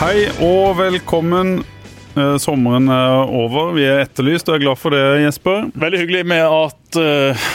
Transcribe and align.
Hei 0.00 0.30
og 0.40 0.78
velkommen. 0.78 1.58
Eh, 2.16 2.36
Sommeren 2.40 2.86
er 2.88 3.28
over. 3.36 3.74
Vi 3.76 3.82
er 3.84 3.98
etterlyst, 4.06 4.48
og 4.48 4.54
er 4.56 4.62
glad 4.62 4.78
for 4.80 4.96
det, 4.96 5.02
Jesper. 5.26 5.66
Veldig 5.76 5.98
hyggelig 6.00 6.22
med 6.30 6.40
at 6.40 6.96
uh, 6.96 7.50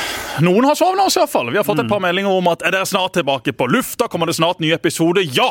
noen 0.45 0.67
har 0.69 0.77
sovna 0.77 1.07
oss, 1.09 1.17
iallfall. 1.17 1.49
Vi 1.49 1.57
har 1.57 1.65
fått 1.65 1.81
et 1.81 1.89
par 1.89 2.03
meldinger 2.05 2.29
om 2.29 2.51
at 2.51 2.61
er 2.61 2.75
dere 2.75 2.85
snart 2.85 3.17
tilbake 3.17 3.55
på 3.57 3.65
lufta? 3.73 4.05
Kommer 4.13 4.29
det 4.29 4.37
snart 4.37 4.61
ny 4.61 4.69
episode? 4.77 5.25
Ja! 5.25 5.49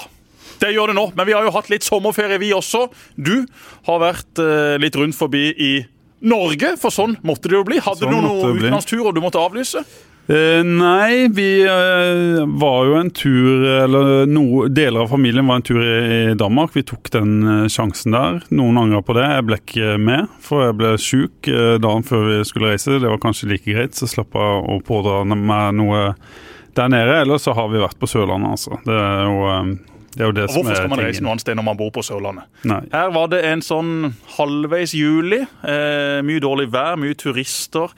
Det 0.62 0.70
gjør 0.70 0.92
det 0.92 0.96
nå, 1.00 1.08
men 1.18 1.26
vi 1.26 1.34
har 1.34 1.42
jo 1.42 1.50
hatt 1.56 1.72
litt 1.72 1.82
sommerferie, 1.82 2.38
vi 2.38 2.52
også. 2.54 2.86
Du 3.18 3.42
har 3.90 4.02
vært 4.04 4.38
uh, 4.38 4.78
litt 4.78 4.94
rundt 4.94 5.18
forbi 5.18 5.48
i 5.50 5.74
Norge, 6.22 6.76
for 6.78 6.94
sånn 6.94 7.18
måtte 7.26 7.50
det 7.50 7.58
jo 7.58 7.66
bli. 7.66 7.82
Hadde 7.82 8.06
Sånn 8.06 8.14
du 8.14 8.22
noen 8.22 8.62
utenlandsturer 8.62 9.18
du 9.18 9.24
måtte 9.26 9.42
avlyse? 9.42 9.82
Eh, 10.26 10.64
nei, 10.64 11.28
vi 11.28 11.48
uh, 11.68 12.46
var 12.56 12.86
jo 12.88 12.94
en 12.96 13.10
tur 13.12 13.64
Eller 13.68 14.22
no, 14.24 14.62
deler 14.72 15.02
av 15.02 15.10
familien 15.12 15.44
var 15.44 15.58
en 15.60 15.66
tur 15.66 15.82
i, 15.82 15.96
i 16.30 16.36
Danmark. 16.40 16.72
Vi 16.72 16.84
tok 16.88 17.10
den 17.12 17.34
uh, 17.44 17.66
sjansen 17.68 18.16
der. 18.16 18.40
Noen 18.48 18.80
angra 18.80 19.02
på 19.04 19.18
det. 19.18 19.26
Jeg 19.34 19.46
ble 19.50 19.60
ikke 19.60 19.94
med, 20.00 20.32
for 20.40 20.64
jeg 20.64 20.78
ble 20.80 20.94
sjuk 21.00 21.50
dagen 21.84 22.06
før 22.08 22.28
vi 22.30 22.38
skulle 22.48 22.72
reise. 22.72 22.96
Det 23.02 23.10
var 23.10 23.20
kanskje 23.20 23.50
like 23.52 23.68
greit, 23.68 23.96
så 23.98 24.08
slapp 24.08 24.32
jeg 24.32 24.62
å 24.72 24.78
pådra 24.84 25.22
meg 25.28 25.74
noe 25.76 26.06
der 26.74 26.88
nede. 26.88 27.18
Ellers 27.24 27.44
så 27.44 27.52
har 27.56 27.68
vi 27.72 27.82
vært 27.82 27.98
på 28.00 28.08
Sørlandet, 28.08 28.56
altså. 28.56 28.78
Det 28.86 28.96
er 28.96 29.28
jo, 29.28 29.74
det, 30.14 30.22
er 30.22 30.30
jo 30.30 30.36
det 30.36 30.46
som 30.48 30.62
hvorfor 30.62 30.78
skal 30.78 30.90
man 30.92 31.02
reise 31.04 31.24
noe 31.24 31.34
annet 31.34 31.44
sted 31.44 31.58
når 31.58 31.68
man 31.68 31.78
bor 31.78 31.92
på 31.94 32.04
Sørlandet? 32.06 32.48
Nei. 32.70 32.80
Her 32.94 33.12
var 33.14 33.28
det 33.34 33.42
en 33.50 33.62
sånn 33.64 33.92
halvveis 34.38 34.96
juli. 34.96 35.42
Eh, 35.42 36.18
mye 36.26 36.42
dårlig 36.42 36.70
vær, 36.74 36.96
mye 37.00 37.18
turister. 37.18 37.92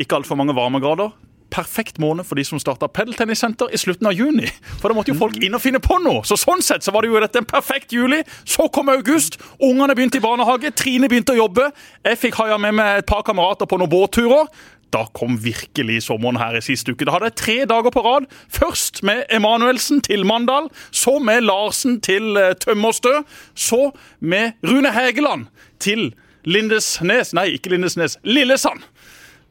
Ikke 0.00 0.20
altfor 0.20 0.38
mange 0.40 0.56
varmegrader. 0.58 1.14
Perfekt 1.50 1.98
måned 2.02 2.26
for 2.28 2.38
de 2.38 2.44
som 2.46 2.60
starta 2.62 2.88
padeltennissenter 2.88 3.72
i 3.74 3.80
slutten 3.80 4.06
av 4.10 4.16
juni. 4.16 4.48
For 4.80 4.88
da 4.90 4.96
måtte 4.96 5.12
jo 5.12 5.20
folk 5.20 5.38
inn 5.42 5.56
og 5.56 5.62
finne 5.64 5.82
på 5.82 5.98
noe. 6.04 6.24
Så 6.28 6.38
sånn 6.40 6.62
sett 6.64 6.86
så 6.86 6.94
var 6.94 7.02
det 7.02 7.12
jo 7.12 7.22
dette 7.22 7.42
en 7.42 7.48
perfekt 7.48 7.94
juli. 7.94 8.22
Så 8.44 8.68
kom 8.72 8.92
august. 8.92 9.40
Ungene 9.58 9.96
begynte 9.98 10.20
i 10.20 10.24
barnehage. 10.24 10.72
Trine 10.78 11.10
begynte 11.10 11.34
å 11.34 11.40
jobbe. 11.42 11.70
Jeg 12.06 12.20
fikk 12.20 12.38
haia 12.42 12.58
med 12.60 12.78
meg 12.78 13.00
et 13.02 13.10
par 13.10 13.24
kamerater 13.26 13.68
på 13.70 13.80
noen 13.80 13.90
båtturer. 13.90 14.46
Da 14.90 15.04
kom 15.14 15.36
virkelig 15.38 16.02
sommeren 16.08 16.38
her 16.40 16.56
i 16.58 16.62
siste 16.64 16.94
uke. 16.94 17.06
Da 17.06 17.14
hadde 17.14 17.30
jeg 17.30 17.38
tre 17.38 17.58
dager 17.70 17.94
på 17.94 18.02
rad. 18.02 18.26
Først 18.50 19.04
med 19.06 19.22
Emanuelsen 19.30 20.00
til 20.06 20.26
Mandal. 20.26 20.66
Så 20.90 21.18
med 21.22 21.46
Larsen 21.46 22.00
til 22.02 22.36
eh, 22.36 22.56
Tømmerstø. 22.58 23.20
Så 23.54 23.92
med 24.18 24.58
Rune 24.66 24.90
Hægeland 24.92 25.46
til 25.78 26.10
Lindesnes. 26.44 27.34
Nei, 27.36 27.52
ikke 27.54 27.70
Lindesnes. 27.74 28.18
Lillesand. 28.24 28.82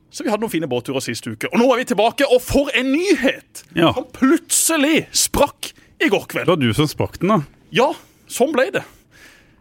Så 0.09 0.25
vi 0.25 0.31
hadde 0.31 0.41
noen 0.41 0.53
fine 0.53 0.69
båtturer 0.69 1.03
sist 1.05 1.27
uke. 1.29 1.49
Og 1.51 1.59
nå 1.61 1.67
er 1.73 1.83
vi 1.83 1.89
tilbake, 1.91 2.27
og 2.27 2.41
for 2.41 2.71
en 2.77 2.91
nyhet! 2.93 3.65
Ja. 3.77 3.93
Som 3.97 4.07
plutselig 4.15 5.03
sprakk 5.15 5.73
i 6.01 6.09
går 6.09 6.25
kveld. 6.31 6.47
Det 6.47 6.55
var 6.55 6.61
du 6.61 6.71
som 6.73 6.89
sprakk 6.89 7.19
den, 7.21 7.35
da. 7.35 7.41
Ja, 7.75 7.91
sånn 8.31 8.55
ble 8.55 8.69
det. 8.73 8.85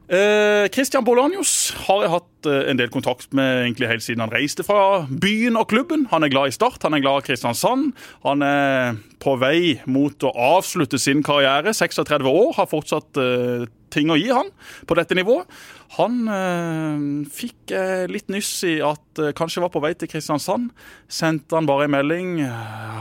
Eh, 0.09 0.65
Christian 0.73 1.05
Bolanius 1.05 1.75
har 1.85 2.01
jeg 2.01 2.13
hatt 2.15 2.47
eh, 2.49 2.71
en 2.71 2.79
del 2.81 2.89
kontakt 2.89 3.35
med 3.37 3.67
egentlig 3.67 3.91
helt 3.91 4.05
siden 4.07 4.23
han 4.25 4.33
reiste 4.33 4.65
fra 4.65 5.03
byen 5.05 5.59
og 5.61 5.69
klubben. 5.69 6.07
Han 6.15 6.25
er 6.25 6.33
glad 6.33 6.49
i 6.49 6.55
Start, 6.57 6.81
han 6.87 6.97
er 6.97 7.03
glad 7.05 7.21
i 7.21 7.27
Kristiansand. 7.27 7.91
Han 8.25 8.45
er 8.47 8.97
på 9.21 9.35
vei 9.37 9.77
mot 9.85 10.25
å 10.25 10.33
avslutte 10.33 10.97
sin 11.03 11.21
karriere. 11.27 11.77
36 11.77 12.25
år, 12.25 12.55
har 12.57 12.71
fortsatt 12.71 13.21
eh, 13.21 13.69
ting 13.93 14.11
å 14.13 14.19
gi 14.19 14.29
han 14.33 14.51
på 14.89 14.97
dette 14.99 15.17
nivået. 15.19 15.49
Han 15.97 16.21
eh, 16.29 17.07
fikk 17.33 17.73
eh, 17.75 18.05
litt 18.11 18.29
nyss 18.33 18.53
i 18.69 18.75
at 18.85 19.23
eh, 19.23 19.33
kanskje 19.37 19.65
var 19.65 19.73
på 19.75 19.83
vei 19.85 19.95
til 19.99 20.11
Kristiansand. 20.11 20.69
Sendte 21.09 21.57
han 21.57 21.69
bare 21.69 21.89
en 21.89 21.95
melding. 21.97 22.37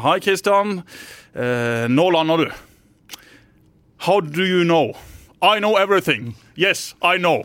Hei, 0.05 0.17
Kristian. 0.23 0.81
Eh, 1.35 1.85
nå 1.91 2.07
lander 2.15 2.47
du. 2.47 2.49
How 4.07 4.21
do 4.21 4.45
you 4.45 4.63
know? 4.63 4.95
I 5.41 5.59
know 5.59 5.75
everything. 5.77 6.33
Yes, 6.57 6.95
I 7.03 7.19
know. 7.21 7.43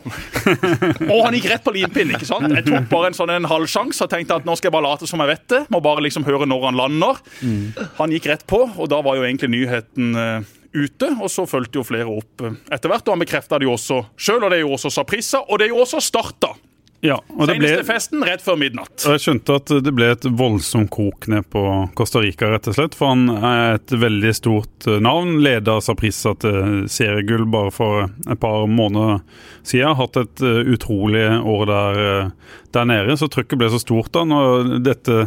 og 1.13 1.19
han 1.27 1.35
gikk 1.37 1.45
rett 1.51 1.61
på 1.65 1.75
limpinn. 1.75 2.09
ikke 2.15 2.25
sant? 2.25 2.49
Jeg 2.49 2.65
tok 2.65 2.87
bare 2.89 3.11
en 3.11 3.17
sånn 3.17 3.29
en 3.35 3.45
halvsjanse 3.45 4.01
og 4.07 4.09
tenkte 4.09 4.39
at 4.39 4.47
nå 4.47 4.55
skal 4.57 4.71
jeg 4.71 4.73
bare 4.73 4.87
late 4.87 5.09
som 5.09 5.21
jeg 5.21 5.29
vet 5.35 5.45
det. 5.53 5.61
Må 5.73 5.83
bare 5.85 6.01
liksom 6.01 6.25
høre 6.25 6.47
når 6.49 6.65
han 6.71 6.79
lander. 6.79 7.21
Han 7.99 8.15
gikk 8.15 8.31
rett 8.31 8.47
på, 8.49 8.63
og 8.65 8.89
da 8.89 9.03
var 9.05 9.19
jo 9.19 9.27
egentlig 9.27 9.51
nyheten 9.53 10.17
ute. 10.73 11.13
Og 11.21 11.31
så 11.31 11.47
fulgte 11.49 11.81
jo 11.81 11.87
flere 11.87 12.09
opp 12.11 12.43
eh, 12.43 12.59
etter 12.73 12.91
hvert, 12.91 13.07
og 13.07 13.15
han 13.15 13.25
bekrefta 13.25 13.59
det 13.59 13.69
jo 13.69 13.77
også 13.77 14.03
sjøl. 14.17 14.43
Og 14.43 14.51
det 14.51 14.61
er 14.61 14.65
jo 14.65 14.75
også 14.77 14.93
Saprissa, 14.93 15.43
og 15.47 15.59
det 15.59 15.69
er 15.69 15.75
jo 15.75 15.81
også 15.85 16.03
starta. 16.03 16.53
Ja, 17.03 17.17
og 17.35 17.49
det 17.49 17.57
ble, 17.59 17.67
Seneste 17.67 17.83
festen 17.83 18.21
rett 18.23 18.43
før 18.45 18.55
midnatt. 18.61 18.93
Jeg 19.03 19.19
skjønte 19.19 19.57
at 19.59 19.71
det 19.83 19.91
ble 19.91 20.07
et 20.13 20.23
voldsomt 20.39 20.87
kok 20.93 21.27
ned 21.33 21.43
på 21.51 21.63
Costa 21.99 22.21
Rica, 22.23 22.47
rett 22.53 22.69
og 22.71 22.77
slett. 22.77 22.95
For 22.95 23.11
han 23.11 23.25
er 23.33 23.75
et 23.75 23.91
veldig 23.99 24.31
stort 24.37 24.87
eh, 24.87 25.01
navn. 25.03 25.35
Leder 25.43 25.83
Saprissa 25.83 26.31
til 26.39 26.85
seriegull 26.91 27.43
bare 27.51 27.73
for 27.75 28.05
et 28.07 28.39
par 28.39 28.63
måneder 28.71 29.19
siden. 29.67 29.97
Hatt 29.99 30.21
et 30.21 30.45
eh, 30.47 30.61
utrolig 30.77 31.25
år 31.27 31.67
der, 31.73 32.01
eh, 32.05 32.55
der 32.79 32.87
nede. 32.87 33.19
Så 33.19 33.27
trykket 33.35 33.59
ble 33.59 33.67
så 33.73 33.83
stort 33.83 34.13
da 34.15 34.23
når 34.23 34.77
dette 34.87 35.25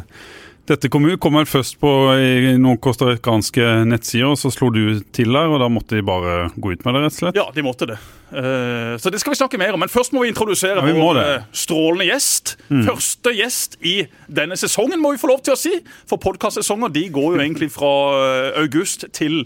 dette 0.69 0.89
kom, 0.93 1.05
ut, 1.07 1.19
kom 1.23 1.37
vel 1.39 1.47
først 1.49 1.79
på 1.83 1.91
i 2.19 2.55
noen 2.59 2.79
costaricanske 2.83 3.65
nettsider, 3.89 4.29
og 4.33 4.39
så 4.41 4.51
slo 4.55 4.69
du 4.75 5.01
til 5.15 5.33
der, 5.37 5.51
og 5.53 5.61
da 5.63 5.69
måtte 5.73 5.99
de 5.99 6.05
bare 6.07 6.51
gå 6.57 6.75
ut 6.75 6.85
med 6.87 6.97
det, 6.97 7.03
rett 7.07 7.15
og 7.15 7.19
slett? 7.21 7.39
Ja, 7.39 7.47
de 7.55 7.65
måtte 7.67 7.89
det. 7.91 7.99
Eh, 8.33 8.95
så 8.99 9.13
det 9.15 9.21
skal 9.23 9.35
vi 9.35 9.41
snakke 9.41 9.61
mer 9.63 9.77
om. 9.77 9.83
Men 9.85 9.93
først 9.93 10.15
må 10.17 10.25
vi 10.25 10.33
introdusere 10.33 10.81
Ja, 10.81 10.87
vi 10.87 10.97
må 10.97 11.13
vår. 11.13 11.21
Mm. 11.21 11.35
eh, 11.37 11.51
strålende 11.55 12.09
gjest. 12.11 12.57
Første 12.69 13.35
gjest 13.39 13.77
i 13.87 13.97
denne 14.27 14.59
sesongen, 14.59 14.99
må 15.03 15.15
vi 15.15 15.23
få 15.23 15.31
lov 15.31 15.45
til 15.47 15.55
å 15.55 15.61
si. 15.61 15.77
For 16.11 16.19
podkastsesonger 16.23 16.91
de 16.95 17.07
går 17.15 17.37
jo 17.37 17.45
egentlig 17.45 17.71
fra 17.75 17.93
eh, 18.23 18.63
august 18.65 19.07
til 19.17 19.45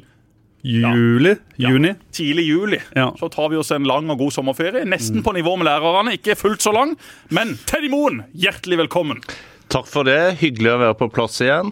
Juli? 0.63 1.37
Juni? 1.57 1.95
tidlig 2.13 2.45
juli. 2.49 2.81
Ja. 2.97 3.11
Så 3.17 3.31
tar 3.33 3.49
vi 3.49 3.57
oss 3.57 3.71
en 3.73 3.87
lang 3.89 4.11
og 4.13 4.19
god 4.21 4.35
sommerferie. 4.35 4.85
Nesten 4.85 5.23
på 5.25 5.33
nivå 5.33 5.55
med 5.57 5.65
lærerne, 5.69 6.13
ikke 6.19 6.37
fullt 6.37 6.61
så 6.61 6.73
lang. 6.77 6.97
Men 7.33 7.55
Teddy 7.69 7.89
Moen, 7.93 8.25
hjertelig 8.37 8.83
velkommen. 8.83 9.23
Takk 9.71 9.87
for 9.87 10.07
det. 10.09 10.19
Hyggelig 10.41 10.73
å 10.73 10.81
være 10.83 10.97
på 10.99 11.07
plass 11.15 11.39
igjen. 11.45 11.71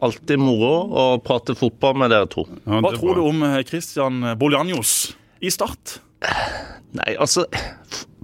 Alltid 0.00 0.38
moro 0.40 0.74
å 0.86 1.04
prate 1.24 1.56
fotball 1.58 1.96
med 1.98 2.12
dere 2.14 2.28
to. 2.30 2.44
Ja, 2.62 2.78
Hva 2.84 2.92
tror 2.94 3.18
du 3.18 3.24
om 3.26 3.42
eh, 3.44 3.58
Christian 3.68 4.22
Boljanjos 4.38 4.92
i 5.42 5.50
Start? 5.52 5.98
Nei, 6.94 7.14
altså 7.16 7.46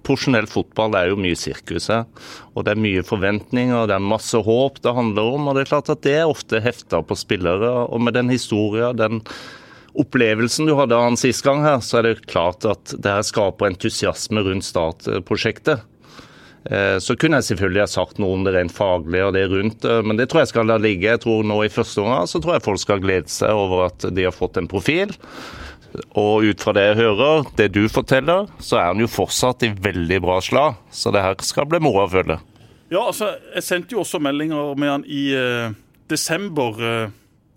Porsjonell 0.06 0.46
fotball 0.46 0.92
det 0.94 1.00
er 1.02 1.10
jo 1.10 1.18
mye 1.18 1.36
sirkus 1.38 1.88
her. 1.90 2.06
Og 2.54 2.64
det 2.66 2.76
er 2.76 2.82
mye 2.84 3.02
forventninger, 3.06 3.88
det 3.90 3.96
er 3.96 4.08
masse 4.14 4.38
håp 4.46 4.78
det 4.84 4.94
handler 4.94 5.34
om. 5.34 5.50
Og 5.50 5.58
det 5.58 5.64
er 5.64 5.72
klart 5.72 5.90
at 5.90 6.04
det 6.06 6.14
er 6.20 6.30
ofte 6.30 6.62
hefta 6.62 7.02
på 7.02 7.18
spillere. 7.18 7.72
Og 7.90 8.04
med 8.06 8.14
den 8.14 8.30
historien, 8.30 8.94
den 8.96 9.24
opplevelsen 9.98 10.68
du 10.68 10.76
hadde 10.78 10.94
av 10.94 11.08
han 11.08 11.18
sist 11.18 11.42
gang 11.42 11.64
her, 11.66 11.80
så 11.82 11.98
er 11.98 12.06
det 12.06 12.28
klart 12.30 12.66
at 12.68 12.94
det 12.94 13.10
her 13.18 13.26
skaper 13.26 13.72
entusiasme 13.72 14.46
rundt 14.46 14.68
Start-prosjektet. 14.68 15.82
Eh, 16.70 16.98
Så 16.98 17.14
kunne 17.16 17.38
jeg 17.38 17.50
selvfølgelig 17.52 17.82
ha 17.84 17.90
sagt 17.90 18.18
noe 18.18 18.34
om 18.34 18.42
det 18.46 18.54
rent 18.56 18.74
faglige 18.74 19.26
og 19.28 19.34
det 19.36 19.44
rundt, 19.52 19.84
eh, 19.84 20.02
men 20.02 20.18
det 20.18 20.28
tror 20.30 20.42
jeg 20.42 20.50
skal 20.54 20.66
la 20.66 20.78
ligge. 20.82 21.06
Jeg 21.12 21.20
tror 21.22 21.44
nå 21.46 21.60
i 21.64 21.70
første 21.72 22.02
omgang 22.02 22.26
så 22.26 22.40
tror 22.42 22.56
jeg 22.56 22.64
folk 22.66 22.82
skal 22.82 23.02
glede 23.04 23.30
seg 23.30 23.50
over 23.54 23.86
at 23.90 24.08
de 24.14 24.26
har 24.26 24.34
fått 24.34 24.58
en 24.58 24.68
profil. 24.70 25.14
Og 26.18 26.44
ut 26.44 26.60
fra 26.60 26.74
det 26.76 26.82
jeg 26.90 26.98
hører, 26.98 27.46
det 27.56 27.70
du 27.72 27.86
forteller, 27.88 28.50
så 28.60 28.80
er 28.80 28.90
han 28.90 29.00
jo 29.00 29.06
fortsatt 29.08 29.62
i 29.64 29.70
veldig 29.72 30.18
bra 30.26 30.40
slag. 30.44 30.74
Så 30.92 31.12
det 31.14 31.22
her 31.24 31.38
skal 31.46 31.68
bli 31.70 31.80
moro 31.80 32.02
å 32.04 32.10
følge. 32.10 32.40
Ja, 32.90 33.06
altså, 33.08 33.32
jeg 33.54 33.64
sendte 33.66 33.96
jo 33.96 34.02
også 34.02 34.20
meldinger 34.22 34.74
med 34.78 34.90
han 34.92 35.06
i 35.08 35.22
eh, 35.34 35.70
desember 36.10 36.76
eh, 36.82 37.14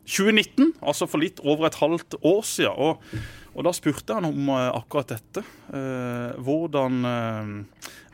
2019, 0.10 0.72
altså 0.82 1.06
for 1.10 1.22
litt 1.22 1.42
over 1.44 1.68
et 1.68 1.78
halvt 1.82 2.16
år 2.26 2.42
siden. 2.48 2.74
Og, 2.78 3.04
og 3.60 3.66
da 3.68 3.74
spurte 3.76 4.16
han 4.16 4.24
om 4.30 4.50
eh, 4.56 4.70
akkurat 4.72 5.10
dette. 5.12 5.44
Eh, 5.76 6.38
hvordan, 6.40 7.02
eh, 7.10 7.50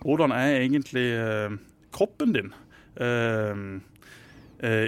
hvordan 0.02 0.34
er 0.34 0.64
egentlig 0.64 1.06
kroppen 1.94 2.34
din? 2.34 2.50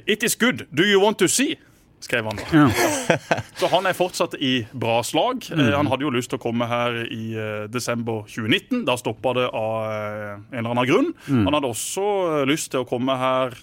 It 0.08 0.24
is 0.24 0.36
good. 0.36 0.66
Do 0.72 0.84
you 0.84 1.00
want 1.04 1.20
to 1.20 1.28
see? 1.28 1.58
skrev 2.00 2.28
han 2.30 2.38
da. 2.38 2.44
Ja. 2.54 2.68
Så 3.60 3.68
han 3.72 3.88
er 3.90 3.96
fortsatt 3.98 4.36
i 4.40 4.68
bra 4.72 5.00
slag. 5.04 5.48
Eh, 5.52 5.72
han 5.74 5.90
hadde 5.92 6.06
jo 6.06 6.12
lyst 6.14 6.30
til 6.32 6.40
å 6.40 6.44
komme 6.44 6.68
her 6.70 7.02
i 7.10 7.34
desember 7.74 8.24
2019. 8.30 8.86
Da 8.88 8.96
stoppa 8.98 9.34
det 9.38 9.48
av 9.50 9.88
en 9.92 10.58
eller 10.58 10.74
annen 10.74 10.90
grunn. 10.90 11.12
Han 11.28 11.54
hadde 11.58 11.70
også 11.74 12.46
lyst 12.50 12.72
til 12.74 12.86
å 12.86 12.90
komme 12.90 13.18
her 13.18 13.58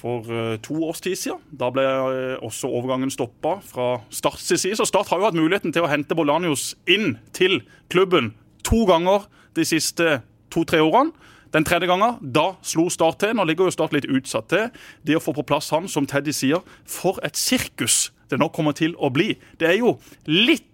for 0.00 0.26
eh, 0.32 0.56
to 0.64 0.78
års 0.86 1.02
tid 1.04 1.18
siden. 1.18 1.42
Da 1.52 1.70
ble 1.74 1.84
eh, 1.84 2.36
også 2.44 2.70
overgangen 2.70 3.12
stoppa 3.12 3.58
fra 3.64 3.90
Starts 4.10 4.48
side. 4.48 4.76
Så 4.78 4.88
Start 4.88 5.12
har 5.12 5.20
jo 5.20 5.28
hatt 5.28 5.38
muligheten 5.38 5.74
til 5.76 5.84
å 5.84 5.90
hente 5.90 6.16
Bolanius 6.16 6.72
inn 6.90 7.18
til 7.36 7.60
klubben 7.92 8.32
to 8.66 8.86
ganger 8.88 9.28
de 9.56 9.66
siste 9.66 10.20
to-tre 10.52 10.80
årene. 10.84 11.12
Den 11.50 11.66
tredje 11.66 11.88
gangen, 11.90 12.18
da 12.22 12.54
slo 12.62 12.86
Start 12.92 13.20
til. 13.22 13.34
Nå 13.36 13.44
ligger 13.48 13.68
jo 13.68 13.74
Start 13.74 13.94
litt 13.96 14.08
utsatt 14.08 14.50
til. 14.52 14.70
Det 15.06 15.18
å 15.18 15.22
få 15.22 15.34
på 15.36 15.46
plass 15.46 15.72
han, 15.74 15.90
som 15.90 16.06
Teddy 16.08 16.34
sier, 16.34 16.62
for 16.86 17.18
et 17.26 17.38
sirkus 17.38 18.08
det 18.30 18.38
nå 18.38 18.46
kommer 18.54 18.76
til 18.78 18.94
å 19.02 19.10
bli. 19.10 19.32
Det 19.58 19.66
er 19.66 19.80
jo 19.80 19.96
litt 20.30 20.68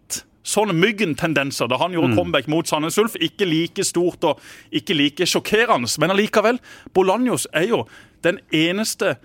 sånne 0.46 0.76
myggen-tendenser 0.78 1.67
da 1.70 1.78
han 1.81 1.94
gjorde 1.96 2.14
comeback 2.14 2.50
mot 2.52 2.69
Sandnes 2.69 2.99
Ulf. 3.02 3.17
Ikke 3.19 3.49
like 3.49 3.84
stort 3.87 4.25
og 4.28 4.43
ikke 4.70 4.94
like 4.94 5.26
sjokkerende, 5.26 5.90
men 6.02 6.14
allikevel. 6.14 6.61
Bolanjos 6.94 7.49
er 7.56 7.70
jo 7.73 7.82
den 8.26 8.43
eneste 8.55 9.17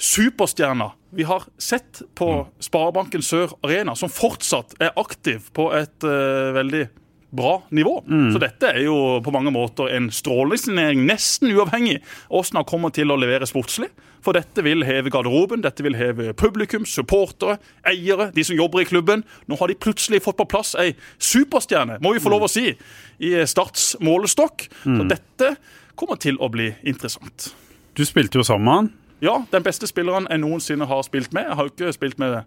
superstjerna 0.00 0.92
vi 1.12 1.26
har 1.28 1.44
sett 1.60 2.02
på 2.16 2.46
Sparebanken 2.62 3.22
Sør 3.22 3.52
Arena, 3.66 3.96
som 3.98 4.12
fortsatt 4.12 4.76
er 4.80 4.94
aktiv 5.00 5.50
på 5.56 5.68
et 5.76 6.06
uh, 6.06 6.54
veldig 6.56 6.86
bra 7.30 7.62
nivå. 7.70 8.00
Så 8.32 8.40
dette 8.42 8.72
er 8.72 8.84
jo 8.84 8.94
på 9.22 9.32
mange 9.34 9.52
måter 9.54 9.90
en 9.94 10.08
strålende 10.14 10.88
nesten 10.98 11.52
uavhengig 11.52 12.00
av 12.00 12.40
hvordan 12.40 12.60
han 12.60 12.66
kommer 12.66 12.94
til 12.94 13.12
å 13.12 13.18
levere 13.20 13.46
sportslig. 13.46 13.90
For 14.24 14.36
dette 14.36 14.64
vil 14.66 14.82
heve 14.84 15.12
garderoben, 15.14 15.62
dette 15.64 15.84
vil 15.86 15.96
heve 15.96 16.34
publikum, 16.36 16.84
supportere, 16.84 17.60
eiere, 17.86 18.30
de 18.34 18.44
som 18.44 18.58
jobber 18.58 18.82
i 18.82 18.88
klubben. 18.90 19.24
Nå 19.46 19.60
har 19.60 19.70
de 19.70 19.78
plutselig 19.78 20.24
fått 20.26 20.40
på 20.42 20.48
plass 20.50 20.74
ei 20.74 20.92
superstjerne, 21.22 22.00
må 22.02 22.16
vi 22.16 22.22
få 22.22 22.34
lov 22.34 22.48
å 22.48 22.50
si, 22.50 22.74
i 23.22 23.32
Starts 23.48 23.94
målestokk. 24.02 24.66
Så 24.84 25.08
dette 25.08 25.54
kommer 25.94 26.20
til 26.20 26.40
å 26.42 26.50
bli 26.52 26.72
interessant. 26.82 27.52
Du 28.00 28.06
spilte 28.08 28.38
jo 28.40 28.44
sammen 28.46 28.64
med 28.64 28.74
han. 28.78 28.86
Ja, 29.20 29.34
den 29.52 29.64
beste 29.66 29.84
spilleren 29.84 30.24
jeg 30.30 30.40
noensinne 30.40 30.86
har 30.88 31.02
spilt 31.04 31.34
med. 31.36 31.50
Jeg 31.50 31.58
har 31.58 31.66
jo 31.66 31.72
ikke 31.74 31.92
spilt 31.92 32.20
med 32.22 32.38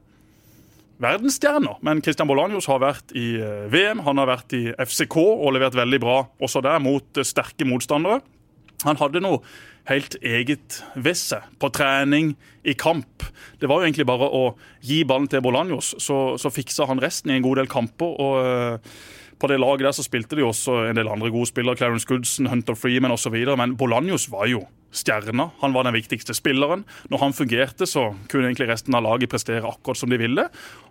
verdensstjerner, 1.04 1.78
men 1.86 2.02
Christian 2.02 2.30
Bolanjos 2.30 2.66
har 2.72 2.80
vært 2.82 3.14
i 3.18 3.36
eh, 3.38 3.68
VM, 3.70 4.02
han 4.08 4.18
har 4.18 4.32
vært 4.32 4.56
i 4.58 4.64
FCK 4.74 5.20
og 5.22 5.52
levert 5.54 5.78
veldig 5.78 6.00
bra 6.02 6.16
også 6.42 6.64
der, 6.66 6.82
mot 6.82 7.22
eh, 7.22 7.28
sterke 7.28 7.68
motstandere. 7.70 8.24
Han 8.88 8.98
hadde 8.98 9.22
noe 9.22 9.44
helt 9.92 10.18
eget 10.26 10.80
ved 10.96 11.20
seg 11.22 11.46
på 11.62 11.70
trening, 11.76 12.34
i 12.66 12.74
kamp. 12.74 13.22
Det 13.62 13.70
var 13.70 13.82
jo 13.82 13.92
egentlig 13.92 14.10
bare 14.10 14.34
å 14.34 14.56
gi 14.82 15.04
ballen 15.06 15.30
til 15.30 15.44
Bolanjos, 15.46 15.94
så, 16.02 16.22
så 16.42 16.50
fiksa 16.50 16.90
han 16.90 17.04
resten 17.04 17.30
i 17.30 17.38
en 17.38 17.46
god 17.46 17.62
del 17.62 17.70
kamper. 17.70 18.18
og... 18.18 18.40
eh, 18.42 18.96
på 19.44 19.50
det 19.52 19.58
laget 19.60 19.84
der 19.84 19.92
så 19.92 20.04
spilte 20.06 20.38
de 20.40 20.44
også 20.46 20.86
en 20.88 20.96
del 20.96 21.10
andre 21.12 21.28
gode 21.34 21.50
spillere, 21.50 21.76
Clarence 21.76 22.08
Goodson, 22.08 22.48
Hunter 22.48 22.78
Freeman 22.80 23.12
osv. 23.12 23.34
Men 23.60 23.74
Bolanjos 23.76 24.30
var 24.32 24.48
jo 24.48 24.62
stjerna. 24.94 25.50
Han 25.62 25.76
var 25.76 25.88
den 25.88 25.98
viktigste 25.98 26.36
spilleren. 26.38 26.86
Når 27.12 27.22
han 27.26 27.36
fungerte, 27.36 27.88
så 27.90 28.12
kunne 28.32 28.50
egentlig 28.50 28.70
resten 28.72 28.96
av 28.96 29.06
laget 29.06 29.32
prestere 29.34 29.68
akkurat 29.68 30.00
som 30.00 30.14
de 30.14 30.22
ville. 30.22 30.48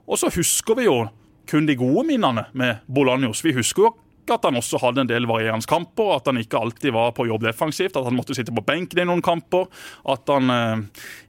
Og 0.06 0.20
så 0.20 0.30
husker 0.34 0.78
vi 0.78 0.88
jo 0.88 1.04
kun 1.50 1.66
de 1.66 1.76
gode 1.78 2.06
minnene 2.08 2.46
med 2.58 2.82
Bolanjos. 2.86 3.42
Vi 3.44 3.54
husker 3.56 3.88
jo 3.88 3.94
at 4.30 4.44
han 4.46 4.54
også 4.60 4.78
hadde 4.82 5.02
en 5.02 5.08
del 5.10 5.26
varierende 5.26 5.66
kamper, 5.66 6.12
at 6.16 6.28
han 6.30 6.38
ikke 6.38 6.60
alltid 6.60 6.92
var 6.94 7.10
på 7.16 7.26
jobb 7.26 7.42
defensivt, 7.42 7.96
at 7.98 8.04
han 8.06 8.14
måtte 8.14 8.36
sitte 8.36 8.54
på 8.54 8.62
benken 8.64 9.00
i 9.02 9.06
noen 9.08 9.22
kamper, 9.24 9.66
at 10.06 10.28
han 10.30 10.50
eh, 10.52 10.84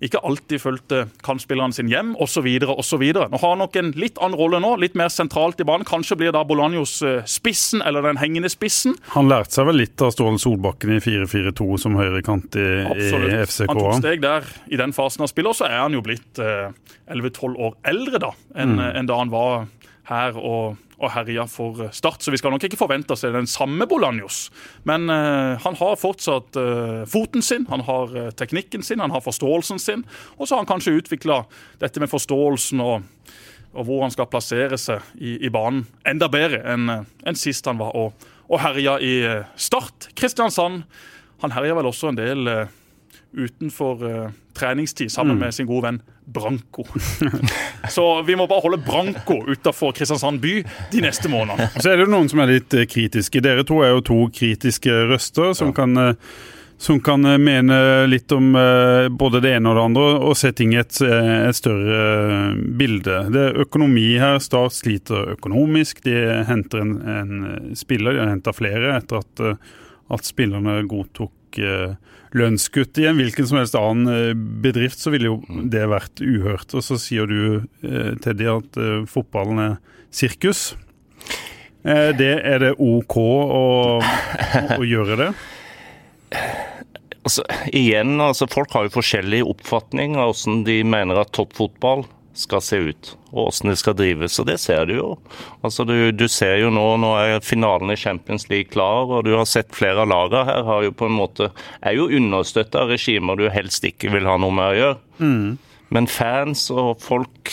ikke 0.06 0.22
alltid 0.22 0.62
fulgte 0.62 1.00
kantspillerne 1.26 1.74
sin 1.74 1.90
hjem, 1.90 2.14
osv. 2.22 2.46
osv. 2.76 3.04
Nå 3.16 3.40
har 3.42 3.50
han 3.56 3.64
nok 3.64 3.76
en 3.82 3.92
litt 3.98 4.20
annen 4.22 4.38
rolle 4.38 4.60
nå, 4.62 4.76
litt 4.82 4.94
mer 5.00 5.10
sentralt 5.10 5.60
i 5.64 5.68
banen. 5.68 5.88
Kanskje 5.90 6.20
blir 6.20 6.36
da 6.36 6.44
Bolanjos 6.46 7.00
eh, 7.02 7.24
spissen, 7.26 7.82
eller 7.82 8.06
den 8.06 8.22
hengende 8.22 8.52
spissen. 8.54 8.94
Han 9.16 9.32
lærte 9.32 9.58
seg 9.58 9.68
vel 9.72 9.82
litt 9.82 10.02
av 10.06 10.14
Ståle 10.14 10.38
Solbakken 10.42 10.94
i 10.94 11.02
4-4-2 11.04 11.70
som 11.82 11.98
høyrekant 11.98 12.60
i, 12.60 12.68
i 12.94 13.10
FCK. 13.48 13.70
Han 13.72 13.80
tok 13.80 14.00
steg 14.04 14.22
der 14.24 14.48
i 14.70 14.80
den 14.80 14.94
fasen 14.94 15.26
av 15.26 15.32
spillet, 15.32 15.54
og 15.56 15.58
så 15.64 15.70
er 15.72 15.80
han 15.86 15.96
jo 15.98 16.04
blitt 16.06 16.42
eh, 16.44 16.70
11-12 17.14 17.58
år 17.58 17.80
eldre 17.90 18.22
da, 18.28 18.34
enn 18.56 18.74
Mm. 18.74 18.80
en 18.98 19.06
da 19.10 19.18
han 19.20 19.30
var 19.30 19.66
her 20.10 20.38
og, 20.40 20.76
og 21.00 21.12
herja 21.14 21.46
for 21.50 21.88
Start. 21.96 22.24
Så 22.24 22.32
vi 22.34 22.40
skal 22.40 22.54
nok 22.54 22.66
ikke 22.68 22.80
forvente 22.80 23.16
oss 23.16 23.24
den 23.26 23.48
samme 23.50 23.88
Bolanjos. 23.90 24.50
Men 24.88 25.08
uh, 25.12 25.60
han 25.64 25.80
har 25.80 26.00
fortsatt 26.00 26.60
uh, 26.60 27.04
foten 27.10 27.46
sin, 27.46 27.68
han 27.70 27.86
har 27.88 28.14
uh, 28.18 28.30
teknikken 28.36 28.84
sin, 28.84 29.04
han 29.04 29.14
har 29.14 29.24
forståelsen 29.24 29.80
sin. 29.80 30.06
Og 30.38 30.48
så 30.48 30.56
har 30.56 30.64
han 30.64 30.72
kanskje 30.74 30.98
utvikla 31.00 31.44
dette 31.84 32.04
med 32.04 32.12
forståelsen 32.12 32.84
og, 32.84 33.08
og 33.74 33.88
hvor 33.88 34.06
han 34.06 34.14
skal 34.14 34.30
plassere 34.32 34.78
seg 34.78 35.02
i, 35.18 35.38
i 35.48 35.52
banen 35.54 35.86
enda 36.08 36.30
bedre 36.32 36.62
enn 36.76 36.92
enn 36.94 37.40
sist 37.40 37.66
han 37.66 37.80
var 37.80 37.96
og, 37.98 38.28
og 38.52 38.62
herja 38.62 39.00
i 39.02 39.16
Start. 39.56 40.12
Kristiansand. 40.20 40.84
Han 41.44 41.52
herja 41.52 41.76
vel 41.76 41.90
også 41.90 42.12
en 42.12 42.18
del 42.20 42.48
eh, 42.48 42.70
utenfor 43.34 44.06
uh, 44.06 44.30
treningstid 44.54 45.12
sammen 45.12 45.38
med 45.40 45.54
sin 45.54 45.68
gode 45.68 45.88
venn 45.88 46.02
Branko. 46.26 46.86
Så 47.90 48.22
vi 48.22 48.36
må 48.36 48.48
bare 48.48 48.64
holde 48.64 48.82
Branko 48.86 49.42
utafor 49.48 49.92
Kristiansand 49.92 50.40
by 50.42 50.60
de 50.92 51.02
neste 51.04 51.30
månedene. 51.30 51.68
Så 51.82 51.90
er 51.90 51.98
det 51.98 52.08
jo 52.08 52.14
noen 52.14 52.30
som 52.32 52.44
er 52.44 52.54
litt 52.54 52.74
eh, 52.78 52.88
kritiske. 52.88 53.42
Dere 53.44 53.66
to 53.68 53.82
er 53.84 53.96
jo 53.96 54.06
to 54.06 54.20
kritiske 54.34 54.94
røster 55.10 55.52
som 55.58 55.74
kan 55.76 55.98
eh, 56.00 56.14
som 56.84 56.98
kan 57.00 57.22
mene 57.40 57.76
litt 58.10 58.32
om 58.36 58.50
både 59.16 59.40
det 59.46 59.54
ene 59.56 59.70
og 59.72 59.78
det 59.78 59.84
andre, 59.88 60.08
og 60.28 60.34
se 60.36 60.50
ting 60.52 60.74
i 60.74 60.80
et, 60.82 60.98
et 61.00 61.56
større 61.56 62.00
bilde. 62.76 63.22
Det 63.32 63.44
er 63.46 63.62
økonomi 63.64 64.18
her. 64.20 64.42
Start 64.44 64.76
sliter 64.76 65.32
økonomisk. 65.38 66.02
De 66.04 66.18
henter 66.44 66.84
en, 66.84 66.98
en 67.08 67.78
spiller, 67.80 68.18
de 68.18 68.26
har 68.26 68.34
henta 68.34 68.52
flere 68.58 68.98
etter 68.98 69.22
at, 69.22 69.64
at 70.18 70.28
spillerne 70.28 70.82
godtok 70.92 71.32
eh, 71.62 71.96
lønnskutt 72.34 72.98
i 73.02 73.08
en 73.10 73.20
hvilken 73.20 73.48
som 73.50 73.60
helst 73.60 73.78
annen 73.78 74.10
eh, 74.12 74.44
bedrift, 74.64 75.02
så 75.02 75.14
ville 75.14 75.32
jo 75.32 75.64
det 75.72 75.86
vært 75.92 76.24
uhørt. 76.24 76.74
Og 76.74 76.86
så 76.86 77.00
sier 77.02 77.30
du, 77.30 77.66
eh, 77.86 78.14
Teddy, 78.24 78.50
at 78.50 78.82
fotballen 79.10 79.62
er 79.64 79.78
sirkus. 80.14 80.74
Det 81.84 82.34
er 82.40 82.62
det 82.64 82.70
OK 82.80 83.18
å, 83.20 83.64
å 84.00 84.86
gjøre 84.88 85.20
det? 85.20 85.34
Altså, 87.24 87.44
igjen, 87.72 88.18
altså 88.20 88.50
Folk 88.52 88.74
har 88.76 88.84
jo 88.84 88.98
forskjellig 88.98 89.38
oppfatning 89.48 90.18
av 90.20 90.34
hvordan 90.34 90.66
de 90.68 90.82
mener 90.84 91.22
at 91.22 91.32
toppfotball 91.32 92.04
skal 92.36 92.60
se 92.66 92.82
ut, 92.90 93.12
og 93.34 93.48
hvordan 93.50 93.74
det 93.74 93.80
skal 93.82 93.98
drives. 93.98 94.38
Og 94.40 94.48
det 94.48 94.60
ser 94.62 94.86
du 94.90 94.94
jo. 94.96 95.10
Altså, 95.66 95.86
du, 95.90 95.96
du 96.14 96.28
ser 96.30 96.60
jo 96.62 96.70
nå, 96.74 96.86
nå 97.02 97.12
er 97.18 97.44
finalen 97.44 97.92
i 97.94 97.98
Champions 98.00 98.46
League 98.52 98.70
klar, 98.74 99.10
og 99.10 99.26
du 99.26 99.34
har 99.36 99.48
sett 99.50 99.74
flere 99.74 100.06
av 100.06 100.12
lagene 100.14 100.46
her 100.48 100.64
har 100.68 100.84
jo 100.86 100.94
på 100.96 101.10
en 101.10 101.18
måte, 101.18 101.50
er 101.82 101.98
jo 101.98 102.06
understøtta 102.14 102.84
av 102.86 102.94
regimer 102.94 103.40
du 103.40 103.48
helst 103.52 103.86
ikke 103.90 104.14
vil 104.14 104.30
ha 104.30 104.38
noe 104.40 104.54
med 104.54 104.70
å 104.70 104.78
gjøre. 104.78 105.00
Men 105.94 106.08
fans 106.10 106.68
og 106.74 106.96
folk 107.04 107.52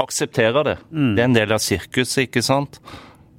aksepterer 0.00 0.64
det. 0.68 0.76
Det 1.16 1.22
er 1.24 1.28
en 1.30 1.36
del 1.36 1.52
av 1.54 1.60
sirkuset, 1.62 2.26
ikke 2.28 2.42
sant. 2.44 2.78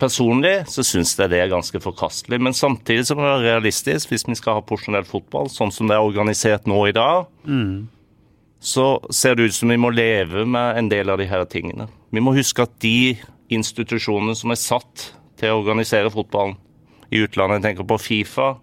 Personlig 0.02 0.66
så 0.68 0.84
syns 0.84 1.14
jeg 1.16 1.30
det 1.32 1.40
er 1.40 1.52
ganske 1.52 1.80
forkastelig, 1.80 2.40
men 2.42 2.56
samtidig 2.58 3.06
så 3.08 3.16
må 3.16 3.24
det 3.24 3.32
være 3.38 3.52
realistisk 3.54 4.12
hvis 4.12 4.26
vi 4.28 4.36
skal 4.36 4.58
ha 4.58 4.64
porsjonell 4.66 5.06
fotball, 5.08 5.48
sånn 5.54 5.72
som 5.72 5.88
det 5.88 5.96
er 5.96 6.04
organisert 6.04 6.66
nå 6.68 6.80
i 6.90 6.96
dag. 6.96 7.30
Så 8.64 8.86
ser 9.12 9.36
det 9.36 9.50
ut 9.50 9.56
som 9.58 9.72
vi 9.74 9.80
må 9.80 9.92
leve 9.92 10.46
med 10.48 10.80
en 10.80 10.90
del 10.92 11.12
av 11.12 11.20
de 11.20 11.28
her 11.28 11.44
tingene. 11.52 11.90
Vi 12.16 12.24
må 12.24 12.32
huske 12.36 12.64
at 12.64 12.78
de 12.84 13.18
institusjonene 13.52 14.38
som 14.40 14.54
er 14.54 14.62
satt 14.62 15.10
til 15.40 15.52
å 15.52 15.60
organisere 15.60 16.12
fotballen 16.14 16.56
i 17.14 17.20
utlandet, 17.26 17.60
jeg 17.60 17.66
tenker 17.68 17.90
på 17.90 18.00
Fifa 18.02 18.54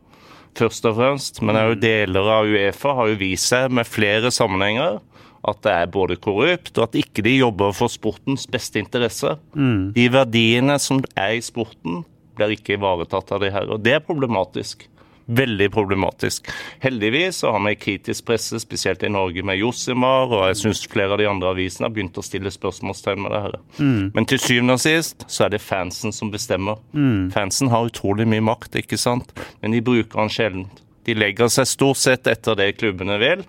først 0.58 0.86
og 0.88 0.96
fremst, 0.96 1.38
men 1.44 1.58
òg 1.60 1.76
deler 1.82 2.26
av 2.32 2.48
Uefa 2.48 2.94
har 2.96 3.12
jo 3.12 3.20
vist 3.20 3.52
seg 3.52 3.70
med 3.76 3.86
flere 3.86 4.32
sammenhenger 4.34 4.98
at 5.46 5.60
det 5.64 5.72
er 5.72 5.92
både 5.92 6.18
korrupt, 6.20 6.72
og 6.76 6.88
at 6.88 6.96
ikke 7.00 7.22
de 7.24 7.36
jobber 7.38 7.72
for 7.76 7.92
sportens 7.92 8.46
beste 8.50 8.80
interesse. 8.80 9.36
De 9.96 10.06
verdiene 10.12 10.76
som 10.82 11.00
er 11.16 11.38
i 11.38 11.44
sporten, 11.44 12.02
blir 12.36 12.56
ikke 12.56 12.76
ivaretatt 12.76 13.32
av 13.32 13.40
de 13.44 13.52
her. 13.52 13.68
Og 13.72 13.80
det 13.84 13.94
er 13.96 14.04
problematisk. 14.04 14.84
Veldig 15.30 15.68
problematisk. 15.70 16.48
Heldigvis 16.82 17.36
så 17.44 17.52
har 17.54 17.62
vi 17.62 17.76
kritisk 17.78 18.24
presse, 18.26 18.58
spesielt 18.58 19.04
i 19.06 19.10
Norge 19.12 19.44
med 19.46 19.60
Josimar, 19.60 20.26
og 20.32 20.48
jeg 20.48 20.56
syns 20.64 20.80
flere 20.90 21.14
av 21.14 21.20
de 21.22 21.28
andre 21.30 21.52
avisene 21.54 21.86
har 21.86 21.94
begynt 21.94 22.18
å 22.18 22.24
stille 22.26 22.50
spørsmålstegn 22.50 23.22
med 23.22 23.30
det 23.36 23.42
her. 23.44 23.56
Men 24.16 24.26
til 24.26 24.42
syvende 24.42 24.74
og 24.74 24.82
sist 24.82 25.22
så 25.30 25.46
er 25.46 25.54
det 25.54 25.62
fansen 25.62 26.10
som 26.16 26.32
bestemmer. 26.34 26.80
Fansen 27.30 27.70
har 27.70 27.86
utrolig 27.86 28.26
mye 28.26 28.42
makt, 28.42 28.74
ikke 28.82 28.98
sant, 28.98 29.30
men 29.62 29.70
de 29.76 29.80
bruker 29.86 30.18
den 30.18 30.34
sjelden. 30.34 30.66
De 31.06 31.14
legger 31.16 31.48
seg 31.48 31.64
stort 31.66 31.96
sett 31.96 32.26
etter 32.28 32.58
det 32.58 32.72
klubbene 32.76 33.16
vil, 33.22 33.46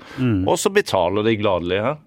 og 0.47 0.55
så 0.61 0.69
betaler 0.71 1.25
de 1.25 1.33
gladelig 1.41 1.81
her. 1.83 1.97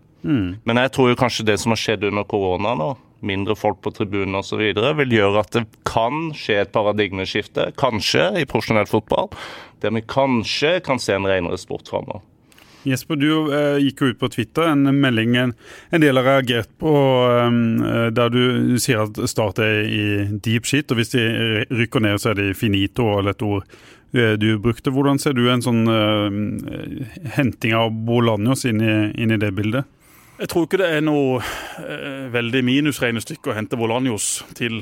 Men 0.65 0.79
jeg 0.81 0.93
tror 0.95 1.11
jo 1.11 1.19
kanskje 1.21 1.45
det 1.45 1.59
som 1.61 1.75
har 1.75 1.81
skjedd 1.83 2.07
under 2.09 2.25
korona 2.25 2.71
nå, 2.79 2.87
mindre 3.27 3.57
folk 3.59 3.81
på 3.85 3.93
tribunen 3.97 4.39
osv., 4.41 4.63
vil 5.01 5.17
gjøre 5.17 5.41
at 5.43 5.57
det 5.57 5.65
kan 5.89 6.31
skje 6.37 6.61
et 6.63 6.75
paradigmeskifte, 6.75 7.71
kanskje, 7.81 8.31
i 8.41 8.47
profesjonell 8.49 8.89
fotball, 8.91 9.33
der 9.85 9.95
vi 9.95 10.05
kanskje 10.09 10.79
kan 10.85 11.03
se 11.03 11.17
en 11.17 11.29
renere 11.29 11.59
sport 11.61 11.91
framover. 11.91 12.23
Jesper, 12.85 13.17
du 13.17 13.31
eh, 13.55 13.79
gikk 13.81 14.03
jo 14.03 14.11
ut 14.13 14.21
på 14.21 14.29
Twitter 14.35 14.69
en 14.69 14.85
melding 15.01 15.37
en, 15.41 15.55
del 16.03 16.21
har 16.21 16.27
reagert 16.29 16.69
på, 16.81 16.93
eh, 17.33 18.09
der 18.13 18.33
du 18.33 18.77
sier 18.83 19.07
at 19.07 19.21
Start 19.31 19.63
er 19.65 19.89
i 19.89 20.05
deep 20.45 20.69
shit, 20.69 20.93
og 20.93 21.01
hvis 21.01 21.15
de 21.15 21.25
rykker 21.73 22.05
ned, 22.05 22.21
så 22.21 22.35
er 22.35 22.41
de 22.43 22.51
finito, 22.57 23.09
eller 23.19 23.33
et 23.33 23.45
ord 23.47 23.65
eh, 24.13 24.35
du 24.41 24.51
brukte. 24.61 24.93
Hvordan 24.93 25.21
ser 25.23 25.37
du 25.37 25.47
en 25.49 25.65
sånn 25.65 25.83
eh, 25.89 27.09
henting 27.39 27.77
av 27.79 27.93
Bolanjos 28.05 28.67
inn 28.69 28.85
i, 28.85 28.97
inn 29.17 29.33
i 29.33 29.41
det 29.41 29.55
bildet? 29.57 29.89
Jeg 30.35 30.49
tror 30.51 30.67
ikke 30.67 30.81
det 30.81 30.89
er 30.91 31.03
noe 31.05 31.39
eh, 31.79 32.25
veldig 32.35 32.65
minusregnestykke 32.67 33.53
å 33.53 33.55
hente 33.55 33.79
Volanjos 33.79 34.41
til 34.59 34.81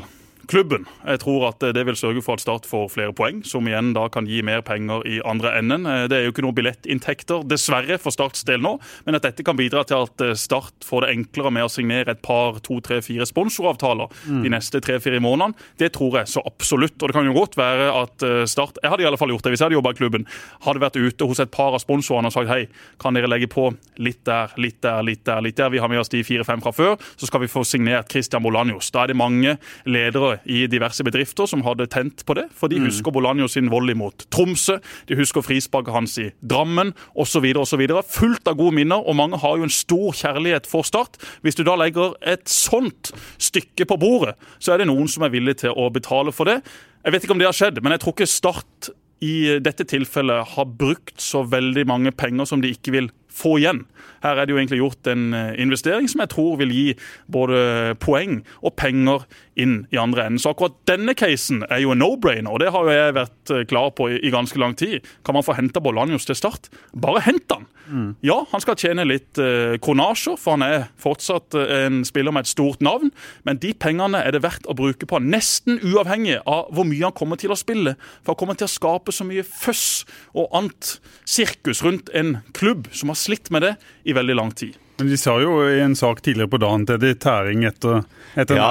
klubben. 0.51 0.87
Jeg 1.07 1.21
tror 1.23 1.49
at 1.49 1.63
det 1.75 1.85
vil 1.87 1.97
sørge 1.99 2.23
for 2.25 2.35
at 2.39 2.43
Start 2.43 2.67
får 2.69 2.89
flere 2.95 3.13
poeng, 3.17 3.43
som 3.47 3.67
igjen 3.69 3.93
da 3.97 4.09
kan 4.13 4.27
gi 4.27 4.41
mer 4.43 4.63
penger 4.67 5.05
i 5.09 5.21
andre 5.25 5.55
enden. 5.59 5.87
Eh, 5.87 6.07
Det 6.09 6.19
er 6.19 6.25
jo 6.27 6.33
ikke 6.33 6.43
noen 6.45 6.57
billettinntekter, 6.57 7.45
dessverre, 7.49 7.99
for 8.03 8.11
Starts 8.15 8.45
del 8.45 8.61
nå, 8.61 8.75
men 9.07 9.15
at 9.19 9.23
dette 9.23 9.45
kan 9.47 9.57
bidra 9.57 9.85
til 9.87 10.03
at 10.07 10.21
eh, 10.21 10.35
Start 10.35 10.85
får 10.85 11.07
det 11.07 11.13
enklere 11.17 11.53
med 11.55 11.65
å 11.67 11.71
signere 11.73 12.11
et 12.17 12.23
par, 12.23 12.59
to, 12.61 12.81
tre, 12.81 13.01
fire 13.03 13.27
sponsoravtaler 13.29 14.09
de 14.43 14.51
neste 14.53 14.81
tre-fire 14.83 15.21
månedene, 15.23 15.55
det 15.79 15.93
tror 15.95 16.19
jeg 16.21 16.29
så 16.33 16.43
absolutt. 16.47 16.97
Og 17.03 17.09
det 17.09 17.17
kan 17.17 17.27
jo 17.29 17.37
godt 17.37 17.57
være 17.57 17.89
at 18.03 18.23
eh, 18.27 18.45
Start, 18.51 18.79
jeg 18.83 18.91
hadde 18.93 19.03
i 19.05 19.07
alle 19.09 19.21
fall 19.21 19.31
gjort 19.33 19.45
det 19.47 19.53
hvis 19.55 19.61
jeg 19.63 19.69
hadde 19.71 19.79
jobba 19.79 19.93
i 19.95 19.99
klubben, 20.01 20.27
hadde 20.67 20.83
vært 20.83 20.99
ute 20.99 21.29
hos 21.31 21.41
et 21.41 21.51
par 21.55 21.73
av 21.77 21.83
sponsorene 21.83 22.29
og 22.31 22.35
sagt 22.35 22.51
hei, 22.51 22.67
kan 23.03 23.15
dere 23.15 23.31
legge 23.31 23.49
på 23.53 23.69
litt 24.03 24.25
der, 24.27 24.53
litt 24.59 24.81
der, 24.83 25.03
litt 25.07 25.25
der, 25.25 25.41
litt 25.45 25.57
der. 25.61 25.71
Vi 25.73 25.79
har 25.83 25.89
med 25.93 26.03
oss 26.03 26.13
de 26.13 26.23
fire-fem 26.27 26.63
fra 26.65 26.73
før, 26.75 26.97
så 27.17 27.29
skal 27.29 27.45
vi 27.45 27.51
få 27.53 27.65
signert 27.67 28.11
Christian 28.13 28.43
Bolanjos. 28.45 28.91
Da 28.95 29.05
er 29.05 29.13
det 29.13 29.19
mange 29.19 29.57
ledere 29.87 30.32
ledere 30.33 30.41
i 30.45 30.67
diverse 30.67 31.05
bedrifter 31.05 31.47
som 31.47 31.63
hadde 31.63 31.87
tent 31.87 32.25
på 32.27 32.35
det. 32.35 32.49
For 32.55 32.69
de 32.69 32.81
husker 32.81 33.13
Bolanjo 33.13 33.49
sin 33.49 33.71
vold 33.71 33.91
imot 33.91 34.27
Tromsø, 34.31 34.79
de 35.09 35.17
husker 35.17 35.43
frisparket 35.43 35.93
hans 35.93 36.19
i 36.19 36.31
Drammen 36.41 36.93
osv. 37.15 37.45
osv. 37.57 37.83
Fullt 38.09 38.49
av 38.49 38.57
gode 38.57 38.75
minner, 38.75 39.03
og 39.03 39.17
mange 39.17 39.39
har 39.39 39.57
jo 39.59 39.67
en 39.67 39.73
stor 39.73 40.13
kjærlighet 40.13 40.67
for 40.67 40.83
Start. 40.83 41.19
Hvis 41.43 41.57
du 41.57 41.65
da 41.65 41.77
legger 41.77 42.15
et 42.23 42.49
sånt 42.49 43.13
stykke 43.39 43.87
på 43.87 43.99
bordet, 43.99 44.35
så 44.59 44.75
er 44.75 44.83
det 44.83 44.91
noen 44.91 45.09
som 45.09 45.25
er 45.25 45.33
villig 45.33 45.61
til 45.63 45.75
å 45.77 45.91
betale 45.93 46.33
for 46.33 46.49
det. 46.49 46.61
Jeg 47.03 47.13
vet 47.13 47.25
ikke 47.25 47.35
om 47.35 47.41
det 47.41 47.49
har 47.49 47.57
skjedd, 47.57 47.83
men 47.83 47.95
jeg 47.95 48.05
tror 48.05 48.17
ikke 48.17 48.31
Start 48.31 48.93
i 49.23 49.59
dette 49.63 49.87
tilfellet 49.87 50.57
har 50.57 50.67
brukt 50.67 51.21
så 51.23 51.45
veldig 51.47 51.87
mange 51.87 52.11
penger 52.11 52.49
som 52.49 52.63
de 52.63 52.73
ikke 52.75 52.95
vil 52.95 53.13
få 53.33 53.61
igjen. 53.61 53.85
Her 54.23 54.39
er 54.39 54.47
det 54.47 54.55
jo 54.55 54.61
egentlig 54.61 54.81
gjort 54.81 55.11
en 55.13 55.33
eh, 55.37 55.55
investering 55.63 56.09
som 56.11 56.23
jeg 56.23 56.33
tror 56.33 56.59
vil 56.61 56.73
gi 56.75 56.87
både 57.33 57.97
poeng 58.03 58.41
og 58.63 58.77
penger 58.79 59.27
inn 59.61 59.83
i 59.93 60.01
andre 60.01 60.27
enden. 60.27 60.41
Så 60.41 60.53
akkurat 60.53 60.79
denne 60.89 61.15
casen 61.19 61.63
er 61.69 61.83
jo 61.83 61.93
en 61.93 62.01
no-brainer, 62.03 62.51
og 62.51 62.63
det 62.63 62.71
har 62.73 62.87
jo 62.87 62.97
jeg 62.97 63.19
vært 63.19 63.53
eh, 63.53 63.67
klar 63.69 63.93
på 63.97 64.09
i, 64.15 64.33
ganske 64.33 64.59
lang 64.61 64.77
tid. 64.79 65.03
Kan 65.27 65.37
man 65.37 65.47
få 65.47 65.57
henta 65.59 65.83
Bolanjos 65.83 66.29
til 66.29 66.39
start? 66.39 66.71
Bare 66.97 67.25
hent 67.27 67.53
han! 67.53 67.69
Mm. 67.93 68.13
Ja, 68.25 68.39
han 68.53 68.63
skal 68.63 68.79
tjene 68.79 69.03
litt 69.05 69.37
uh, 69.43 69.75
kronasjer, 69.83 70.37
for 70.41 70.55
han 70.55 70.63
er 70.65 70.85
fortsatt 71.03 71.57
en 71.59 72.05
spiller 72.07 72.33
med 72.33 72.47
et 72.47 72.53
stort 72.53 72.81
navn. 72.81 73.11
Men 73.45 73.59
de 73.61 73.73
pengene 73.75 74.21
er 74.23 74.33
det 74.33 74.45
verdt 74.45 74.69
å 74.71 74.77
bruke 74.79 75.09
på 75.11 75.19
nesten 75.21 75.81
uavhengig 75.83 76.39
av 76.47 76.71
hvor 76.73 76.87
mye 76.89 77.03
han 77.05 77.17
kommer 77.19 77.41
til 77.43 77.53
å 77.53 77.59
spille. 77.59 77.97
For 78.23 78.33
han 78.33 78.41
kommer 78.41 78.57
til 78.57 78.71
å 78.71 78.73
skape 78.73 79.13
så 79.13 79.27
mye 79.29 79.45
føss 79.45 80.05
og 80.31 80.55
annet 80.57 80.95
sirkus 81.29 81.83
rundt 81.85 82.09
en 82.17 82.37
klubb 82.57 82.89
som 82.95 83.13
har 83.13 83.19
slitt 83.19 83.51
med 83.53 83.67
det 83.67 83.75
i 84.09 84.12
veldig 84.17 84.37
lang 84.39 84.51
tid. 84.57 84.79
Men 85.01 85.09
De 85.11 85.17
sa 85.19 85.35
jo 85.41 85.57
i 85.67 85.81
en 85.83 85.97
sak 85.99 86.21
tidligere 86.23 86.51
på 86.53 86.61
dagen 86.63 86.85
til 86.87 87.01
det 87.03 87.17
tæring 87.25 87.65
etter, 87.67 88.05
etter 88.39 88.61
Ja, 88.61 88.69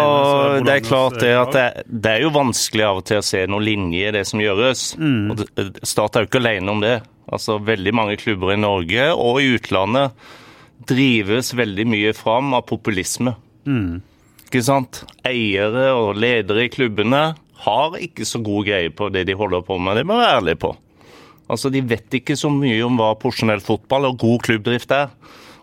og 0.00 0.64
det 0.64 0.78
er 0.78 0.86
klart 0.86 1.18
det 1.20 1.32
at 1.36 1.52
det, 1.56 1.66
det, 1.90 2.12
er 2.12 2.24
jo 2.24 2.30
vanskelig 2.34 2.86
av 2.86 3.00
og 3.02 3.08
til 3.10 3.20
å 3.20 3.26
se 3.26 3.42
noen 3.50 3.66
linje 3.66 4.08
i 4.08 4.14
det 4.14 4.22
som 4.30 4.40
gjøres. 4.40 4.86
Mm. 4.96 5.34
og 5.34 5.44
Start 5.84 6.16
er 6.16 6.24
jo 6.24 6.30
ikke 6.30 6.40
alene 6.44 6.72
om 6.72 6.80
det. 6.84 6.96
Altså, 7.28 7.58
Veldig 7.64 7.94
mange 7.96 8.16
klubber 8.20 8.54
i 8.54 8.60
Norge 8.60 9.10
og 9.12 9.42
i 9.42 9.50
utlandet 9.58 10.16
drives 10.88 11.52
veldig 11.56 11.86
mye 11.88 12.12
fram 12.16 12.52
av 12.56 12.66
populisme. 12.68 13.34
Mm. 13.68 14.02
Ikke 14.46 14.62
sant? 14.64 15.02
Eiere 15.26 15.90
og 15.96 16.18
ledere 16.20 16.66
i 16.66 16.72
klubbene 16.72 17.24
har 17.64 17.96
ikke 18.00 18.26
så 18.28 18.40
god 18.44 18.68
greie 18.68 18.92
på 18.92 19.08
det 19.12 19.24
de 19.28 19.36
holder 19.38 19.64
på 19.64 19.78
med, 19.80 19.98
det 19.98 20.08
må 20.08 20.18
være 20.20 20.40
ærlig 20.40 20.58
på. 20.64 20.74
Altså, 21.54 21.70
De 21.70 21.82
vet 21.86 22.18
ikke 22.20 22.36
så 22.38 22.50
mye 22.52 22.82
om 22.84 22.98
hva 22.98 23.14
porsjonell 23.20 23.62
fotball 23.64 24.10
og 24.10 24.20
god 24.22 24.44
klubbdrift 24.48 24.94
er. 24.94 25.14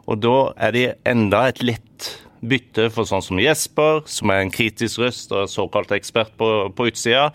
Og 0.09 0.21
da 0.23 0.35
er 0.57 0.75
de 0.75 0.85
enda 1.07 1.45
et 1.51 1.61
lett 1.63 2.11
bytte 2.41 2.87
for 2.89 3.05
sånn 3.05 3.21
som 3.21 3.39
Jesper, 3.41 4.01
som 4.09 4.31
er 4.33 4.41
en 4.41 4.53
kritisk 4.53 5.03
røst 5.03 5.33
og 5.35 5.49
såkalt 5.51 5.93
ekspert 5.93 6.33
på, 6.39 6.49
på 6.73 6.87
utsida. 6.89 7.27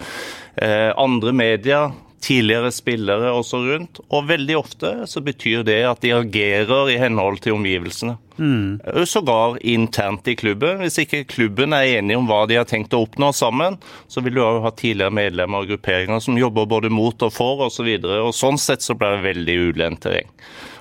Eh, 0.58 0.90
andre 0.98 1.34
medier 1.36 1.94
tidligere 2.25 2.73
spillere 2.73 3.32
også 3.35 3.61
rundt. 3.66 4.00
Og 4.11 4.28
veldig 4.28 4.56
ofte 4.58 4.92
så 5.11 5.23
betyr 5.25 5.64
det 5.66 5.82
at 5.88 6.02
de 6.04 6.14
agerer 6.16 6.92
i 6.92 6.99
henhold 7.00 7.42
til 7.44 7.56
omgivelsene. 7.56 8.16
Mm. 8.37 8.80
Sågar 9.08 9.56
internt 9.64 10.28
i 10.28 10.37
klubben. 10.37 10.82
Hvis 10.82 10.99
ikke 11.00 11.25
klubben 11.25 11.73
er 11.73 11.99
enige 11.99 12.20
om 12.20 12.28
hva 12.28 12.42
de 12.49 12.58
har 12.61 12.68
tenkt 12.68 12.94
å 12.96 13.02
oppnå 13.06 13.32
sammen, 13.37 13.78
så 14.08 14.20
vil 14.25 14.37
du 14.37 14.44
òg 14.44 14.62
ha 14.66 14.73
tidligere 14.76 15.14
medlemmer 15.16 15.62
av 15.62 15.70
grupperinger 15.70 16.23
som 16.25 16.38
jobber 16.38 16.68
både 16.68 16.92
mot 16.92 17.26
og 17.26 17.32
for 17.32 17.66
osv. 17.66 17.66
Og, 17.66 17.75
så 17.76 17.85
videre, 17.85 18.23
og 18.25 18.37
sånn 18.37 18.58
sett 18.61 18.85
så 18.85 18.96
blir 18.96 19.16
det 19.16 19.26
veldig 19.30 19.56
ulendt 19.70 20.04
terreng. 20.04 20.30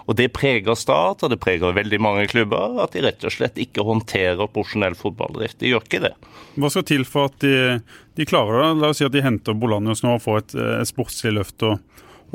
Og 0.06 0.16
Det 0.20 0.28
preger 0.34 0.78
Start 0.78 1.24
og 1.26 1.32
det 1.34 1.40
preger 1.42 1.74
veldig 1.74 2.00
mange 2.02 2.28
klubber, 2.30 2.78
at 2.84 2.94
de 2.94 3.02
rett 3.08 3.24
og 3.26 3.34
slett 3.34 3.58
ikke 3.62 3.86
håndterer 3.86 4.52
profesjonell 4.54 4.98
fotballdrift. 5.00 5.58
De 5.62 5.72
gjør 5.72 5.86
ikke 5.88 6.04
det. 6.04 6.14
Hva 6.56 6.72
skal 6.72 6.86
til 6.88 7.06
for 7.10 7.32
at 7.32 7.40
de, 7.42 7.80
de 8.16 8.28
klarer 8.30 8.62
det? 8.62 8.70
La 8.84 8.92
oss 8.94 9.02
si 9.02 9.08
at 9.08 9.16
de 9.16 9.26
henter 9.26 9.58
Bolanius 9.58 10.06
nå 10.06 10.18
og 10.18 10.24
får 10.24 10.44
et, 10.44 10.58
et 10.82 10.94
sportslig 10.94 11.38
løft. 11.40 11.58
og 11.66 11.80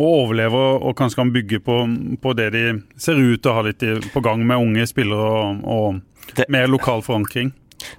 og 0.00 0.06
overlever 0.06 0.84
og 0.86 0.94
kanskje 0.96 1.18
kan 1.18 1.32
bygge 1.34 1.58
på, 1.66 1.76
på, 2.22 2.32
det 2.38 2.50
de 2.54 2.64
ser 2.96 3.18
ut 3.18 3.42
til 3.42 3.50
å 3.50 3.56
ha 3.58 3.64
litt 3.66 3.82
på 4.14 4.22
gang 4.24 4.40
med 4.46 4.62
unge 4.62 4.86
spillere 4.88 5.32
og, 5.42 5.64
og 5.66 6.36
det, 6.38 6.46
mer 6.48 6.70
lokal 6.70 7.02
forankring? 7.04 7.50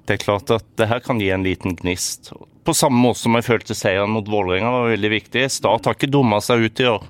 Det 0.07 0.15
er 0.15 0.23
klart 0.23 0.53
at 0.53 0.65
det 0.79 0.87
her 0.89 1.01
kan 1.03 1.21
gi 1.21 1.29
en 1.33 1.45
liten 1.45 1.75
gnist. 1.77 2.31
På 2.65 2.73
samme 2.77 2.97
måte 3.01 3.21
som 3.23 3.35
jeg 3.37 3.47
følte 3.47 3.77
seieren 3.77 4.13
mot 4.13 4.27
Vålerenga 4.29 4.71
var 4.73 4.91
veldig 4.93 5.11
viktig. 5.13 5.47
Start 5.49 5.89
har 5.89 5.97
ikke 5.97 6.11
dumma 6.13 6.41
seg 6.41 6.65
ut 6.65 6.81
i 6.81 6.89
år. 6.89 7.05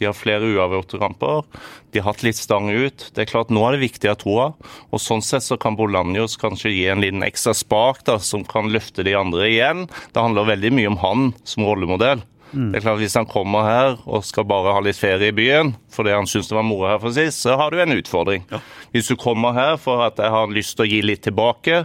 De 0.00 0.08
har 0.08 0.16
flere 0.16 0.50
uavgjorte 0.54 1.00
kamper. 1.00 1.44
De 1.92 2.00
har 2.00 2.10
hatt 2.10 2.24
litt 2.26 2.38
stang 2.38 2.70
ut. 2.72 3.08
Det 3.14 3.24
er 3.24 3.30
klart 3.30 3.52
Nå 3.54 3.62
er 3.66 3.76
det 3.76 3.84
viktig 3.84 4.10
å 4.10 4.14
ha 4.14 4.20
troa. 4.20 4.46
Og 4.90 5.02
sånn 5.02 5.22
sett 5.24 5.46
så 5.46 5.58
kan 5.60 5.78
Bolanjos 5.78 6.38
kanskje 6.40 6.74
gi 6.74 6.84
en 6.90 7.04
liten 7.04 7.24
ekstra 7.26 7.54
spark 7.56 8.04
da, 8.08 8.18
som 8.18 8.44
kan 8.48 8.72
løfte 8.74 9.06
de 9.06 9.16
andre 9.18 9.48
igjen. 9.52 9.86
Det 10.12 10.22
handler 10.22 10.50
veldig 10.54 10.74
mye 10.74 10.92
om 10.92 11.02
han 11.04 11.26
som 11.46 11.68
rollemodell. 11.68 12.24
Mm. 12.54 12.70
Det 12.70 12.78
er 12.78 12.84
klart 12.84 13.00
Hvis 13.02 13.16
han 13.18 13.26
kommer 13.26 13.66
her 13.66 13.96
og 14.06 14.24
skal 14.26 14.46
bare 14.46 14.74
ha 14.76 14.82
litt 14.84 14.98
ferie 14.98 15.32
i 15.32 15.34
byen 15.34 15.74
fordi 15.94 16.14
han 16.14 16.28
syns 16.30 16.48
det 16.50 16.56
var 16.56 16.66
moro 16.66 16.88
her 16.88 17.00
for 17.02 17.14
sist, 17.14 17.42
så 17.42 17.56
har 17.58 17.70
du 17.70 17.80
en 17.82 17.94
utfordring. 17.94 18.46
Ja. 18.50 18.60
Hvis 18.94 19.10
du 19.10 19.18
kommer 19.18 19.54
her 19.54 19.76
for 19.78 20.02
at 20.06 20.18
jeg 20.18 20.30
har 20.30 20.54
lyst 20.54 20.76
til 20.78 20.86
å 20.86 20.90
gi 20.90 21.02
litt 21.04 21.22
tilbake, 21.26 21.84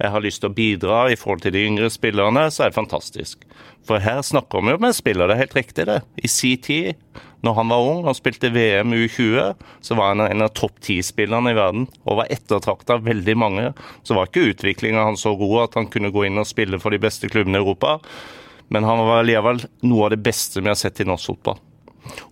jeg 0.00 0.12
har 0.14 0.24
lyst 0.24 0.40
til 0.44 0.48
å 0.48 0.56
bidra 0.56 1.02
i 1.12 1.18
forhold 1.20 1.44
til 1.44 1.56
de 1.56 1.66
yngre 1.68 1.90
spillerne, 1.92 2.46
så 2.52 2.64
er 2.64 2.72
det 2.72 2.78
fantastisk. 2.78 3.44
For 3.84 4.00
her 4.00 4.22
snakker 4.24 4.64
vi 4.64 4.76
om 4.76 4.86
en 4.88 4.96
spiller, 4.96 5.28
det 5.28 5.36
er 5.36 5.44
helt 5.44 5.58
riktig 5.58 5.88
det. 5.88 6.00
I 6.20 6.28
sin 6.28 6.64
tid 6.64 7.20
når 7.44 7.56
han 7.56 7.70
var 7.72 7.86
ung 7.88 8.08
og 8.08 8.16
spilte 8.18 8.50
VM 8.52 8.92
U20, 8.92 9.54
så 9.80 9.96
var 9.96 10.12
han 10.12 10.24
en 10.26 10.44
av 10.44 10.52
topp 10.56 10.76
ti-spillerne 10.84 11.54
i 11.54 11.56
verden 11.56 11.86
og 12.04 12.20
var 12.20 12.32
ettertrakta 12.32 12.98
av 12.98 13.06
veldig 13.08 13.36
mange. 13.40 13.70
Så 14.04 14.16
var 14.16 14.28
ikke 14.28 14.50
utviklinga 14.52 15.06
hans 15.08 15.24
så 15.24 15.32
god 15.40 15.62
at 15.64 15.80
han 15.80 15.88
kunne 15.92 16.12
gå 16.12 16.26
inn 16.28 16.40
og 16.40 16.48
spille 16.48 16.80
for 16.82 16.92
de 16.92 17.00
beste 17.00 17.30
klubbene 17.32 17.56
i 17.56 17.62
Europa. 17.62 17.96
Men 18.70 18.86
han 18.86 19.02
var 19.06 19.26
likevel 19.26 19.64
noe 19.82 20.06
av 20.06 20.14
det 20.14 20.22
beste 20.22 20.62
vi 20.62 20.70
har 20.70 20.78
sett 20.78 21.02
i 21.02 21.08
norsk 21.08 21.32
fotball. 21.32 21.58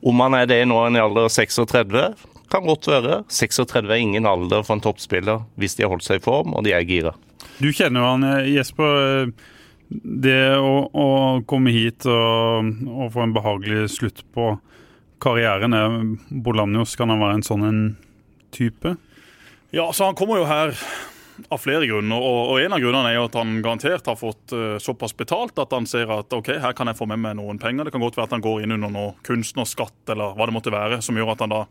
Om 0.06 0.20
han 0.24 0.36
er 0.38 0.48
det 0.50 0.62
nå 0.70 0.78
i 0.86 1.00
alder 1.02 1.26
av 1.26 1.32
36, 1.34 2.26
kan 2.48 2.66
godt 2.66 2.88
være. 2.88 3.22
36 3.28 3.90
er 3.90 4.00
ingen 4.00 4.26
alder 4.26 4.64
for 4.64 4.76
en 4.76 4.84
toppspiller 4.84 5.44
hvis 5.60 5.76
de 5.76 5.84
har 5.84 5.92
holdt 5.92 6.06
seg 6.06 6.20
i 6.20 6.24
form 6.24 6.54
og 6.56 6.64
de 6.66 6.74
er 6.76 6.86
gira. 6.88 7.14
Du 7.58 7.70
kjenner 7.74 8.02
jo 8.02 8.10
han, 8.12 8.26
eh, 8.26 8.50
Jesper. 8.54 9.32
Det 9.88 10.40
å, 10.60 10.72
å 10.92 11.06
komme 11.48 11.72
hit 11.72 12.04
og, 12.06 12.72
og 12.92 13.12
få 13.14 13.24
en 13.24 13.32
behagelig 13.32 13.86
slutt 13.94 14.20
på 14.36 14.50
karrieren 15.22 15.74
er 15.74 15.94
Bolanjos, 16.28 16.92
kan 16.98 17.08
han 17.10 17.22
være 17.22 17.38
en 17.38 17.46
sånn 17.46 17.64
en 17.66 17.80
type? 18.54 18.94
Ja, 19.74 19.88
så 19.92 20.10
han 20.10 20.16
kommer 20.18 20.42
jo 20.42 20.48
her 20.48 20.76
av 21.48 21.60
flere 21.62 21.86
grunner. 21.86 22.18
Og, 22.18 22.38
og, 22.52 22.60
En 22.62 22.74
av 22.74 22.82
grunnene 22.82 23.10
er 23.10 23.18
jo 23.18 23.26
at 23.28 23.38
han 23.38 23.58
garantert 23.64 24.10
har 24.10 24.18
fått 24.18 24.54
uh, 24.56 24.76
såpass 24.82 25.14
betalt 25.16 25.58
at 25.62 25.74
han 25.74 25.86
ser 25.88 26.10
at 26.12 26.32
ok, 26.34 26.52
her 26.62 26.76
kan 26.76 26.90
jeg 26.90 26.98
få 26.98 27.08
med 27.10 27.22
meg 27.22 27.38
noen 27.38 27.60
penger. 27.62 27.86
Det 27.86 27.94
kan 27.94 28.04
godt 28.04 28.18
være 28.18 28.30
at 28.30 28.36
han 28.36 28.44
går 28.44 28.64
inn 28.64 28.76
under 28.76 28.92
noe 28.92 29.16
kunstnerskatt 29.26 30.14
eller 30.14 30.36
hva 30.36 30.48
det 30.48 30.56
måtte 30.56 30.74
være, 30.74 31.00
som 31.04 31.18
gjør 31.18 31.34
at 31.34 31.44
han 31.44 31.54
da 31.54 31.64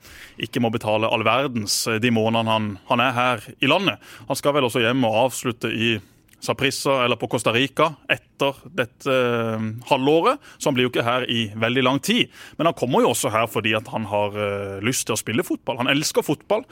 ikke 0.48 0.64
må 0.64 0.72
betale 0.74 1.10
all 1.12 1.26
verdens 1.28 1.80
uh, 1.90 1.98
de 2.02 2.14
månedene 2.14 2.54
han, 2.54 2.70
han, 2.92 3.04
er 3.04 3.18
her 3.18 3.50
i 3.60 3.72
landet. 3.72 4.04
Han 4.30 4.40
skal 4.40 4.56
vel 4.58 4.70
også 4.70 4.84
hjem 4.84 5.06
og 5.08 5.24
avslutte 5.28 5.72
i 5.74 5.98
Saprissa 6.44 7.00
eller 7.04 7.18
på 7.18 7.28
Costa 7.32 7.50
Rica 7.54 7.90
etter 8.14 8.60
dette 8.78 9.10
uh, 9.10 9.58
halvåret. 9.90 10.42
Så 10.58 10.70
han 10.70 10.78
blir 10.78 10.88
jo 10.88 10.94
ikke 10.94 11.08
her 11.08 11.26
i 11.30 11.48
veldig 11.58 11.84
lang 11.86 12.00
tid. 12.04 12.32
Men 12.60 12.70
han 12.70 12.78
kommer 12.78 13.04
jo 13.04 13.12
også 13.16 13.34
her 13.34 13.50
fordi 13.52 13.74
at 13.78 13.90
han 13.94 14.06
har 14.12 14.38
uh, 14.38 14.78
lyst 14.86 15.08
til 15.10 15.18
å 15.18 15.20
spille 15.20 15.46
fotball. 15.48 15.82
Han 15.82 15.92
elsker 15.92 16.26
fotball. 16.26 16.66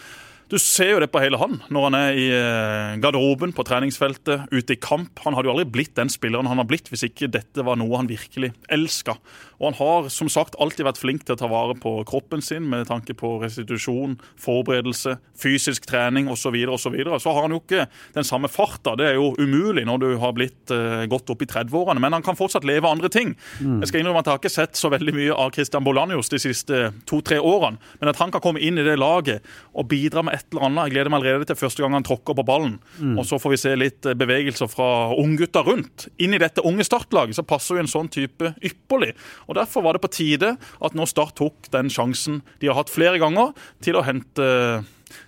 Du 0.51 0.57
ser 0.61 0.91
jo 0.93 0.99
det 1.01 1.09
på 1.09 1.21
hele 1.23 1.39
han 1.41 1.57
når 1.73 1.87
han 1.87 1.97
er 1.97 2.19
i 2.21 2.25
eh, 2.29 2.97
garderoben, 3.01 3.53
på 3.55 3.65
treningsfeltet, 3.65 4.45
ute 4.53 4.75
i 4.75 4.79
kamp. 4.79 5.17
Han 5.25 5.33
hadde 5.33 5.49
jo 5.49 5.55
aldri 5.55 5.65
blitt 5.77 5.95
den 5.97 6.11
spilleren 6.13 6.49
han 6.49 6.61
har 6.61 6.67
blitt 6.69 6.91
hvis 6.91 7.07
ikke 7.07 7.31
dette 7.33 7.65
var 7.65 7.79
noe 7.81 7.97
han 7.97 8.09
virkelig 8.09 8.51
elska. 8.69 9.17
Og 9.59 9.69
han 9.69 9.77
har 9.79 10.09
som 10.13 10.29
sagt 10.31 10.57
alltid 10.61 10.85
vært 10.85 10.99
flink 10.99 11.25
til 11.25 11.35
å 11.35 11.39
ta 11.39 11.49
vare 11.49 11.75
på 11.79 11.97
kroppen 12.07 12.43
sin 12.45 12.67
med 12.69 12.85
tanke 12.89 13.15
på 13.17 13.37
restitusjon, 13.41 14.17
forberedelse, 14.41 15.15
fysisk 15.41 15.87
trening 15.89 16.29
osv. 16.29 16.43
Så, 16.45 16.51
videre, 16.53 16.75
og 16.75 16.81
så, 16.83 16.91
videre. 16.93 17.17
så 17.17 17.31
har 17.33 17.47
han 17.47 17.55
jo 17.55 17.57
ikke 17.63 17.87
den 18.13 18.27
samme 18.27 18.45
farta. 18.51 18.93
Det 18.99 19.07
er 19.09 19.15
jo 19.17 19.31
umulig 19.39 19.81
når 19.89 20.03
du 20.03 20.07
har 20.21 20.35
blitt 20.37 20.69
uh, 20.69 21.01
godt 21.09 21.31
opp 21.33 21.41
i 21.41 21.47
30-årene. 21.49 22.03
Men 22.03 22.13
han 22.13 22.25
kan 22.25 22.37
fortsatt 22.37 22.67
leve 22.69 22.85
andre 22.85 23.09
ting. 23.09 23.33
Mm. 23.57 23.79
Jeg 23.81 23.89
skal 23.89 24.03
innrømme 24.03 24.21
at 24.21 24.29
jeg 24.29 24.37
har 24.37 24.43
ikke 24.43 24.53
sett 24.53 24.77
så 24.77 24.91
veldig 24.93 25.15
mye 25.17 25.33
av 25.33 25.55
Christian 25.57 25.87
Bolanios 25.87 26.29
de 26.29 26.37
siste 26.43 26.83
to-tre 27.09 27.39
årene. 27.41 27.81
Men 27.97 28.13
at 28.13 28.21
han 28.21 28.35
kan 28.35 28.43
komme 28.45 28.61
inn 28.61 28.77
i 28.77 28.85
det 28.85 28.99
laget 29.01 29.41
og 29.73 29.89
bidra 29.89 30.21
med 30.27 30.34
et 30.35 30.45
eller 30.51 30.67
annet. 30.67 30.87
Jeg 30.87 30.95
gleder 30.95 31.11
meg 31.13 31.23
allerede 31.23 31.49
til 31.49 31.59
første 31.59 31.83
gang 31.83 31.95
han 31.97 32.05
tråkker 32.05 32.37
på 32.37 32.45
ballen. 32.47 32.77
Mm. 32.99 33.15
Og 33.21 33.27
så 33.29 33.39
får 33.41 33.53
vi 33.55 33.61
se 33.61 33.73
litt 33.79 34.09
eh, 34.09 34.17
bevegelser 34.17 34.69
fra 34.71 34.89
unggutta 35.17 35.63
rundt. 35.65 36.07
Inn 36.21 36.35
i 36.37 36.41
dette 36.41 36.63
unge 36.65 36.85
startlaget 36.87 37.39
så 37.39 37.45
passer 37.47 37.79
jo 37.79 37.85
en 37.85 37.91
sånn 37.91 38.11
type 38.13 38.53
ypperlig. 38.65 39.13
Og 39.49 39.59
Derfor 39.59 39.85
var 39.85 39.97
det 39.97 40.03
på 40.05 40.13
tide 40.13 40.55
at 40.59 40.97
nå 40.97 41.07
Start 41.09 41.37
tok 41.37 41.69
den 41.71 41.87
sjansen 41.93 42.41
de 42.59 42.67
har 42.67 42.75
hatt 42.79 42.91
flere 42.91 43.19
ganger, 43.21 43.53
til 43.85 43.95
å 43.95 44.03
hente 44.03 44.45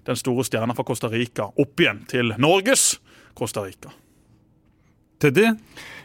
den 0.08 0.20
store 0.20 0.44
stjerna 0.48 0.76
fra 0.76 0.84
Costa 0.88 1.10
Rica 1.12 1.48
opp 1.48 1.80
igjen 1.80 2.02
til 2.10 2.34
Norges 2.42 2.98
Costa 3.38 3.64
Rica. 3.64 3.94
Teddy? 5.22 5.48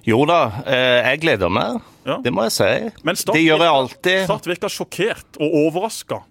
Jo 0.06 0.22
da, 0.26 0.62
eh, 0.66 1.10
jeg 1.10 1.22
gleder 1.24 1.52
meg. 1.52 1.80
Ja. 2.06 2.18
Det 2.22 2.32
må 2.34 2.46
jeg 2.48 2.54
si. 2.56 2.72
Men 3.06 3.18
Start, 3.18 3.36
det 3.36 3.44
gjør 3.44 3.62
jeg 3.62 3.74
alltid. 3.76 4.24
Start 4.26 4.48
virker 4.50 4.72
sjokkert 4.72 5.38
og 5.38 5.58
overraska. 5.66 6.22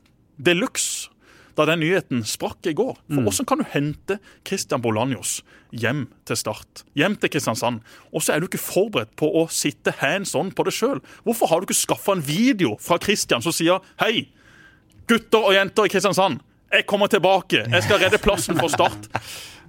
De 0.42 0.56
luxe 0.58 1.11
da 1.58 1.66
den 1.70 1.82
nyheten 1.84 2.24
sprakk 2.28 2.70
i 2.70 2.76
går. 2.78 2.98
For 3.12 3.26
Hvordan 3.26 3.48
kan 3.50 3.62
du 3.62 3.66
hente 3.72 4.20
Christian 4.48 4.84
Bolanjos 4.84 5.40
hjem 5.72 6.06
til 6.28 6.40
Start, 6.40 6.84
hjem 7.00 7.16
til 7.20 7.32
Kristiansand, 7.32 7.82
og 8.12 8.24
så 8.24 8.36
er 8.36 8.42
du 8.42 8.50
ikke 8.50 8.62
forberedt 8.62 9.16
på 9.20 9.30
å 9.42 9.48
sitte 9.52 9.94
hands 10.02 10.36
on 10.36 10.52
på 10.52 10.68
det 10.68 10.76
sjøl? 10.76 11.02
Hvorfor 11.24 11.52
har 11.52 11.62
du 11.62 11.70
ikke 11.70 11.82
skaffa 11.82 12.18
en 12.18 12.24
video 12.26 12.76
fra 12.82 13.00
Christian 13.02 13.44
som 13.44 13.56
sier 13.56 13.84
hei, 14.04 14.28
gutter 15.08 15.52
og 15.52 15.56
jenter 15.56 15.88
i 15.88 15.94
Kristiansand, 15.94 16.42
jeg 16.72 16.86
kommer 16.88 17.10
tilbake, 17.12 17.66
jeg 17.68 17.84
skal 17.84 18.00
redde 18.00 18.20
plassen 18.24 18.56
for 18.56 18.72
Start. 18.72 19.10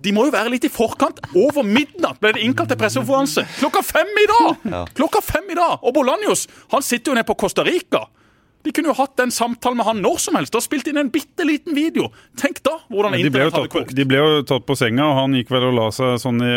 De 0.02 0.12
må 0.14 0.26
jo 0.26 0.32
være 0.34 0.50
litt 0.50 0.66
i 0.66 0.70
forkant. 0.70 1.18
Over 1.34 1.66
midnatt 1.66 2.18
ble 2.22 2.32
det 2.36 2.42
innkalt 2.46 2.70
til 2.70 2.78
pressekonferanse. 2.78 3.44
Klokka 3.58 3.82
fem 3.86 4.10
i 4.22 4.26
dag! 4.30 4.66
Klokka 4.98 5.22
fem 5.22 5.50
i 5.50 5.58
dag! 5.58 5.78
Og 5.82 5.94
Bolanjos 5.94 6.48
han 6.74 6.82
sitter 6.82 7.12
jo 7.12 7.16
nede 7.18 7.26
på 7.26 7.36
Costa 7.42 7.64
Rica. 7.66 8.04
De 8.62 8.72
kunne 8.74 8.92
jo 8.92 8.96
hatt 8.98 9.16
den 9.18 9.32
samtalen 9.34 9.80
med 9.80 9.88
han 9.88 10.02
når 10.04 10.20
som 10.22 10.38
helst 10.38 10.54
og 10.58 10.62
spilt 10.64 10.86
inn 10.90 11.00
en 11.00 11.10
bitte 11.12 11.46
liten 11.46 11.74
video. 11.76 12.10
Tenk 12.38 12.62
da 12.62 12.78
hvordan 12.88 13.16
de 13.16 13.24
internett 13.26 13.56
hadde 13.58 13.72
kokt. 13.72 13.96
de 13.96 14.06
ble 14.06 14.20
jo 14.22 14.44
tatt 14.46 14.68
på 14.68 14.76
senga, 14.78 15.08
og 15.10 15.18
han 15.18 15.34
gikk 15.38 15.50
vel 15.54 15.70
og 15.70 15.76
la 15.80 15.88
seg 15.94 16.20
sånn 16.22 16.40
i 16.46 16.54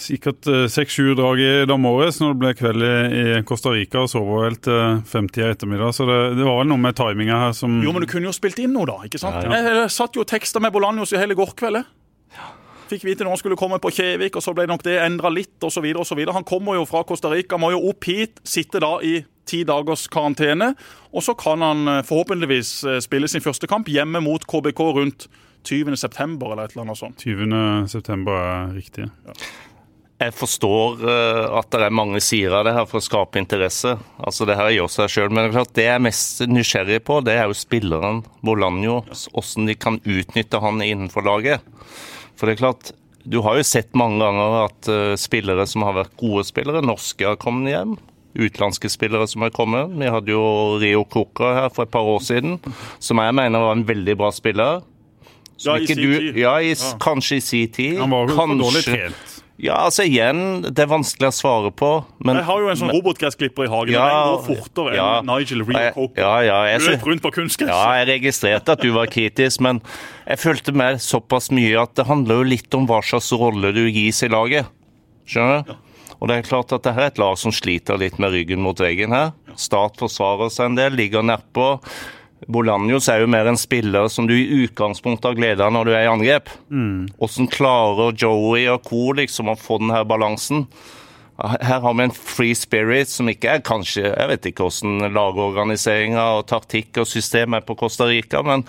sikkert 0.00 0.46
eh, 0.48 0.66
seks-sju 0.70 1.14
drag 1.18 1.40
i 1.42 1.48
dag 1.68 1.80
morges 1.80 2.20
når 2.22 2.34
det 2.34 2.40
ble 2.40 2.52
kveld 2.56 2.84
i, 2.86 3.24
Costa 3.48 3.72
Rica, 3.74 4.04
og 4.04 4.12
sov 4.12 4.28
vel 4.38 4.56
til 4.62 5.00
femtida 5.08 5.50
ettermiddag. 5.54 5.92
Så 5.96 6.06
det, 6.08 6.18
det 6.38 6.46
var 6.46 6.60
vel 6.62 6.70
noe 6.70 6.80
med 6.80 6.96
timinga 6.96 7.40
her 7.46 7.56
som 7.56 7.80
Jo, 7.84 7.92
men 7.92 8.06
du 8.06 8.10
kunne 8.10 8.30
jo 8.30 8.34
spilt 8.36 8.60
inn 8.62 8.72
noe, 8.76 8.88
da. 8.88 9.00
ikke 9.06 9.20
sant? 9.20 9.42
Ja, 9.44 9.50
Jeg, 9.58 9.74
jeg 9.82 9.94
satt 9.96 10.16
jo 10.16 10.24
og 10.24 10.30
teksta 10.30 10.62
med 10.62 10.72
Bolanjos 10.74 11.14
i 11.14 11.20
hele 11.20 11.36
går 11.38 11.56
kveld. 11.58 11.82
Fikk 12.90 13.04
vite 13.06 13.22
når 13.22 13.36
han 13.36 13.38
skulle 13.38 13.58
komme 13.58 13.78
på 13.82 13.92
Kjevik, 13.94 14.34
og 14.34 14.42
så 14.42 14.50
ble 14.56 14.64
nok 14.66 14.82
det 14.82 14.96
endra 14.98 15.30
litt, 15.30 15.54
osv. 15.62 15.84
Han 16.34 16.46
kommer 16.46 16.74
jo 16.74 16.86
fra 16.90 17.04
Costa 17.06 17.30
Rica, 17.30 17.58
må 17.60 17.70
jo 17.70 17.84
opp 17.92 18.08
hit, 18.08 18.40
sitte 18.42 18.82
da 18.82 18.96
i 19.06 19.20
ti 19.50 19.62
dagers 19.66 20.06
karantene. 20.12 20.74
Og 21.10 21.24
så 21.26 21.34
kan 21.38 21.64
han 21.64 21.88
eh, 21.88 22.02
forhåpentligvis 22.06 22.74
eh, 22.86 23.00
spille 23.04 23.30
sin 23.30 23.44
første 23.44 23.70
kamp 23.70 23.90
hjemme 23.90 24.22
mot 24.24 24.44
KBK 24.46 24.84
rundt 25.00 25.26
20. 25.68 25.96
september, 26.00 26.52
eller 26.52 26.68
et 26.68 26.76
eller 26.76 26.86
annet 26.86 27.00
sånt. 27.00 27.24
20. 27.26 27.88
september 27.90 28.38
er 28.38 28.70
riktig. 28.78 29.10
Jeg 30.20 30.36
forstår 30.36 31.02
eh, 31.08 31.42
at 31.58 31.70
det 31.72 31.82
er 31.86 31.96
mange 31.96 32.20
sider 32.24 32.58
av 32.60 32.68
det 32.68 32.76
her 32.76 32.86
for 32.88 33.00
å 33.00 33.04
skape 33.04 33.40
interesse. 33.40 33.96
Altså 34.20 34.46
Det 34.48 34.56
her 34.58 34.70
gjør 34.76 34.92
seg 34.92 35.12
selv, 35.16 35.34
men 35.34 35.44
det 35.44 35.50
er 35.50 35.58
klart 35.58 35.74
det 35.78 35.88
jeg 35.88 35.96
er 35.96 36.06
mest 36.06 36.44
nysgjerrig 36.48 37.02
på, 37.08 37.20
det 37.26 37.36
er 37.40 37.48
jo 37.48 37.58
spilleren 37.58 38.22
Bolanjo. 38.46 39.02
Hvordan 39.34 39.68
de 39.68 39.76
kan 39.80 40.00
utnytte 40.04 40.62
han 40.62 40.84
innenfor 40.84 41.26
laget. 41.26 41.64
For 42.38 42.48
det 42.48 42.56
er 42.56 42.62
klart, 42.62 42.92
du 43.20 43.40
har 43.44 43.58
jo 43.58 43.66
sett 43.68 43.96
mange 43.98 44.22
ganger 44.22 44.62
at 44.62 44.88
spillere 45.20 45.66
som 45.68 45.84
har 45.84 45.98
vært 45.98 46.14
gode 46.20 46.46
spillere, 46.48 46.80
norske 46.84 47.26
har 47.26 47.36
kommet 47.40 47.74
hjem. 47.74 47.98
Utenlandske 48.38 48.88
spillere 48.90 49.26
som 49.28 49.42
har 49.42 49.50
kommet. 49.50 49.90
Vi 49.98 50.06
hadde 50.06 50.30
jo 50.30 50.78
Rio 50.80 51.04
Coca 51.04 51.54
her 51.62 51.68
for 51.74 51.82
et 51.82 51.90
par 51.90 52.06
år 52.06 52.20
siden, 52.22 52.58
som 53.02 53.18
jeg 53.18 53.34
mener 53.34 53.58
var 53.58 53.72
en 53.72 53.84
veldig 53.84 54.16
bra 54.20 54.30
spiller. 54.30 54.82
Som 55.56 55.74
Ja, 55.76 55.82
i 55.82 55.86
sin 55.86 55.96
du- 55.96 56.18
tid. 56.18 56.36
Ja, 56.36 56.54
i, 56.58 56.70
Ja. 56.70 56.96
kanskje 56.98 57.36
i 57.36 57.40
sin 57.40 57.68
tid. 57.68 57.98
Han 57.98 58.10
var 58.10 58.26
jo 58.28 58.34
for 58.34 58.46
Kanskje- 58.46 58.62
dårlig 58.62 58.84
trent. 58.84 59.42
ja, 59.58 59.74
altså 59.74 60.04
igjen, 60.08 60.62
det 60.62 60.78
er 60.78 60.86
vanskelig 60.86 61.28
å 61.28 61.34
svare 61.36 61.70
på. 61.74 62.04
Men, 62.24 62.36
Jeg 62.36 62.44
har 62.46 62.60
jo 62.60 62.68
en 62.68 62.76
sånn 62.76 62.92
robotgressklipper 62.94 63.64
i 63.64 63.68
hagen, 63.68 63.92
Ja, 63.92 64.08
den 64.08 64.46
går 64.46 64.56
fortere 64.56 64.94
ja. 64.96 65.18
enn 65.20 65.26
Nigel 65.26 65.64
Rio 65.66 65.90
Coke. 65.92 66.16
Ja, 66.16 66.40
ja, 66.40 66.64
jeg 66.64 66.80
Løp 66.80 67.02
rundt 67.02 67.20
på 67.22 67.30
kunstgress. 67.32 67.68
ja, 67.68 67.92
jeg 68.04 68.22
registrerte 68.22 68.68
at 68.70 68.80
du 68.80 68.90
var 68.92 69.06
kritisk, 69.06 69.60
men 69.60 69.82
jeg 70.26 70.38
følte 70.38 70.72
med 70.72 70.96
såpass 70.96 71.50
mye 71.50 71.82
at 71.82 71.94
det 71.94 72.06
handler 72.06 72.36
jo 72.36 72.44
litt 72.44 72.72
om 72.74 72.86
hva 72.86 73.02
slags 73.02 73.30
rolle 73.36 73.74
du 73.74 73.90
gis 73.90 74.22
i 74.22 74.28
laget. 74.28 74.64
Skjønner 75.26 75.66
du? 75.66 75.74
Og 76.20 76.28
det 76.28 76.36
er 76.36 76.46
klart 76.46 76.72
at 76.76 76.84
det 76.84 76.92
her 76.94 77.08
er 77.08 77.12
et 77.14 77.20
lag 77.20 77.36
som 77.40 77.52
sliter 77.54 78.00
litt 78.00 78.18
med 78.20 78.34
ryggen 78.34 78.60
mot 78.60 78.78
veggen 78.80 79.14
her. 79.16 79.32
Start 79.56 79.96
forsvarer 80.00 80.52
seg 80.52 80.70
en 80.70 80.78
del, 80.78 80.98
ligger 81.00 81.24
nedpå. 81.24 81.72
Bolanjos 82.48 83.08
er 83.12 83.22
jo 83.22 83.28
mer 83.28 83.48
en 83.48 83.58
spiller 83.60 84.08
som 84.12 84.28
du 84.28 84.34
i 84.36 84.64
utgangspunktet 84.64 85.28
har 85.28 85.36
glede 85.36 85.64
av 85.64 85.74
når 85.74 85.88
du 85.88 85.92
er 85.94 86.06
i 86.06 86.12
angrep. 86.12 86.52
Hvordan 87.20 87.50
klarer 87.52 88.16
Joey 88.16 88.68
og 88.72 88.84
co. 88.86 89.10
liksom 89.16 89.52
å 89.52 89.58
få 89.60 89.80
den 89.82 89.92
her 89.92 90.06
balansen? 90.08 90.66
Her 91.40 91.80
har 91.80 91.94
vi 91.96 92.04
en 92.04 92.12
free 92.12 92.56
spirit 92.56 93.08
som 93.08 93.28
ikke 93.32 93.48
er 93.48 93.62
kanskje 93.64 94.02
Jeg 94.10 94.28
vet 94.28 94.46
ikke 94.50 94.66
hvordan 94.66 95.14
lagorganiseringa 95.14 96.24
og 96.36 96.42
taktikk 96.50 97.00
og 97.00 97.08
system 97.08 97.56
er 97.56 97.64
på 97.64 97.78
Costa 97.80 98.04
Rica, 98.10 98.42
men 98.44 98.66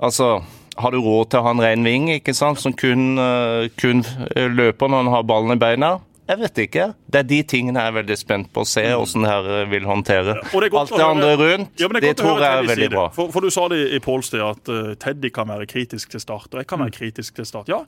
altså 0.00 0.38
Har 0.78 0.94
du 0.94 1.02
råd 1.04 1.28
til 1.28 1.42
å 1.42 1.44
ha 1.44 1.52
en 1.52 1.60
ren 1.60 1.84
ving 1.84 2.08
ikke 2.14 2.32
sant, 2.32 2.60
som 2.62 2.72
kun, 2.72 3.18
eh, 3.18 3.68
kun 3.76 4.04
løper 4.36 4.88
når 4.88 5.02
han 5.02 5.12
har 5.12 5.26
ballen 5.26 5.52
i 5.52 5.60
beina? 5.60 5.98
Jeg 6.28 6.40
vet 6.42 6.58
ikke. 6.60 6.86
Det 7.08 7.20
er 7.22 7.24
de 7.24 7.38
tingene 7.48 7.80
jeg 7.80 7.88
er 7.88 7.94
veldig 7.96 8.16
spent 8.20 8.50
på 8.52 8.64
å 8.64 8.68
se 8.68 8.82
hvordan 8.84 9.24
det 9.24 9.30
her 9.32 9.46
eh, 9.54 9.70
vil 9.70 9.86
håndtere. 9.88 10.34
Det 10.36 10.68
Alt 10.68 10.92
det 10.92 11.06
andre 11.06 11.30
rundt, 11.40 11.70
Ja, 11.80 11.88
det, 11.88 12.02
det, 12.04 12.10
tror 12.20 12.42
jeg 12.42 12.50
er 12.50 12.68
veldig 12.68 12.90
bra. 12.92 13.06
For, 13.16 13.32
for 13.32 13.44
du 13.44 13.52
sa 13.54 13.64
det 13.72 13.80
i 13.96 14.00
Pålsted 14.04 14.44
at 14.44 14.68
uh, 14.68 14.92
Teddy 15.00 15.32
kan 15.32 15.48
være 15.48 15.68
kritisk 15.70 16.12
til 16.12 16.20
Start, 16.20 16.52
og 16.52 16.60
jeg 16.60 16.68
kan 16.68 16.82
være 16.84 16.92
kritisk 16.98 17.40
til 17.40 17.48
Start. 17.48 17.72
Ja, 17.72 17.80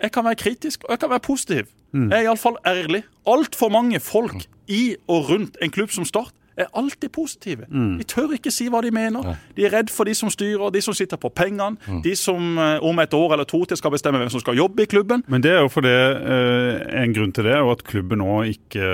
jeg 0.00 0.12
kan 0.12 0.24
være 0.24 0.40
kritisk, 0.40 0.88
og 0.88 0.94
jeg 0.94 1.04
kan 1.04 1.12
være 1.12 1.24
positiv. 1.24 1.68
Jeg 1.96 2.12
er 2.12 2.26
iallfall 2.26 2.56
ærlig. 2.68 3.04
Altfor 3.28 3.70
mange 3.72 4.00
folk 4.04 4.42
i 4.68 4.96
og 5.08 5.30
rundt 5.30 5.56
en 5.62 5.72
klubb 5.72 5.92
som 5.94 6.04
Start 6.08 6.34
er 6.56 6.70
alltid 6.72 7.12
positive. 7.12 7.66
De 7.70 8.06
tør 8.08 8.34
ikke 8.36 8.52
si 8.54 8.68
hva 8.72 8.80
de 8.84 8.92
mener. 8.94 9.36
De 9.56 9.66
er 9.66 9.74
redd 9.74 9.90
for 9.92 10.08
de 10.08 10.14
som 10.16 10.30
styrer, 10.32 10.70
de 10.72 10.82
som 10.84 10.96
sitter 10.96 11.20
på 11.20 11.30
pengene, 11.36 11.76
de 12.04 12.14
som 12.18 12.58
eh, 12.58 12.78
om 12.84 13.02
et 13.02 13.16
år 13.16 13.36
eller 13.36 13.48
to 13.48 13.62
til 13.68 13.78
skal 13.78 13.92
bestemme 13.94 14.20
hvem 14.22 14.32
som 14.32 14.42
skal 14.42 14.58
jobbe 14.58 14.86
i 14.86 14.90
klubben. 14.90 15.24
Men 15.28 15.44
det 15.44 15.52
er 15.54 15.64
jo 15.64 15.72
fordi 15.72 15.92
eh, 15.92 17.02
en 17.02 17.16
grunn 17.16 17.34
til 17.36 17.48
det 17.48 17.56
er 17.56 17.64
jo 17.64 17.74
at 17.74 17.84
klubben 17.86 18.22
nå 18.22 18.38
ikke 18.48 18.86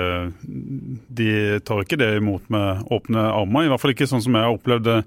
De 0.43 1.29
tar 1.65 1.83
ikke 1.83 1.99
det 1.99 2.09
imot 2.17 2.49
med 2.53 2.83
åpne 2.93 3.23
armer. 3.31 3.65
I 3.65 3.71
hvert 3.71 3.81
fall 3.81 3.93
ikke 3.93 4.09
sånn 4.09 4.23
som 4.23 4.35
jeg 4.35 4.45
har 4.45 4.57
opplevd 4.57 4.89
det. 4.89 4.99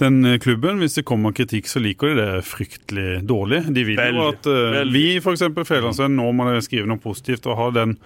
Den 0.00 0.24
klubben, 0.40 0.78
Hvis 0.80 0.96
det 0.96 1.04
kommer 1.04 1.34
kritikk, 1.36 1.68
så 1.68 1.80
liker 1.82 2.14
de 2.14 2.22
det 2.22 2.44
fryktelig 2.48 3.20
dårlig. 3.28 3.66
De 3.68 3.84
vil 3.84 4.00
jo 4.00 4.22
at 4.30 4.46
uh, 4.48 4.80
vi, 4.88 5.18
f.eks. 5.20 5.44
Fedlandsvennen, 5.68 6.16
nå 6.16 6.30
må 6.32 6.46
dere 6.48 6.64
skrive 6.64 6.88
noe 6.88 7.02
positivt 7.02 7.44
og 7.50 7.58
ha 7.60 7.66
den 7.82 7.98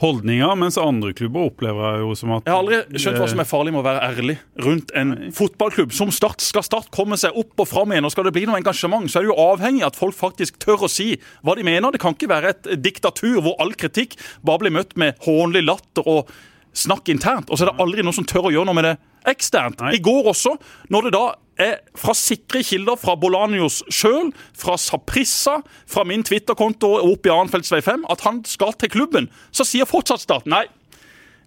holdninga, 0.00 0.48
mens 0.58 0.78
andre 0.80 1.12
klubber 1.16 1.50
opplever 1.50 2.00
jo 2.02 2.14
som 2.18 2.32
at 2.36 2.48
Jeg 2.48 2.54
har 2.54 2.62
aldri 2.62 3.00
skjønt 3.02 3.20
hva 3.20 3.28
som 3.30 3.42
er 3.42 3.48
farlig 3.48 3.74
med 3.74 3.82
å 3.82 3.86
være 3.86 4.04
ærlig 4.08 4.36
rundt 4.64 4.94
en 4.96 5.14
fotballklubb 5.36 5.92
som 5.96 6.12
Start. 6.14 6.40
Skal 6.44 6.64
Start 6.66 6.88
komme 6.94 7.18
seg 7.20 7.36
opp 7.36 7.60
og 7.60 7.68
fram 7.68 7.92
igjen, 7.92 8.08
og 8.08 8.14
skal 8.14 8.28
det 8.28 8.34
bli 8.36 8.46
noe 8.48 8.60
engasjement, 8.60 9.10
så 9.10 9.20
er 9.20 9.26
det 9.26 9.32
jo 9.32 9.40
avhengig 9.44 9.84
av 9.84 9.92
at 9.92 10.00
folk 10.00 10.16
faktisk 10.16 10.60
tør 10.62 10.86
å 10.86 10.90
si 10.90 11.12
hva 11.44 11.56
de 11.58 11.66
mener. 11.66 11.92
Det 11.92 12.02
kan 12.02 12.16
ikke 12.16 12.30
være 12.32 12.54
et 12.54 12.70
diktatur 12.80 13.42
hvor 13.44 13.58
all 13.60 13.74
kritikk 13.76 14.16
bare 14.46 14.64
blir 14.64 14.76
møtt 14.80 14.96
med 15.00 15.20
hånlig 15.26 15.66
latter 15.66 16.08
og 16.08 16.32
snakk 16.76 17.10
internt, 17.10 17.50
og 17.50 17.58
så 17.58 17.66
er 17.66 17.72
det 17.72 17.82
aldri 17.82 18.04
noen 18.06 18.16
som 18.16 18.26
tør 18.28 18.48
å 18.48 18.54
gjøre 18.54 18.70
noe 18.70 18.78
med 18.78 18.86
det 18.86 18.96
eksternt. 19.28 19.82
I 19.92 20.00
går 20.02 20.30
også, 20.32 20.56
når 20.88 21.06
det 21.06 21.14
da 21.16 21.24
er 21.60 21.78
fra 21.98 22.14
sikre 22.16 22.62
kilder 22.64 22.96
fra 23.00 23.16
Bolanios 23.20 23.82
sjøl, 23.92 24.30
fra 24.56 24.78
Saprissa, 24.80 25.58
fra 25.88 26.04
min 26.08 26.24
Twitter-konto 26.24 26.94
opp 27.02 27.28
i 27.28 27.32
Arnfeldts 27.34 27.74
5, 27.84 28.06
at 28.10 28.24
han 28.26 28.42
skal 28.48 28.76
til 28.80 28.92
klubben, 28.92 29.28
så 29.52 29.66
sier 29.68 29.88
fortsatt 29.88 30.24
staten 30.24 30.54
nei. 30.54 30.66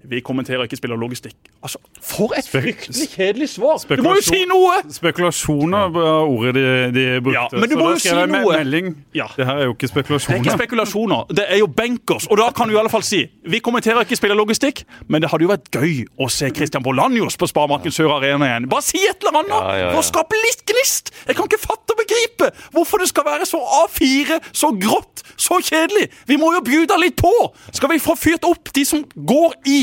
Vi 0.09 0.19
kommenterer 0.25 0.65
ikke 0.67 0.77
spill 0.79 0.91
og 0.95 0.99
logistikk. 0.99 1.35
Altså, 1.63 1.79
For 2.03 2.33
et 2.37 2.47
fryktelig 2.51 3.07
kjedelig 3.13 3.49
svar! 3.53 3.79
Du 3.87 4.03
må 4.03 4.15
jo 4.17 4.23
si 4.25 4.41
noe! 4.49 4.81
Spekulasjoner 4.91 5.91
var 5.95 6.27
ordet 6.27 6.53
de, 6.57 6.63
de 6.95 7.05
brukte. 7.23 7.37
Ja, 7.39 7.45
men 7.59 7.69
du 7.71 7.75
må 7.79 7.89
jo 7.93 8.01
si 8.03 8.11
noe. 8.11 8.57
Melding. 8.57 8.89
Ja. 9.15 9.29
Det 9.37 9.47
her 9.47 9.61
er 9.63 9.69
jo 9.69 9.75
ikke 9.77 9.87
Det 9.87 9.95
er 9.95 10.01
ikke 10.01 10.17
spekulasjoner. 10.17 10.57
spekulasjoner, 10.57 11.23
det 11.39 11.45
er 11.49 11.61
jo 11.61 11.67
bankers. 11.67 12.27
Og 12.31 12.37
da 12.41 12.49
kan 12.55 12.67
du 12.67 12.75
i 12.75 12.79
alle 12.79 12.91
fall 12.91 13.03
si 13.07 13.23
Vi 13.47 13.59
kommenterer 13.63 14.03
ikke 14.03 14.17
spill 14.19 14.33
og 14.35 14.41
logistikk, 14.43 14.83
men 15.07 15.23
det 15.23 15.31
hadde 15.31 15.47
jo 15.47 15.51
vært 15.53 15.71
gøy 15.73 16.03
å 16.19 16.27
se 16.31 16.49
Christian 16.55 16.83
Bolanjos 16.83 17.37
på 17.39 17.47
Sparemarken 17.51 17.93
Sør 17.95 18.17
Arena 18.17 18.49
igjen. 18.49 18.67
Bare 18.71 18.85
si 18.85 18.99
et 19.07 19.23
eller 19.23 19.39
annet! 19.41 19.55
Ja, 19.55 19.77
ja, 19.79 19.89
ja. 19.95 20.03
Skape 20.03 20.37
litt 20.43 20.65
gnist! 20.69 21.13
Jeg 21.27 21.37
kan 21.39 21.47
ikke 21.47 21.61
fatte 21.63 21.95
og 21.95 22.01
begripe 22.03 22.51
hvorfor 22.75 22.99
det 23.01 23.07
skal 23.11 23.25
være 23.27 23.47
så 23.47 23.61
A4, 23.83 24.39
så 24.51 24.73
grått, 24.75 25.23
så 25.39 25.59
kjedelig! 25.63 26.09
Vi 26.27 26.37
må 26.41 26.51
jo 26.57 26.63
bjuda 26.65 26.99
litt 27.01 27.15
på! 27.19 27.31
Skal 27.71 27.93
vi 27.93 28.01
få 28.03 28.17
fyrt 28.19 28.45
opp 28.47 28.71
de 28.75 28.83
som 28.87 29.03
går 29.15 29.55
i 29.69 29.79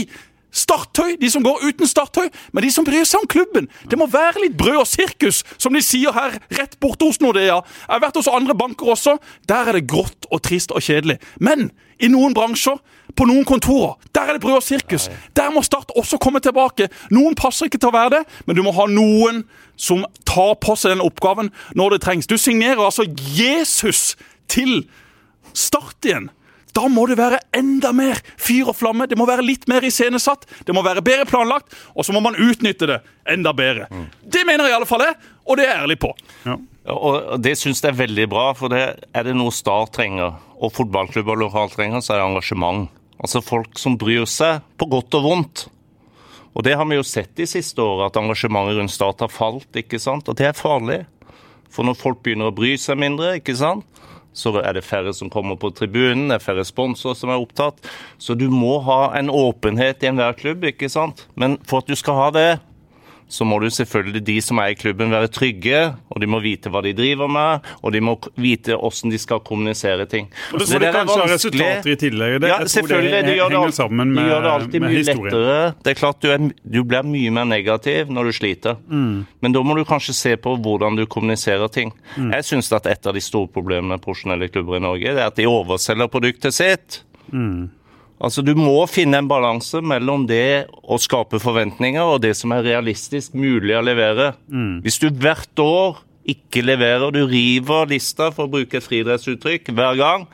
starttøy, 0.51 1.17
de 1.21 1.31
som 1.31 1.45
går 1.45 1.63
uten 1.65 1.89
starttøy, 1.89 2.29
men 2.53 2.65
de 2.65 2.71
som 2.75 2.87
bryr 2.87 3.07
seg 3.09 3.23
om 3.23 3.31
klubben. 3.31 3.69
Det 3.91 3.99
må 3.99 4.09
være 4.11 4.45
litt 4.45 4.57
brød 4.59 4.83
og 4.83 4.89
sirkus, 4.89 5.43
som 5.59 5.75
de 5.77 5.83
sier 5.85 6.15
her 6.15 6.39
rett 6.59 6.79
borte 6.83 7.07
hos 7.07 7.21
Nordea. 7.23 7.61
Jeg 7.61 7.95
har 7.95 8.03
vært 8.03 8.19
hos 8.21 8.31
andre 8.31 8.57
banker 8.59 8.95
også. 8.95 9.19
Der 9.49 9.71
er 9.71 9.79
det 9.79 9.89
grått 9.91 10.29
og 10.31 10.43
trist 10.47 10.75
og 10.75 10.83
kjedelig. 10.85 11.21
Men 11.41 11.71
i 12.01 12.09
noen 12.09 12.35
bransjer, 12.35 12.79
på 13.17 13.27
noen 13.27 13.45
kontorer, 13.45 13.97
der 14.15 14.31
er 14.31 14.39
det 14.39 14.43
brød 14.45 14.61
og 14.61 14.65
sirkus. 14.65 15.09
Der 15.37 15.51
må 15.53 15.63
Start 15.67 15.93
også 15.99 16.19
komme 16.23 16.41
tilbake. 16.41 16.89
Noen 17.11 17.35
passer 17.39 17.69
ikke 17.69 17.81
til 17.83 17.91
å 17.91 17.97
være 17.97 18.15
det, 18.19 18.23
men 18.47 18.57
du 18.57 18.63
må 18.65 18.73
ha 18.75 18.87
noen 18.91 19.43
som 19.81 20.05
tar 20.29 20.55
på 20.63 20.77
seg 20.79 20.95
den 20.95 21.05
oppgaven 21.05 21.51
når 21.77 21.97
det 21.97 22.03
trengs. 22.07 22.31
Du 22.31 22.39
signerer 22.39 22.83
altså 22.85 23.07
Jesus 23.07 24.17
til 24.49 24.85
Start 25.51 26.07
igjen. 26.07 26.29
Da 26.77 26.87
må 26.91 27.07
det 27.11 27.19
være 27.19 27.41
enda 27.57 27.93
mer 27.97 28.21
fyr 28.41 28.71
og 28.71 28.77
flamme. 28.79 29.09
Det 29.11 29.19
må 29.19 29.27
være 29.29 29.45
litt 29.47 29.67
mer 29.71 29.85
iscenesatt. 29.87 30.47
Det 30.67 30.75
må 30.77 30.85
være 30.87 31.05
bedre 31.05 31.27
planlagt, 31.29 31.75
og 31.95 32.07
så 32.07 32.15
må 32.17 32.23
man 32.25 32.39
utnytte 32.39 32.89
det 32.91 33.01
enda 33.31 33.53
bedre. 33.57 33.89
Det 34.23 34.45
mener 34.47 34.67
jeg 34.69 34.75
i 34.75 34.79
alle 34.79 34.89
fall 34.89 35.05
jeg, 35.07 35.17
og 35.47 35.59
det 35.59 35.67
er 35.67 35.75
jeg 35.75 35.83
ærlig 35.87 35.99
på. 36.03 36.13
Ja. 36.47 36.59
Og 36.91 37.43
Det 37.43 37.57
syns 37.59 37.83
jeg 37.83 37.93
er 37.93 37.99
veldig 37.99 38.27
bra, 38.31 38.47
for 38.57 38.73
det 38.73 38.85
er 39.15 39.27
det 39.27 39.37
noe 39.37 39.53
Star 39.55 39.91
trenger, 39.93 40.39
og 40.61 40.73
fotballklubber 40.77 41.39
lokalt 41.39 41.77
trenger, 41.77 42.03
så 42.05 42.15
er 42.15 42.23
det 42.23 42.31
engasjement. 42.31 42.89
Altså 43.21 43.43
folk 43.45 43.79
som 43.79 43.99
bryr 44.01 44.25
seg, 44.29 44.65
på 44.81 44.89
godt 44.89 45.15
og 45.19 45.27
vondt. 45.27 45.67
Og 46.57 46.65
det 46.67 46.75
har 46.77 46.87
vi 46.89 46.99
jo 46.99 47.07
sett 47.07 47.35
de 47.39 47.47
siste 47.47 47.83
åra, 47.83 48.09
at 48.09 48.19
engasjementet 48.19 48.79
rundt 48.81 48.95
Start 48.95 49.23
har 49.23 49.31
falt, 49.33 49.69
ikke 49.77 50.01
sant. 50.03 50.29
Og 50.29 50.39
det 50.39 50.49
er 50.51 50.57
farlig. 50.57 51.05
For 51.71 51.87
når 51.87 51.99
folk 52.01 52.25
begynner 52.25 52.51
å 52.51 52.55
bry 52.55 52.73
seg 52.81 52.99
mindre, 52.99 53.37
ikke 53.39 53.55
sant, 53.59 53.87
så 54.33 54.53
er 54.61 54.77
det 54.77 54.85
færre 54.87 55.13
som 55.17 55.31
kommer 55.33 55.59
på 55.59 55.73
tribunen, 55.75 56.29
det 56.31 56.39
er 56.39 56.45
færre 56.45 56.65
sponsorer 56.67 57.19
som 57.19 57.33
er 57.33 57.43
opptatt. 57.43 57.83
Så 58.19 58.37
du 58.39 58.47
må 58.53 58.79
ha 58.87 59.13
en 59.19 59.31
åpenhet 59.33 60.05
i 60.05 60.11
enhver 60.11 60.37
klubb, 60.39 60.65
ikke 60.71 60.91
sant. 60.93 61.27
Men 61.35 61.59
for 61.67 61.83
at 61.83 61.91
du 61.91 61.99
skal 61.99 62.19
ha 62.19 62.29
det, 62.35 62.51
så 63.31 63.47
må 63.47 63.61
du 63.63 63.69
selvfølgelig 63.71 64.25
de 64.27 64.37
som 64.45 64.59
er 64.63 64.75
i 64.75 64.79
klubben 64.79 65.13
være 65.15 65.31
trygge, 65.33 65.83
og 66.11 66.23
de 66.23 66.29
må 66.31 66.43
vite 66.43 66.73
hva 66.73 66.83
de 66.85 66.93
driver 66.97 67.31
med, 67.31 67.71
og 67.81 67.95
de 67.95 68.03
må 68.05 68.17
vite 68.41 68.75
hvordan 68.75 69.15
de 69.15 69.21
skal 69.23 69.43
kommunisere 69.47 70.07
ting. 70.11 70.29
Og 70.53 70.61
det, 70.61 70.69
så 70.69 70.79
det, 70.79 70.89
det 70.89 70.93
kanskje 70.97 71.19
har 71.21 71.33
resultater 71.35 71.93
i 71.95 71.97
tillegg? 72.01 72.37
Det, 72.43 72.51
ja, 72.51 72.59
selvfølgelig. 72.67 73.13
Det, 73.15 73.23
det 73.29 73.37
gjør 73.39 73.55
henger 73.55 73.77
sammen 73.77 74.15
med, 74.15 74.23
de 74.23 74.29
gjør 74.29 74.45
det 74.45 74.53
alltid 74.53 74.85
mye 74.85 74.97
historien. 74.97 75.25
lettere. 75.31 75.73
Det 75.85 75.93
er 75.95 75.99
klart 76.01 76.23
du, 76.23 76.29
er, 76.35 76.47
du, 76.63 76.81
blir 76.85 77.11
mye 77.15 77.35
mer 77.35 77.49
negativ 77.51 78.13
når 78.13 78.31
du 78.31 78.37
sliter. 78.41 78.79
Mm. 78.89 79.27
Men 79.41 79.57
da 79.57 79.65
må 79.67 79.77
du 79.79 79.85
kanskje 79.89 80.17
se 80.17 80.37
på 80.41 80.57
hvordan 80.61 80.99
du 80.99 81.07
kommuniserer 81.11 81.71
ting. 81.73 81.93
Mm. 82.17 82.33
Jeg 82.37 82.49
syns 82.51 82.73
at 82.77 82.89
et 82.91 83.07
av 83.07 83.17
de 83.17 83.25
store 83.25 83.51
problemene 83.53 83.95
med 83.95 84.05
profesjonelle 84.05 84.51
klubber 84.53 84.79
i 84.79 84.85
Norge, 84.85 85.15
det 85.15 85.23
er 85.23 85.31
at 85.31 85.39
de 85.39 85.49
overselger 85.51 86.11
produktet 86.13 86.57
sitt. 86.57 87.03
Mm. 87.31 87.71
Altså, 88.21 88.43
Du 88.45 88.53
må 88.59 88.85
finne 88.91 89.19
en 89.23 89.29
balanse 89.31 89.81
mellom 89.81 90.27
det 90.29 90.67
å 90.85 90.99
skape 91.01 91.41
forventninger 91.41 92.05
og 92.05 92.21
det 92.25 92.35
som 92.37 92.53
er 92.53 92.67
realistisk 92.67 93.35
mulig 93.35 93.77
å 93.77 93.85
levere. 93.85 94.35
Mm. 94.53 94.83
Hvis 94.85 95.01
du 95.01 95.09
hvert 95.11 95.63
år 95.65 96.03
ikke 96.29 96.63
leverer, 96.63 97.11
du 97.15 97.25
river 97.27 97.89
lista, 97.91 98.29
for 98.35 98.47
å 98.47 98.53
bruke 98.53 98.77
et 98.77 98.85
friidrettsuttrykk, 98.85 99.73
hver 99.73 99.97
gang, 99.99 100.27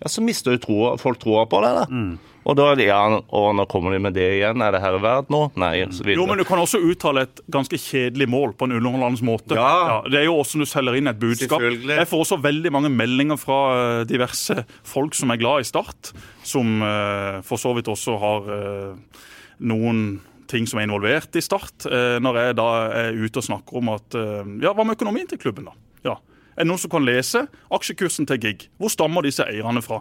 ja, 0.00 0.08
så 0.08 0.24
mister 0.24 0.56
du 0.56 0.64
tro, 0.64 0.80
folk 1.00 1.20
troa 1.20 1.44
på 1.48 1.60
det. 1.64 1.74
da. 1.76 1.84
Mm. 1.90 2.35
Og 2.46 2.54
da 2.54 2.68
ja, 2.78 2.98
og 3.18 3.48
nå 3.58 3.64
kommer 3.70 3.94
de 3.94 4.00
med 4.02 4.14
det 4.14 4.26
igjen. 4.36 4.62
Er 4.62 4.74
det 4.74 4.82
her 4.84 4.98
verdt 5.02 5.32
nå? 5.34 5.40
Nei. 5.58 5.72
Jo, 5.82 6.26
men 6.28 6.38
du 6.38 6.44
kan 6.46 6.60
også 6.62 6.78
uttale 6.78 7.26
et 7.26 7.42
ganske 7.52 7.78
kjedelig 7.80 8.28
mål 8.30 8.54
på 8.58 8.68
en 8.68 8.76
underholdende 8.78 9.26
måte. 9.26 9.56
Ja. 9.58 9.72
ja. 9.90 9.96
det 10.12 10.20
er 10.20 10.28
jo 10.28 10.36
åssen 10.38 10.62
du 10.62 10.68
selger 10.70 10.98
inn 10.98 11.10
et 11.10 11.18
budskap. 11.18 11.64
Jeg 11.64 12.06
får 12.10 12.22
også 12.22 12.38
veldig 12.44 12.72
mange 12.74 12.92
meldinger 12.92 13.40
fra 13.40 13.58
eh, 13.72 14.04
diverse 14.06 14.62
folk 14.86 15.18
som 15.18 15.34
er 15.34 15.40
glad 15.42 15.64
i 15.64 15.66
Start, 15.66 16.12
som 16.46 16.78
uh, 16.84 17.42
for 17.46 17.58
så 17.58 17.72
vidt 17.74 17.90
også 17.90 18.14
har 18.22 18.46
uh, 18.46 19.20
noen 19.66 20.06
ting 20.46 20.68
som 20.70 20.78
er 20.78 20.86
involvert 20.86 21.34
i 21.34 21.42
Start. 21.42 21.88
Når 22.22 22.38
jeg 22.38 22.56
da 22.60 22.68
er 23.00 23.16
ute 23.18 23.42
og 23.42 23.46
snakker 23.48 23.80
om 23.80 23.88
at 23.96 24.14
Ja, 24.62 24.70
hva 24.70 24.84
med 24.86 24.94
økonomien 24.94 25.26
til 25.26 25.40
klubben, 25.42 25.66
da? 25.66 25.74
Ja. 26.06 26.14
Er 26.56 26.64
det 26.64 26.70
noen 26.70 26.80
som 26.80 26.92
kan 26.92 27.04
lese 27.04 27.42
aksjekursen 27.74 28.28
til 28.30 28.38
GIG? 28.40 28.68
Hvor 28.80 28.92
stammer 28.92 29.26
disse 29.26 29.44
eierne 29.44 29.82
fra? 29.84 29.98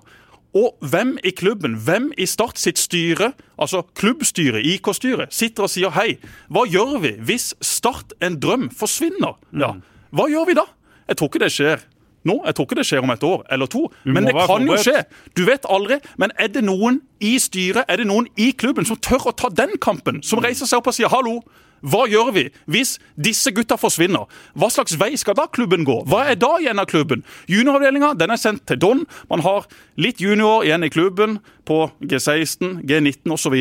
Og 0.56 0.78
hvem 0.80 1.18
i 1.24 1.34
klubben, 1.36 1.74
hvem 1.84 2.12
i 2.18 2.26
Start 2.26 2.60
sitt 2.60 2.80
styre, 2.80 3.34
altså 3.60 3.82
klubbstyret, 4.00 4.64
IK-styret, 4.64 5.34
sitter 5.36 5.68
og 5.68 5.72
sier 5.74 5.92
hei, 5.98 6.16
hva 6.48 6.64
gjør 6.70 6.96
vi 7.04 7.12
hvis 7.28 7.50
Start 7.60 8.16
en 8.24 8.40
drøm 8.40 8.70
forsvinner? 8.72 9.36
Ja, 9.52 9.74
Hva 10.16 10.30
gjør 10.32 10.48
vi 10.48 10.56
da? 10.56 10.64
Jeg 11.10 11.20
tror 11.20 11.28
ikke 11.28 11.44
det 11.44 11.52
skjer 11.52 11.84
nå. 12.26 12.40
Jeg 12.48 12.56
tror 12.56 12.66
ikke 12.66 12.78
det 12.80 12.86
skjer 12.88 13.04
om 13.04 13.12
et 13.14 13.24
år 13.28 13.44
eller 13.52 13.70
to. 13.70 13.84
Men 14.08 14.26
det 14.26 14.34
kan 14.34 14.64
jo 14.66 14.78
skje. 14.80 15.04
Du 15.38 15.44
vet 15.46 15.68
aldri. 15.70 16.00
Men 16.18 16.32
er 16.40 16.48
det 16.56 16.64
noen 16.66 17.02
i 17.20 17.36
styret, 17.42 17.84
er 17.92 18.00
det 18.02 18.08
noen 18.08 18.30
i 18.40 18.52
klubben 18.58 18.88
som 18.88 18.98
tør 18.98 19.28
å 19.30 19.36
ta 19.36 19.52
den 19.54 19.76
kampen? 19.82 20.24
Som 20.26 20.40
reiser 20.42 20.70
seg 20.70 20.80
opp 20.80 20.90
og 20.90 20.96
sier 20.98 21.12
hallo, 21.12 21.42
hva 21.86 22.06
gjør 22.10 22.32
vi 22.36 22.46
hvis 22.72 22.96
disse 23.16 23.54
gutta 23.56 23.78
forsvinner? 23.80 24.26
Hva 24.58 24.72
slags 24.74 24.98
vei 25.00 25.14
skal 25.20 25.38
da 25.38 25.46
klubben 25.52 25.86
gå? 25.88 26.00
Hva 26.10 26.24
er 26.32 26.40
da 26.42 26.56
igjen 26.62 26.82
av 26.82 26.90
klubben? 26.90 27.24
Junioravdelinga 27.52 28.16
er 28.18 28.42
sendt 28.42 28.66
til 28.70 28.82
Don. 28.82 29.06
Man 29.30 29.46
har 29.46 29.70
litt 30.02 30.24
junior 30.24 30.66
igjen 30.66 30.86
i 30.88 30.92
klubben 30.94 31.40
på 31.70 31.86
G16, 32.02 32.82
G19 32.90 33.36
osv. 33.36 33.58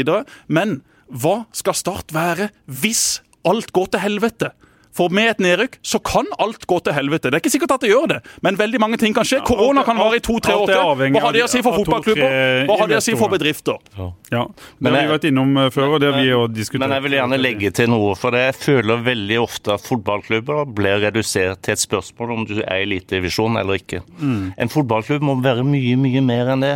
Men 0.48 0.80
hva 1.12 1.44
skal 1.52 1.76
Start 1.76 2.14
være 2.14 2.48
hvis 2.64 3.20
alt 3.44 3.72
går 3.76 3.92
til 3.92 4.04
helvete? 4.06 4.54
For 4.94 5.11
med 5.11 5.33
et 5.33 5.40
nedrykk 5.42 5.78
så 5.83 5.98
kan 5.98 6.28
alt 6.38 6.66
gå 6.70 6.78
til 6.87 6.94
helvete. 6.94 7.30
Det 7.30 7.38
er 7.38 7.42
ikke 7.42 7.52
sikkert 7.54 7.74
at 7.76 7.85
det 7.85 7.90
gjør 7.90 8.07
det, 8.12 8.20
men 8.46 8.59
veldig 8.61 8.80
mange 8.83 8.98
ting 9.02 9.16
kan 9.16 9.26
skje. 9.26 9.40
Korona 9.46 9.83
kan 9.87 9.98
vare 9.98 10.20
i 10.20 10.22
to-tre 10.22 10.54
år 10.54 10.70
til. 10.70 11.11
Hva 11.16 11.24
har 11.26 11.35
det 11.35 11.42
å 11.42 11.50
si 11.50 11.62
for 11.66 11.80
fotballklubber? 11.80 12.37
Hva 12.68 12.78
har 12.78 12.92
det 12.92 13.00
å 13.00 13.04
si 13.04 13.16
for 13.18 13.33
bedrifter? 13.33 13.80
Ja, 13.98 14.09
ja. 14.30 14.44
det 14.78 14.94
har 14.94 15.00
vi 15.00 15.12
vært 15.16 15.28
innom 15.30 15.59
eh, 15.64 15.68
før, 15.74 15.96
og 15.96 16.02
det 16.04 16.12
har 16.12 16.20
vi 16.20 16.30
jo 16.30 16.44
diskutert. 16.46 16.85
Men 16.87 16.96
jeg 16.96 17.07
vil 17.09 17.18
gjerne 17.18 17.40
legge 17.40 17.74
til 17.74 17.90
noe, 17.90 18.14
for 18.18 18.38
jeg 18.38 18.54
føler 18.61 19.04
veldig 19.11 19.38
ofte 19.42 19.74
at 19.74 19.87
fotballklubber 19.88 20.64
blir 20.78 21.02
redusert 21.09 21.64
til 21.66 21.74
et 21.74 21.83
spørsmål 21.83 22.38
om 22.38 22.48
du 22.48 22.57
er 22.62 22.85
i 22.85 22.87
elitedivisjon 22.87 23.59
eller 23.61 23.83
ikke. 23.83 24.04
Mm. 24.22 24.54
En 24.62 24.72
fotballklubb 24.72 25.26
må 25.26 25.38
være 25.42 25.66
mye, 25.66 25.98
mye 26.00 26.22
mer 26.24 26.54
enn 26.54 26.66
det. 26.66 26.74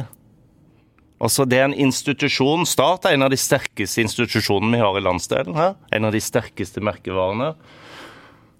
Altså, 1.22 1.44
Det 1.48 1.58
er 1.58 1.66
en 1.66 1.74
institusjon. 1.74 2.66
Start 2.66 3.06
er 3.06 3.16
en 3.16 3.26
av 3.26 3.30
de 3.30 3.38
sterkeste 3.38 4.02
institusjonene 4.04 4.76
vi 4.76 4.82
har 4.82 4.98
i 4.98 5.02
landsdelen. 5.02 5.54
her. 5.54 5.74
En 5.92 6.04
av 6.04 6.12
de 6.12 6.20
sterkeste 6.22 6.80
merkevarene. 6.80 7.54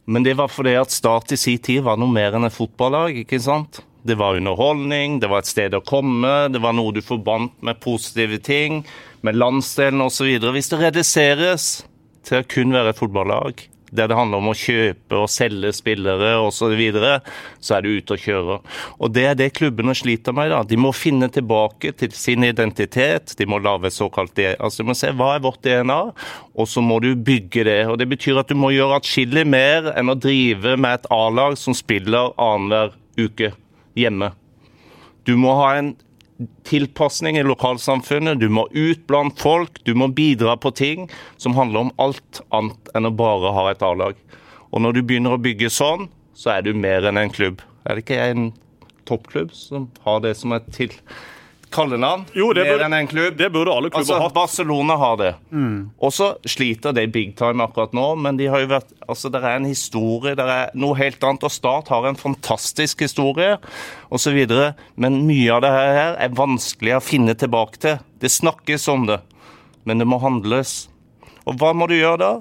Men 0.08 0.24
det 0.24 0.38
var 0.38 0.48
fordi 0.48 0.72
at 0.80 0.94
Start 0.94 1.32
i 1.32 1.36
sin 1.36 1.60
tid 1.60 1.84
var 1.84 1.98
noe 2.00 2.08
mer 2.08 2.36
enn 2.36 2.48
et 2.48 2.54
fotballag. 2.54 3.18
ikke 3.24 3.40
sant? 3.44 3.82
Det 4.08 4.16
var 4.16 4.38
underholdning, 4.38 5.18
det 5.20 5.28
var 5.28 5.42
et 5.42 5.50
sted 5.50 5.74
å 5.76 5.82
komme, 5.84 6.48
det 6.48 6.62
var 6.64 6.72
noe 6.72 6.94
du 6.96 7.02
forbandt 7.04 7.58
med 7.66 7.80
positive 7.84 8.38
ting, 8.40 8.84
med 9.20 9.36
landsdelen 9.36 10.00
osv. 10.00 10.30
Hvis 10.54 10.70
det 10.72 10.78
reduseres 10.80 11.66
til 12.24 12.40
å 12.40 12.46
kun 12.48 12.72
være 12.72 12.94
et 12.94 13.00
fotballag, 13.00 13.66
der 13.90 14.08
det 14.10 14.16
handler 14.18 14.42
om 14.42 14.50
å 14.52 14.56
kjøpe 14.56 15.18
og 15.22 15.30
selge 15.32 15.72
spillere 15.76 16.34
osv., 16.42 16.56
så, 16.58 16.68
videre, 16.76 17.12
så 17.64 17.76
er 17.76 17.84
du 17.84 17.92
ute 17.96 18.16
og 18.16 18.22
kjører. 18.22 18.64
Og 18.98 19.12
Det 19.14 19.24
er 19.24 19.36
det 19.38 19.52
klubbene 19.56 19.94
sliter 19.96 20.34
med. 20.36 20.50
da. 20.50 20.62
De 20.62 20.76
må 20.76 20.92
finne 20.92 21.28
tilbake 21.32 21.92
til 21.96 22.12
sin 22.12 22.44
identitet. 22.44 23.34
De 23.38 23.46
må 23.46 23.58
lage 23.58 23.90
såkalt 23.94 24.36
altså 24.58 24.82
De 24.82 24.88
må 24.88 24.96
se 24.98 25.12
hva 25.16 25.34
er 25.36 25.44
vårt 25.44 25.62
DNA, 25.62 26.00
og 26.54 26.68
så 26.68 26.82
må 26.84 27.00
du 27.00 27.14
bygge 27.14 27.64
det. 27.64 27.86
Og 27.88 27.98
Det 27.98 28.08
betyr 28.08 28.38
at 28.42 28.48
du 28.48 28.54
må 28.54 28.72
gjøre 28.74 29.00
atskillig 29.00 29.46
mer 29.46 29.92
enn 29.96 30.12
å 30.12 30.18
drive 30.18 30.76
med 30.76 31.00
et 31.00 31.08
A-lag 31.10 31.56
som 31.56 31.74
spiller 31.74 32.34
annenhver 32.36 32.92
uke 33.18 33.52
hjemme. 33.98 34.32
Du 35.24 35.36
må 35.36 35.54
ha 35.58 35.72
en 35.78 35.94
tilpasning 36.68 37.38
i 37.38 37.42
lokalsamfunnet, 37.42 38.38
du 38.38 38.48
må 38.52 38.68
ut 38.70 39.06
blant 39.10 39.40
folk, 39.40 39.80
du 39.84 39.94
må 39.98 40.10
bidra 40.14 40.54
på 40.60 40.70
ting 40.70 41.08
som 41.36 41.56
handler 41.58 41.86
om 41.86 41.92
alt 41.98 42.42
annet 42.54 42.92
enn 42.94 43.08
å 43.08 43.14
bare 43.14 43.54
ha 43.56 43.66
et 43.70 43.82
A-lag. 43.82 44.18
Og 44.70 44.84
når 44.84 44.98
du 44.98 45.02
begynner 45.02 45.34
å 45.34 45.42
bygge 45.42 45.70
sånn, 45.72 46.06
så 46.38 46.58
er 46.58 46.66
du 46.66 46.74
mer 46.76 47.08
enn 47.08 47.18
en 47.18 47.32
klubb. 47.34 47.62
Er 47.88 47.96
det 47.96 48.04
ikke 48.04 48.20
en 48.22 48.50
toppklubb 49.08 49.54
som 49.56 49.88
har 50.04 50.22
det 50.22 50.36
som 50.38 50.54
et 50.54 50.66
til 50.74 50.92
kallenavn 51.74 52.24
jo, 52.36 52.50
det 52.56 52.64
mer 52.66 52.84
enn 52.86 52.96
en 52.96 53.08
klubb. 53.10 53.36
Det 53.38 53.48
burde 53.54 53.74
alle 53.74 53.90
klubber 53.90 54.04
altså, 54.04 54.18
hatt. 54.22 54.34
Barcelona 54.36 54.96
har 55.00 55.16
det. 55.20 55.30
Mm. 55.50 55.78
Og 55.98 56.12
så 56.14 56.30
sliter 56.48 56.94
de 56.96 57.06
big 57.12 57.34
time 57.38 57.64
akkurat 57.64 57.94
nå, 57.96 58.06
men 58.24 58.40
de 58.40 58.48
har 58.52 58.64
jo 58.64 58.70
vært, 58.72 58.92
altså 59.08 59.30
det 59.32 59.42
er 59.42 59.56
en 59.58 59.68
historie, 59.68 60.36
det 60.38 60.44
er 60.44 60.74
noe 60.78 60.98
helt 60.98 61.24
annet. 61.24 61.46
Og 61.48 61.54
Start 61.54 61.92
har 61.92 62.08
en 62.08 62.18
fantastisk 62.18 63.04
historie 63.06 63.56
osv. 64.14 64.38
Men 64.96 65.22
mye 65.28 65.56
av 65.56 65.64
det 65.64 65.72
her 65.74 66.20
er 66.20 66.36
vanskelig 66.38 66.98
å 66.98 67.04
finne 67.04 67.36
tilbake 67.38 67.82
til. 67.84 68.04
Det 68.18 68.32
snakkes 68.32 68.88
om 68.92 69.08
det, 69.10 69.22
men 69.88 70.00
det 70.00 70.08
må 70.08 70.20
handles. 70.22 70.86
Og 71.48 71.58
hva 71.60 71.74
må 71.76 71.88
du 71.90 71.98
gjøre 71.98 72.22
da? 72.22 72.32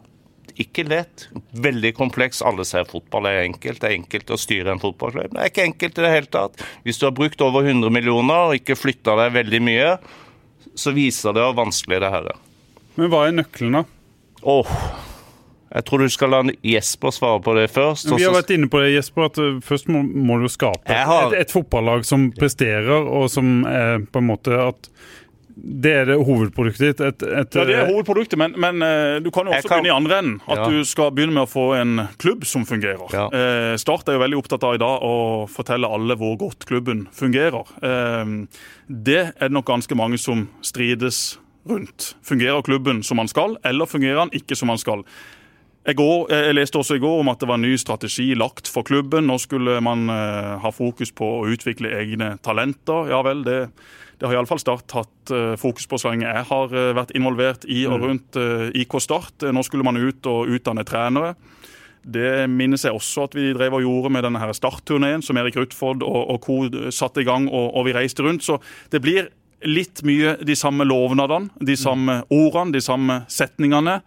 ikke 0.62 0.86
lett. 0.88 1.28
Veldig 1.64 1.94
kompleks. 1.98 2.44
Alle 2.46 2.66
ser 2.68 2.88
fotball 2.90 3.30
er 3.30 3.44
enkelt. 3.46 3.82
Det 3.82 3.90
er 3.90 3.98
enkelt 3.98 4.34
å 4.34 4.40
styre 4.40 4.74
en 4.74 4.82
fotballklubb. 4.84 5.34
Det 5.34 5.44
er 5.44 5.52
ikke 5.52 5.68
enkelt 5.68 6.00
i 6.00 6.06
det 6.06 6.14
hele 6.14 6.32
tatt. 6.38 6.64
Hvis 6.86 7.02
du 7.02 7.08
har 7.08 7.16
brukt 7.18 7.42
over 7.46 7.66
100 7.66 7.94
millioner 7.94 8.52
og 8.52 8.58
ikke 8.60 8.78
flytta 8.78 9.18
deg 9.24 9.36
veldig 9.40 9.62
mye, 9.66 9.92
så 10.78 10.94
viser 10.96 11.36
det 11.36 11.46
hvor 11.46 11.58
vanskelig 11.58 12.02
det 12.04 12.14
her 12.14 12.32
er. 12.34 12.42
Men 12.98 13.14
hva 13.14 13.28
er 13.28 13.38
nøkkelen, 13.38 13.80
da? 13.80 13.84
Åh, 14.48 14.74
jeg 15.68 15.86
tror 15.88 16.02
du 16.02 16.10
skal 16.12 16.32
la 16.32 16.40
Jesper 16.66 17.12
svare 17.12 17.42
på 17.44 17.54
det 17.58 17.68
først. 17.74 18.10
Vi 18.14 18.24
har 18.24 18.36
vært 18.36 18.54
inne 18.56 18.70
på 18.72 18.80
det, 18.82 18.94
Jesper, 18.96 19.28
at 19.28 19.40
uh, 19.42 19.58
først 19.66 19.90
må, 19.92 20.02
må 20.02 20.40
du 20.42 20.48
skape 20.52 20.88
har... 20.88 21.32
et, 21.32 21.42
et, 21.44 21.54
fotballag 21.54 22.06
som 22.08 22.30
presterer, 22.36 23.04
og 23.04 23.28
som 23.34 23.66
er 23.68 24.06
på 24.08 24.24
en 24.24 24.30
måte 24.30 24.56
at 24.56 24.90
det 25.58 25.92
er 26.04 26.06
det 26.06 26.16
hovedproduktet 26.22 26.84
ditt? 26.84 27.00
Et, 27.02 27.24
et, 27.24 27.56
ja, 27.58 27.64
det 27.66 27.76
er 27.76 27.88
hovedproduktet, 27.90 28.38
men, 28.38 28.54
men 28.62 28.84
uh, 28.84 29.18
du 29.24 29.32
kan 29.34 29.48
jo 29.50 29.56
også 29.56 29.72
kan... 29.72 29.82
begynne 29.82 29.90
i 29.90 29.96
andre 29.96 30.20
enden. 30.22 30.36
At 30.46 30.62
ja. 30.62 30.68
du 30.70 30.86
skal 30.86 31.10
begynne 31.16 31.34
med 31.34 31.48
å 31.48 31.50
få 31.50 31.66
en 31.80 32.04
klubb 32.22 32.46
som 32.46 32.66
fungerer. 32.68 33.08
Ja. 33.16 33.26
Eh, 33.34 33.74
Start 33.82 34.10
er 34.10 34.20
jo 34.20 34.22
veldig 34.22 34.38
opptatt 34.38 34.68
av 34.68 34.78
i 34.78 34.82
dag 34.82 35.06
å 35.08 35.16
fortelle 35.50 35.90
alle 35.90 36.18
hvor 36.20 36.38
godt 36.40 36.68
klubben 36.70 37.08
fungerer. 37.16 37.74
Eh, 37.82 38.36
det 38.88 39.20
er 39.24 39.48
det 39.48 39.56
nok 39.56 39.70
ganske 39.72 39.98
mange 39.98 40.22
som 40.22 40.46
strides 40.66 41.40
rundt. 41.68 42.14
Fungerer 42.26 42.62
klubben 42.68 43.02
som 43.04 43.18
man 43.20 43.32
skal, 43.32 43.58
eller 43.66 43.90
fungerer 43.90 44.28
han 44.28 44.34
ikke 44.38 44.58
som 44.58 44.70
man 44.70 44.82
skal? 44.82 45.06
Jeg, 45.88 45.98
går, 45.98 46.28
jeg, 46.30 46.54
leste 46.54 46.78
også 46.78 46.98
i 47.00 47.02
går 47.02 47.22
om 47.22 47.30
at 47.32 47.42
det 47.42 47.48
var 47.50 47.58
en 47.58 47.64
ny 47.64 47.78
strategi 47.80 48.34
lagt 48.36 48.70
for 48.70 48.86
klubben. 48.88 49.26
Nå 49.30 49.40
skulle 49.40 49.80
man 49.84 50.10
ha 50.12 50.72
fokus 50.76 51.14
på 51.16 51.30
å 51.38 51.46
utvikle 51.48 51.94
egne 51.96 52.34
talenter. 52.44 53.08
Ja 53.08 53.22
vel, 53.24 53.46
det 53.48 53.62
det 54.18 54.26
har 54.26 54.34
iallfall 54.34 54.62
Start 54.62 54.94
hatt 54.98 55.32
uh, 55.34 55.54
fokus 55.60 55.86
på 55.90 56.00
så 56.02 56.12
lenge 56.12 56.26
jeg 56.26 56.46
har 56.50 56.74
uh, 56.74 56.94
vært 56.98 57.14
involvert 57.18 57.68
i 57.70 57.84
og 57.86 58.00
mm. 58.00 58.06
rundt 58.06 58.40
eh, 58.42 58.82
IK 58.82 58.98
Start. 59.04 59.46
Nå 59.54 59.64
skulle 59.66 59.86
man 59.86 60.00
ut 60.00 60.26
og 60.30 60.50
utdanne 60.58 60.86
trenere. 60.88 61.36
Det 62.08 62.48
minnes 62.50 62.86
jeg 62.86 62.96
også 62.96 63.28
at 63.28 63.36
vi 63.36 63.52
drev 63.54 63.78
og 63.78 63.84
gjorde 63.84 64.14
med 64.16 64.24
denne 64.26 64.54
startturneen 64.56 65.22
som 65.26 65.38
Erik 65.38 65.58
Rutford 65.60 66.06
og, 66.08 66.22
og 66.34 66.40
co. 66.46 66.62
satte 66.94 67.22
i 67.22 67.28
gang, 67.28 67.50
og, 67.52 67.74
og, 67.76 67.84
vi 67.86 67.98
reiste 67.98 68.24
rundt. 68.24 68.46
Så 68.48 68.62
det 68.94 69.04
blir 69.04 69.28
litt 69.68 70.02
mye 70.08 70.38
de 70.46 70.56
samme 70.56 70.86
lovnadene, 70.88 71.52
de 71.60 71.76
samme 71.78 72.22
ordene, 72.32 72.74
de 72.78 72.82
samme 72.82 73.22
setningene 73.30 74.00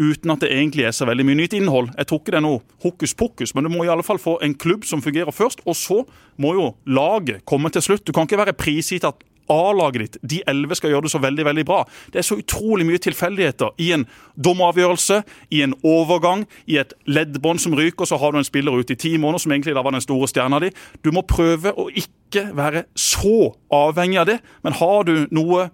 uten 0.00 0.32
at 0.32 0.44
det 0.44 0.52
egentlig 0.54 0.86
er 0.88 0.94
så 0.96 1.06
veldig 1.08 1.26
mye 1.28 1.40
nytt 1.42 1.54
innhold. 1.58 1.90
Jeg 1.98 2.08
tror 2.08 2.20
ikke 2.22 2.32
det 2.32 2.38
er 2.40 2.46
noe 2.46 2.62
hokus 2.84 3.12
pokus, 3.18 3.52
men 3.54 3.66
du 3.66 3.72
må 3.72 3.84
i 3.84 3.90
alle 3.92 4.06
fall 4.06 4.20
få 4.22 4.38
en 4.44 4.54
klubb 4.56 4.86
som 4.88 5.02
fungerer 5.04 5.34
først. 5.34 5.64
Og 5.68 5.76
så 5.76 5.98
må 6.40 6.54
jo 6.56 6.70
laget 6.88 7.44
komme 7.48 7.72
til 7.74 7.84
slutt. 7.84 8.06
Du 8.06 8.14
kan 8.16 8.28
ikke 8.28 8.40
være 8.40 8.56
prisgitt 8.56 9.04
at 9.08 9.20
A-laget 9.50 10.00
ditt, 10.00 10.18
de 10.32 10.40
elleve, 10.50 10.78
skal 10.78 10.94
gjøre 10.94 11.08
det 11.08 11.12
så 11.14 11.22
veldig 11.22 11.46
veldig 11.50 11.66
bra. 11.68 11.82
Det 12.12 12.22
er 12.22 12.26
så 12.26 12.38
utrolig 12.40 12.86
mye 12.88 13.02
tilfeldigheter 13.02 13.74
i 13.82 13.90
en 13.96 14.06
dommeravgjørelse, 14.36 15.22
i 15.50 15.62
en 15.66 15.74
overgang, 15.86 16.46
i 16.70 16.80
et 16.82 16.94
leddbånd 17.10 17.62
som 17.62 17.76
ryker, 17.78 18.04
og 18.04 18.10
så 18.12 18.20
har 18.20 18.32
du 18.32 18.40
en 18.40 18.48
spiller 18.48 18.78
ute 18.78 18.96
i 18.96 19.00
ti 19.00 19.16
måneder 19.18 19.44
som 19.44 19.54
egentlig 19.54 19.76
da 19.76 19.84
var 19.84 19.96
den 19.96 20.04
store 20.04 20.30
stjerna 20.30 20.62
di. 20.62 20.72
Du 21.04 21.12
må 21.14 21.26
prøve 21.26 21.74
å 21.74 21.90
ikke 21.90 22.50
være 22.56 22.86
så 22.98 23.52
avhengig 23.74 24.20
av 24.22 24.30
det, 24.30 24.40
men 24.64 24.76
har 24.78 25.08
du 25.08 25.14
noe 25.34 25.68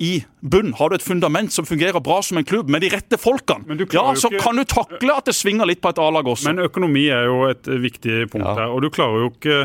i 0.00 0.22
bunn, 0.40 0.72
har 0.78 0.88
du 0.88 0.96
et 0.96 1.04
fundament 1.04 1.52
som 1.52 1.66
fungerer 1.68 2.00
bra 2.00 2.22
som 2.24 2.38
en 2.40 2.46
klubb, 2.48 2.70
med 2.72 2.80
de 2.80 2.88
rette 2.94 3.18
folkene, 3.20 3.76
ja, 3.92 4.06
så 4.16 4.30
ikke... 4.32 4.40
kan 4.46 4.56
du 4.56 4.64
takle 4.64 5.12
at 5.12 5.28
det 5.28 5.34
svinger 5.36 5.68
litt 5.68 5.82
på 5.84 5.92
et 5.92 6.00
A-lag 6.00 6.30
også. 6.32 6.48
Men 6.48 6.64
økonomi 6.64 7.04
er 7.12 7.28
jo 7.28 7.42
et 7.50 7.68
viktig 7.68 8.30
punkt 8.32 8.46
ja. 8.46 8.56
her, 8.62 8.72
og 8.72 8.80
du 8.80 8.88
klarer 8.94 9.26
jo 9.26 9.32
ikke 9.34 9.58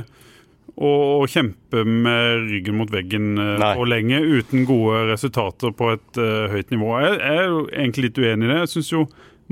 å, 0.76 1.26
kjempe 1.32 1.84
med 1.88 2.50
ryggen 2.50 2.78
mot 2.80 2.92
veggen 2.92 3.36
uh, 3.40 3.62
for 3.78 3.88
lenge 3.90 4.20
uten 4.20 4.66
gode 4.68 5.06
resultater 5.12 5.72
på 5.76 5.94
et 5.94 6.20
uh, 6.20 6.52
høyt 6.52 6.74
nivå. 6.74 6.90
Jeg, 7.04 7.14
jeg, 7.20 7.38
er 7.40 7.48
jo 7.52 7.62
egentlig 7.70 8.10
litt 8.10 8.20
uenig 8.20 8.48
i 8.48 8.52
det. 8.52 8.60
Jeg 8.64 8.74
syns 8.74 8.92
jo 8.92 9.06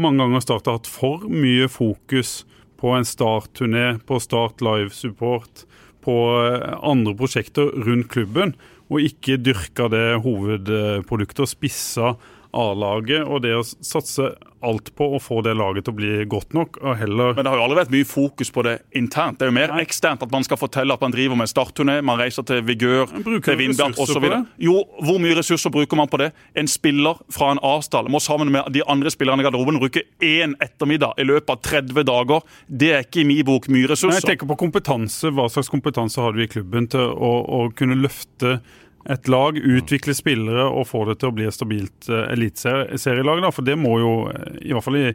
mange 0.04 0.24
ganger 0.24 0.44
Start 0.44 0.68
har 0.68 0.80
hatt 0.80 0.90
for 0.90 1.24
mye 1.30 1.70
fokus 1.72 2.42
på 2.82 2.92
en 2.98 3.08
Start-turné, 3.08 3.86
på 4.04 4.20
Start 4.20 4.64
Live-support, 4.66 5.64
på 6.04 6.20
uh, 6.36 6.76
andre 6.84 7.16
prosjekter 7.20 7.72
rundt 7.88 8.12
klubben 8.12 8.58
og 8.92 9.00
ikke 9.02 9.40
dyrka 9.40 9.88
det 9.90 10.20
hovedproduktet 10.26 11.46
og 11.46 11.50
spissa 11.50 12.14
A-laget 12.54 13.26
og 13.26 13.44
det 13.46 13.56
å 13.58 13.64
satse 13.64 14.34
alt 14.64 14.94
på 14.96 15.08
å 15.16 15.20
få 15.22 15.42
det 15.44 15.54
laget 15.60 15.86
til 15.86 15.94
å 15.94 15.98
bli 15.98 16.12
godt 16.30 16.56
nok. 16.56 16.78
og 16.82 16.96
heller... 17.02 17.34
Men 17.36 17.46
det 17.46 17.52
har 17.52 17.60
jo 17.60 17.66
aldri 17.66 17.80
vært 17.82 17.94
mye 17.94 18.08
fokus 18.08 18.52
på 18.54 18.64
det 18.66 18.78
internt. 18.96 19.40
Det 19.40 19.48
er 19.48 19.52
jo 19.52 19.56
mer 19.58 19.74
eksternt 19.82 20.24
at 20.24 20.32
man 20.32 20.46
skal 20.48 20.60
fortelle 20.62 20.96
at 20.96 21.04
man 21.04 21.14
driver 21.14 21.40
med 21.40 21.52
startturné, 21.52 21.98
man 22.06 22.20
reiser 22.22 22.46
til 22.48 22.64
Vigør, 22.66 23.12
til 23.44 23.60
Vindbjart 23.60 24.00
osv. 24.00 24.28
Jo, 24.64 24.78
hvor 25.04 25.20
mye 25.24 25.36
ressurser 25.40 25.74
bruker 25.74 26.00
man 26.00 26.12
på 26.12 26.22
det? 26.24 26.30
En 26.60 26.70
spiller 26.72 27.20
fra 27.34 27.52
en 27.54 27.62
A-stall 27.74 28.08
må 28.14 28.22
sammen 28.24 28.54
med 28.54 28.72
de 28.76 28.86
andre 28.88 29.12
spillerne 29.14 29.44
i 29.44 29.48
garderoben 29.48 29.82
bruke 29.82 30.06
én 30.24 30.56
ettermiddag 30.64 31.20
i 31.20 31.28
løpet 31.28 31.52
av 31.58 31.60
30 31.68 32.08
dager. 32.08 32.48
Det 32.68 32.94
er 32.94 33.08
ikke 33.08 33.24
i 33.24 33.28
min 33.28 33.44
bok 33.48 33.68
mye 33.74 33.92
ressurser. 33.92 34.16
Nei, 34.16 34.22
jeg 34.22 34.32
tenker 34.36 34.52
på 34.54 34.60
kompetanse. 34.64 35.34
Hva 35.34 35.50
slags 35.52 35.72
kompetanse 35.74 36.24
har 36.24 36.36
du 36.36 36.44
i 36.46 36.50
klubben 36.52 36.88
til 36.92 37.04
å, 37.04 37.34
å 37.44 37.66
kunne 37.76 38.00
løfte 38.00 38.62
et 39.10 39.28
lag, 39.28 39.58
utvikle 39.58 40.16
spillere 40.16 40.64
og 40.70 40.88
få 40.88 41.04
det 41.10 41.18
til 41.20 41.32
å 41.32 41.36
bli 41.36 41.48
et 41.48 41.56
stabilt 41.56 42.08
uh, 42.12 42.24
eliteserielag. 42.32 43.44
For 43.56 43.66
det 43.68 43.76
må 43.80 43.98
jo, 44.00 44.14
eh, 44.32 44.62
i 44.70 44.72
hvert 44.72 44.86
fall 44.86 45.00
i, 45.02 45.10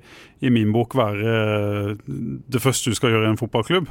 i, 0.45 0.53
min 0.53 0.75
bok, 0.75 0.97
være 0.99 1.39
eh, 1.39 1.95
det 2.05 2.63
første 2.63 2.93
du 2.93 2.99
skal 2.99 3.15
gjøre 3.15 3.31
i 3.31 3.33
en 3.33 3.41
fotballklubb. 3.41 3.89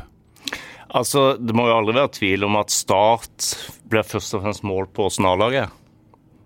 Altså, 0.97 1.33
Det 1.41 1.55
må 1.57 1.65
jo 1.67 1.79
aldri 1.79 1.97
være 1.97 2.13
tvil 2.15 2.45
om 2.47 2.59
at 2.61 2.71
Start 2.71 3.49
blir 3.89 4.05
først 4.07 4.37
og 4.37 4.45
fremst 4.45 4.63
mål 4.63 4.85
på 4.95 5.09
åssen 5.09 5.27
A-laget 5.27 5.73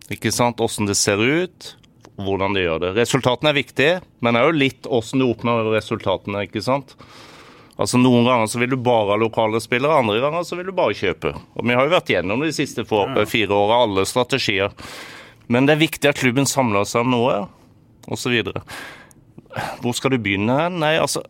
Ikke 0.10 0.32
sant? 0.34 0.64
Åssen 0.64 0.90
det 0.90 0.98
ser 0.98 1.22
ut, 1.22 1.76
hvordan 2.18 2.56
de 2.56 2.64
gjør 2.64 2.82
det. 2.82 2.96
Resultatene 2.98 3.52
er 3.52 3.60
viktige, 3.60 4.00
men 4.20 4.34
det 4.34 4.42
er 4.42 4.50
jo 4.50 4.62
litt 4.64 4.90
åssen 4.90 5.22
du 5.22 5.28
oppnår 5.28 5.70
resultatene. 5.76 6.48
ikke 6.48 6.64
sant? 6.66 6.96
Altså 7.82 7.98
Noen 7.98 8.28
ganger 8.28 8.50
så 8.52 8.60
vil 8.62 8.76
du 8.76 8.78
bare 8.78 9.16
ha 9.16 9.18
lokale 9.18 9.62
spillere, 9.64 10.04
andre 10.04 10.20
ganger 10.22 10.44
så 10.46 10.58
vil 10.60 10.70
du 10.70 10.76
bare 10.78 10.98
kjøpe. 10.98 11.34
Og 11.58 11.66
Vi 11.66 11.74
har 11.74 11.88
jo 11.88 11.96
vært 11.96 12.12
gjennom 12.14 12.44
de 12.46 12.52
siste 12.54 12.86
fire 12.86 13.58
åra 13.58 13.80
alle 13.88 14.06
strategier. 14.06 14.76
Men 15.52 15.66
det 15.66 15.76
er 15.76 15.82
viktig 15.88 16.12
at 16.12 16.22
klubben 16.22 16.46
samler 16.46 16.86
seg 16.86 17.02
om 17.02 17.16
noe, 17.16 17.40
osv. 18.14 18.38
Hvor 19.82 19.98
skal 19.98 20.14
du 20.14 20.22
begynne? 20.22 20.58
Nei, 20.78 20.94
altså 21.02 21.24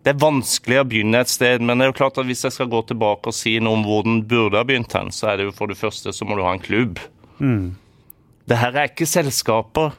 Det 0.00 0.14
er 0.14 0.22
vanskelig 0.22 0.80
å 0.80 0.88
begynne 0.88 1.20
et 1.20 1.30
sted, 1.30 1.60
men 1.60 1.76
det 1.76 1.84
er 1.84 1.92
jo 1.92 1.98
klart 2.00 2.18
at 2.18 2.26
hvis 2.26 2.46
jeg 2.46 2.56
skal 2.56 2.70
gå 2.72 2.80
tilbake 2.88 3.28
og 3.28 3.36
si 3.36 3.58
noe 3.60 3.76
om 3.76 3.84
hvor 3.84 4.06
den 4.06 4.22
burde 4.24 4.56
ha 4.56 4.64
begynt 4.64 4.96
hen, 4.96 5.12
så 5.12 5.28
er 5.30 5.38
det 5.38 5.50
jo 5.50 5.56
for 5.58 5.68
det 5.68 5.76
første 5.76 6.14
så 6.16 6.24
må 6.24 6.38
du 6.38 6.46
ha 6.46 6.54
en 6.56 6.64
klubb. 6.64 7.02
Mm. 7.36 7.76
Det 8.48 8.56
her 8.58 8.72
er 8.72 8.88
ikke 8.88 9.06
selskaper 9.06 9.92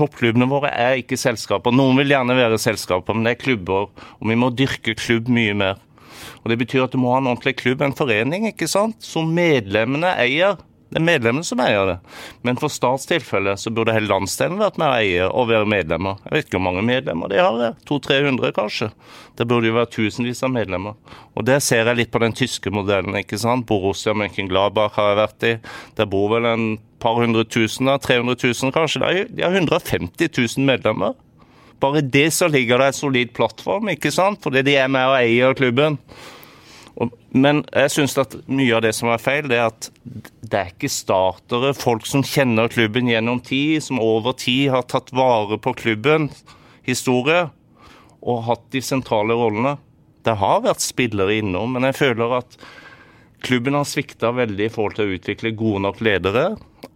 Toppklubbene 0.00 0.48
våre 0.48 0.72
er 0.72 1.02
ikke 1.02 1.18
selskaper. 1.20 1.74
Noen 1.76 2.00
vil 2.00 2.14
gjerne 2.14 2.36
være 2.38 2.60
selskaper, 2.60 3.16
men 3.16 3.28
det 3.28 3.36
er 3.36 3.42
klubber. 3.42 3.90
Og 4.18 4.30
vi 4.30 4.38
må 4.40 4.48
dyrke 4.56 4.96
klubb 4.96 5.28
mye 5.28 5.56
mer. 5.56 5.78
Og 6.40 6.50
Det 6.50 6.58
betyr 6.62 6.86
at 6.86 6.94
du 6.94 7.00
må 7.00 7.12
ha 7.12 7.20
en 7.20 7.28
ordentlig 7.28 7.58
klubb, 7.60 7.82
en 7.84 7.96
forening, 7.96 8.48
ikke 8.48 8.68
sant? 8.70 8.96
som 9.04 9.28
medlemmene 9.36 10.14
eier. 10.20 10.56
Det 10.90 10.98
er 10.98 11.06
medlemmene 11.06 11.46
som 11.46 11.60
eier 11.62 11.86
det. 11.86 11.96
Men 12.42 12.58
for 12.58 12.72
Starts 12.72 13.06
tilfelle 13.06 13.52
så 13.60 13.70
burde 13.70 13.94
hele 13.94 14.10
landsdelen 14.10 14.58
vært 14.58 14.80
med 14.80 14.88
å 14.88 14.96
eie 14.98 15.28
og 15.28 15.46
være 15.52 15.68
medlemmer. 15.70 16.18
Jeg 16.24 16.34
vet 16.34 16.48
ikke 16.48 16.58
hvor 16.58 16.66
mange 16.66 16.82
medlemmer 16.82 17.30
de 17.30 17.38
har, 17.38 17.76
200-300 17.86 18.56
kanskje. 18.56 18.90
Det 19.38 19.46
burde 19.46 19.70
jo 19.70 19.76
være 19.76 19.92
tusenvis 19.94 20.42
av 20.42 20.54
medlemmer. 20.56 20.96
Og 21.38 21.46
det 21.46 21.60
ser 21.62 21.86
jeg 21.86 22.00
litt 22.00 22.10
på 22.10 22.24
den 22.24 22.34
tyske 22.34 22.72
modellen. 22.74 23.14
ikke 23.20 23.38
sant? 23.38 23.68
Borussia 23.68 24.16
Mönchengladbach 24.18 24.98
har 24.98 25.12
jeg 25.12 25.20
vært 25.20 25.46
i. 25.46 25.56
Der 26.00 26.10
bor 26.10 26.32
vel 26.34 26.50
en 26.50 26.66
par 27.00 27.18
hundre 27.20 27.44
tusen, 27.48 27.88
300 27.88 28.36
000 28.44 28.74
kanskje. 28.74 29.26
De 29.30 29.44
har 29.44 29.56
150 29.56 30.30
000 30.36 30.66
medlemmer. 30.68 31.16
Bare 31.80 32.02
det 32.04 32.28
så 32.36 32.48
ligger 32.48 32.78
det 32.78 32.90
en 32.90 32.98
solid 32.98 33.32
plattform, 33.32 33.88
ikke 33.88 34.12
sant? 34.12 34.42
fordi 34.44 34.62
de 34.66 34.76
er 34.76 34.92
med 34.92 35.08
og 35.08 35.16
eier 35.16 35.56
klubben. 35.56 35.96
Men 37.32 37.62
jeg 37.72 37.92
syns 37.94 38.18
at 38.20 38.34
mye 38.50 38.74
av 38.76 38.82
det 38.84 38.92
som 38.96 39.08
er 39.08 39.22
feil, 39.22 39.48
det 39.48 39.56
er 39.56 39.70
at 39.70 39.88
det 40.04 40.58
er 40.58 40.72
ikke 40.74 40.90
startere, 40.92 41.72
folk 41.78 42.04
som 42.08 42.24
kjenner 42.26 42.68
klubben 42.72 43.08
gjennom 43.08 43.40
tid, 43.46 43.78
som 43.86 44.02
over 44.02 44.36
tid 44.36 44.68
har 44.74 44.84
tatt 44.90 45.12
vare 45.16 45.56
på 45.62 45.72
klubben, 45.78 46.28
historie 46.84 47.46
og 48.20 48.44
hatt 48.50 48.66
de 48.74 48.82
sentrale 48.84 49.32
rollene. 49.38 49.78
Det 50.26 50.36
har 50.36 50.60
vært 50.66 50.84
spillere 50.84 51.38
innom, 51.40 51.72
men 51.72 51.88
jeg 51.88 51.96
føler 52.02 52.40
at 52.42 52.58
klubben 53.40 53.78
har 53.78 53.88
svikta 53.88 54.34
veldig 54.36 54.66
i 54.66 54.72
forhold 54.74 54.98
til 54.98 55.08
å 55.08 55.16
utvikle 55.16 55.56
gode 55.56 55.86
nok 55.86 56.02
ledere 56.04 56.50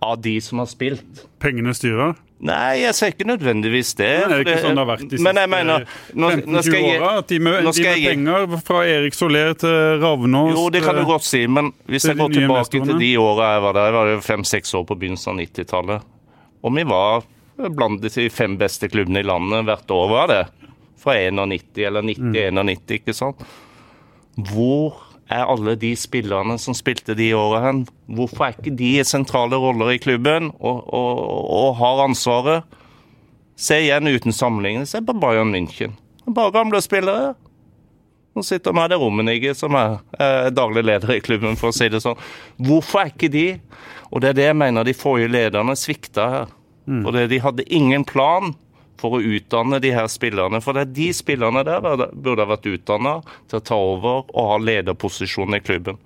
av 0.04 0.20
de 0.22 0.36
som 0.44 0.60
har 0.62 0.68
spilt. 0.70 1.24
Pengene 1.42 1.74
styrer? 1.76 2.14
Nei, 2.44 2.82
jeg 2.82 2.96
sier 2.98 3.12
ikke 3.14 3.26
nødvendigvis 3.28 3.94
det. 3.96 4.10
Men 4.24 4.32
er 4.34 4.40
det 4.42 4.52
ikke 4.52 4.62
sånn 4.66 4.76
det 4.76 4.82
har 4.82 4.88
vært 4.90 5.04
de 5.08 5.18
siste 5.20 5.44
15-20 5.44 6.88
åra? 6.90 7.10
At 7.22 7.30
de 7.30 7.38
med, 7.40 7.68
de 7.68 7.84
med 7.86 8.00
penger 8.04 8.56
fra 8.66 8.80
Erik 8.90 9.16
Soler 9.16 9.54
til 9.56 10.02
Ravnås 10.02 10.50
Jo, 10.52 10.64
det 10.74 10.82
kan 10.84 10.98
du 10.98 11.04
godt 11.08 11.24
si, 11.24 11.44
men 11.48 11.70
hvis 11.88 12.08
jeg 12.10 12.18
går 12.18 12.34
tilbake 12.34 12.82
til 12.84 13.00
de 13.00 13.12
åra 13.22 13.54
jeg 13.54 13.64
var 13.64 13.78
der, 13.78 13.88
jeg 13.88 13.96
var 13.96 14.12
jo 14.12 14.18
fem-seks 14.26 14.74
år 14.76 14.84
på 14.90 14.98
begynnelsen 15.00 15.32
av 15.32 15.40
90-tallet, 15.40 16.10
og 16.64 16.76
vi 16.76 16.86
var 16.90 17.24
blant 17.78 18.04
de 18.04 18.28
fem 18.34 18.58
beste 18.60 18.90
klubbene 18.92 19.22
i 19.22 19.28
landet 19.30 19.64
hvert 19.68 19.96
år, 19.96 20.06
var 20.10 20.30
det. 20.32 20.42
Fra 21.00 21.16
91 21.16 21.80
eller 21.86 22.04
90-91, 22.10 22.52
mm. 22.60 22.94
ikke 22.98 23.16
sant. 23.16 23.44
Hvor 24.50 25.03
er 25.32 25.48
alle 25.48 25.74
de 25.80 25.94
spillerne 25.96 26.56
som 26.60 26.76
spilte 26.76 27.16
de 27.16 27.30
åra 27.36 27.62
hen? 27.68 27.84
Hvorfor 28.12 28.46
er 28.46 28.56
ikke 28.56 28.74
de 28.76 28.92
sentrale 29.06 29.58
roller 29.60 29.94
i 29.94 30.00
klubben 30.02 30.50
og, 30.58 30.82
og, 30.92 31.22
og 31.54 31.76
har 31.80 32.04
ansvaret? 32.08 32.80
Se 33.56 33.78
igjen 33.84 34.10
uten 34.10 34.34
sammenligning, 34.34 34.86
se 34.90 35.00
på 35.04 35.14
Bayern 35.14 35.54
München. 35.54 35.94
Bare 36.26 36.52
gamle 36.54 36.80
spillere. 36.82 37.34
Nå 38.34 38.42
sitter 38.42 38.74
med 38.74 38.90
det 38.90 38.98
Rummenigge, 38.98 39.54
som 39.54 39.76
er, 39.78 40.00
eh, 40.18 40.50
daglig 40.50 40.82
leder 40.84 41.12
i 41.14 41.20
klubben, 41.22 41.54
for 41.56 41.70
å 41.70 41.76
si 41.76 41.86
det 41.88 42.02
sånn. 42.02 42.18
Hvorfor 42.58 43.04
er 43.04 43.12
ikke 43.12 43.30
de? 43.30 43.46
Og 44.10 44.20
det 44.20 44.32
er 44.32 44.38
det 44.40 44.48
jeg 44.48 44.58
mener 44.58 44.84
de 44.84 44.96
forrige 44.96 45.30
lederne 45.30 45.76
svikta 45.78 46.26
her. 46.32 46.54
Mm. 46.90 47.04
For 47.04 47.26
de 47.30 47.38
hadde 47.40 47.68
ingen 47.72 48.04
plan 48.04 48.56
for 49.00 49.16
å 49.16 49.22
utdanne 49.36 49.80
de 49.82 49.92
her 49.94 50.10
spillerne. 50.10 50.60
For 50.64 50.76
det 50.76 50.86
er 50.86 50.92
de 50.98 51.08
spillerne 51.16 51.64
der 51.66 51.84
burde 51.84 52.44
ha 52.44 52.50
vært 52.54 52.68
utdanna 52.70 53.18
til 53.50 53.60
å 53.60 53.64
ta 53.70 53.78
over 53.78 54.28
og 54.28 54.52
ha 54.52 54.60
lederposisjon 54.62 55.56
i 55.58 55.64
klubben. 55.64 55.98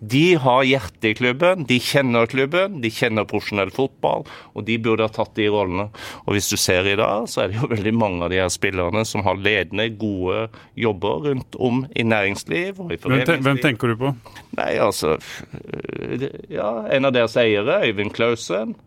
De 0.00 0.34
har 0.40 0.62
hjertet 0.64 1.04
i 1.04 1.12
klubben, 1.14 1.66
de 1.68 1.76
kjenner 1.76 2.24
klubben, 2.30 2.78
de 2.80 2.88
kjenner 2.88 3.26
profesjonell 3.28 3.68
fotball, 3.74 4.24
og 4.56 4.64
de 4.64 4.78
burde 4.80 5.04
ha 5.04 5.12
tatt 5.12 5.34
de 5.36 5.50
rollene. 5.52 5.90
Og 6.24 6.32
hvis 6.32 6.48
du 6.48 6.56
ser 6.56 6.88
i 6.88 6.96
dag, 6.96 7.26
så 7.28 7.42
er 7.42 7.50
det 7.50 7.60
jo 7.60 7.68
veldig 7.68 7.92
mange 8.00 8.24
av 8.24 8.32
de 8.32 8.40
her 8.40 8.48
spillerne 8.52 9.04
som 9.04 9.26
har 9.26 9.36
ledende, 9.36 9.90
gode 10.00 10.46
jobber 10.80 11.26
rundt 11.28 11.58
om 11.60 11.84
i 11.92 12.06
næringsliv 12.08 12.80
og 12.80 12.94
i 12.94 13.00
foreningsliv. 13.02 13.44
Hvem, 13.44 13.60
tenker 13.60 13.92
du 13.92 13.98
på? 14.00 14.14
Nei, 14.56 14.72
altså 14.80 15.18
Ja, 16.48 16.70
en 16.88 17.04
av 17.04 17.12
deres 17.12 17.36
eiere, 17.40 17.82
Øyvind 17.84 18.16
Klausen. 18.16 18.78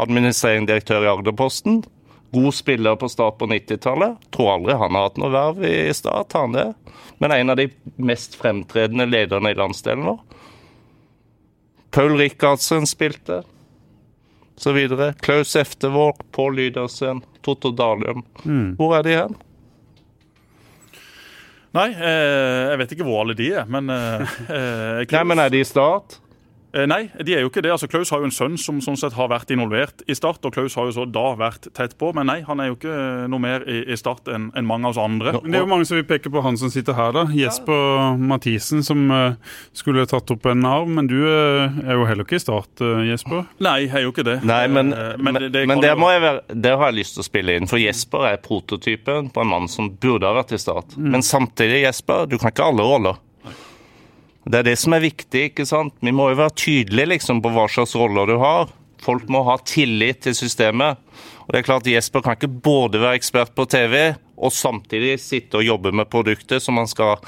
Administrerende 0.00 0.72
direktør 0.72 1.04
i 1.04 1.12
Agderposten 1.12 1.82
god 2.32 2.54
spiller 2.54 2.96
på 2.96 3.08
Start 3.08 3.38
på 3.38 3.46
90-tallet. 3.46 4.16
Tror 4.30 4.52
aldri 4.54 4.76
han 4.80 4.96
har 4.96 5.08
hatt 5.08 5.18
noe 5.20 5.32
verv 5.32 5.64
i 5.68 5.92
Start, 5.94 6.32
han 6.32 6.56
det. 6.56 6.68
Men 7.20 7.34
en 7.36 7.52
av 7.52 7.60
de 7.60 7.68
mest 8.00 8.34
fremtredende 8.40 9.06
lederne 9.06 9.52
i 9.52 9.58
landsdelen 9.58 10.06
vår. 10.08 10.20
Paul 11.92 12.16
Rikardsen 12.16 12.86
spilte, 12.88 13.42
så 14.56 14.72
videre. 14.72 15.12
Klaus 15.20 15.56
Eftevåg, 15.56 16.22
Pål 16.32 16.56
Lydersen, 16.56 17.20
Totto 17.44 17.70
Dalium. 17.70 18.24
Mm. 18.44 18.74
Hvor 18.80 18.96
er 18.96 19.04
de 19.04 19.16
hen? 19.18 19.36
Nei, 21.76 21.88
eh, 21.92 22.72
jeg 22.72 22.80
vet 22.80 22.96
ikke 22.96 23.06
hvor 23.08 23.22
alle 23.22 23.36
de 23.36 23.48
er, 23.60 23.68
men 23.68 23.92
eh, 23.92 24.34
eh 24.52 25.04
Nei, 25.04 25.24
men 25.28 25.40
er 25.40 25.52
de 25.52 25.60
i 25.60 25.68
Start? 25.68 26.18
Eh, 26.74 26.86
nei, 26.88 27.10
de 27.20 27.34
er 27.36 27.42
jo 27.44 27.50
ikke 27.50 27.60
det. 27.62 27.70
Altså, 27.74 27.88
Klaus 27.90 28.08
har 28.14 28.22
jo 28.22 28.24
en 28.30 28.32
sønn 28.32 28.54
som 28.56 28.78
sånn 28.80 28.96
sett 28.96 29.12
har 29.12 29.28
vært 29.28 29.50
involvert 29.52 30.00
i 30.08 30.14
Start, 30.16 30.40
og 30.48 30.54
Klaus 30.54 30.74
har 30.78 30.86
jo 30.88 30.94
så 30.96 31.04
da 31.12 31.34
vært 31.36 31.68
tett 31.76 31.98
på. 32.00 32.12
Men 32.16 32.30
nei, 32.30 32.38
han 32.48 32.60
er 32.64 32.70
jo 32.70 32.76
ikke 32.78 32.94
noe 33.28 33.42
mer 33.42 33.66
i, 33.68 33.82
i 33.92 33.96
Start 34.00 34.30
enn 34.32 34.50
en 34.56 34.64
mange 34.68 34.88
av 34.88 34.94
oss 34.96 35.00
andre. 35.02 35.34
Men 35.42 35.52
det 35.52 35.58
er 35.60 35.64
jo 35.66 35.70
mange 35.74 35.88
som 35.90 35.98
vil 35.98 36.06
peke 36.08 36.32
på 36.32 36.40
han 36.46 36.56
som 36.56 36.72
sitter 36.72 36.96
her, 36.96 37.12
da. 37.12 37.26
Jesper 37.36 38.16
Mathisen, 38.16 38.80
som 38.86 39.04
uh, 39.12 39.34
skulle 39.76 40.06
tatt 40.08 40.32
opp 40.32 40.46
en 40.48 40.64
arv. 40.64 40.88
Men 40.88 41.10
du 41.10 41.18
uh, 41.20 41.68
er 41.84 41.98
jo 42.00 42.06
heller 42.08 42.24
ikke 42.24 42.40
i 42.40 42.44
Start, 42.46 42.72
uh, 42.80 43.02
Jesper. 43.04 43.44
Nei, 43.62 43.76
jeg 43.84 43.92
er 44.00 44.06
jo 44.06 44.14
ikke 44.14 44.24
det. 44.30 44.38
Nei, 44.48 44.64
men, 44.72 44.92
Eh, 44.92 45.14
men, 45.18 45.34
det- 45.40 45.52
det 45.54 45.66
men 45.68 45.80
det, 45.80 45.92
må 45.98 46.10
jeg 46.12 46.20
være, 46.20 46.40
det 46.62 46.72
har 46.76 46.90
jeg 46.90 46.98
lyst 46.98 47.14
til 47.16 47.22
å 47.22 47.26
spille 47.26 47.54
inn. 47.56 47.66
For 47.70 47.80
Jesper 47.80 48.26
er 48.28 48.36
prototypen 48.44 49.30
på 49.32 49.40
en 49.44 49.48
mann 49.48 49.68
som 49.68 49.88
burde 50.00 50.28
ha 50.28 50.34
vært 50.36 50.52
i 50.52 50.58
Start. 50.60 50.96
Men 50.96 51.22
samtidig, 51.24 51.82
Jesper, 51.86 52.26
du 52.28 52.36
kan 52.38 52.52
ikke 52.52 52.66
alle 52.68 52.84
roller. 52.86 53.20
Det 54.44 54.58
er 54.58 54.66
det 54.72 54.76
som 54.80 54.94
er 54.96 55.04
viktig. 55.04 55.48
ikke 55.52 55.66
sant? 55.68 55.94
Vi 56.02 56.12
må 56.14 56.30
jo 56.32 56.40
være 56.40 56.56
tydelige 56.58 57.14
liksom, 57.14 57.42
på 57.44 57.52
hva 57.54 57.68
slags 57.70 57.94
roller 57.98 58.26
du 58.26 58.36
har. 58.42 58.72
Folk 59.02 59.26
må 59.30 59.42
ha 59.46 59.56
tillit 59.66 60.22
til 60.26 60.34
systemet. 60.38 60.98
Og 61.46 61.52
det 61.54 61.62
er 61.62 61.66
klart 61.66 61.88
Jesper 61.90 62.22
kan 62.22 62.38
ikke 62.38 62.50
både 62.62 63.00
være 63.02 63.18
ekspert 63.18 63.54
på 63.54 63.66
TV 63.70 64.14
og 64.42 64.54
samtidig 64.54 65.16
sitte 65.22 65.60
og 65.60 65.66
jobbe 65.66 65.92
med 65.94 66.10
produktet 66.10 66.62
som 66.62 66.78
han 66.80 66.90
skal 66.90 67.18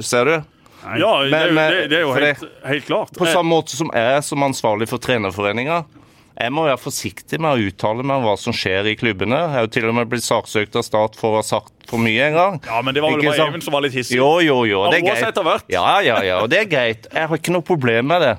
Ser 0.00 0.28
du? 0.28 0.34
Ja, 0.82 1.10
det 1.22 1.38
er 1.38 1.52
jo, 1.52 1.56
det, 1.56 1.82
det 1.92 1.98
er 2.00 2.02
jo 2.02 2.14
helt, 2.16 2.40
helt 2.66 2.86
klart. 2.88 3.12
På 3.14 3.26
Eh, 3.28 3.32
samme 3.32 3.52
måte 3.52 3.76
som 3.78 3.92
jeg 3.94 4.24
som 4.26 4.42
ansvarlig 4.42 4.88
for 4.90 4.98
trenerforeninga. 4.98 5.84
Jeg 6.32 6.52
må 6.54 6.64
være 6.64 6.80
forsiktig 6.80 7.38
med 7.42 7.50
å 7.50 7.68
uttale 7.68 8.04
meg 8.06 8.20
om 8.20 8.26
hva 8.26 8.36
som 8.40 8.54
skjer 8.56 8.88
i 8.88 8.94
klubbene. 8.98 9.36
Jeg 9.36 9.52
har 9.52 9.66
jo 9.66 9.72
til 9.74 9.88
og 9.90 9.96
med 9.98 10.08
blitt 10.10 10.24
saksøkt 10.24 10.78
av 10.80 10.86
Stat 10.86 11.18
for 11.20 11.36
å 11.36 11.42
ha 11.42 11.44
sagt 11.46 11.74
for 11.90 12.00
mye 12.02 12.30
en 12.30 12.38
gang. 12.38 12.56
Ja, 12.64 12.78
men 12.84 12.96
det 12.96 13.02
var 13.04 13.12
vel 13.14 13.26
bare? 13.26 13.48
Even 13.50 13.64
som 13.64 13.76
var 13.76 13.84
litt 13.84 13.96
hissig. 13.96 14.16
Jo, 14.16 14.30
jo, 14.44 14.62
jo. 14.68 14.86
Det 14.88 15.02
er 15.02 15.06
greit. 15.10 15.26
etter 15.28 15.46
hvert. 15.46 15.68
Ja, 15.72 15.98
ja, 16.04 16.22
ja, 16.24 16.40
og 16.40 16.48
det 16.52 16.62
er 16.62 16.70
greit. 16.70 17.10
Jeg 17.12 17.28
har 17.28 17.42
ikke 17.42 17.54
noe 17.54 17.66
problem 17.66 18.08
med 18.14 18.24
det. 18.24 18.32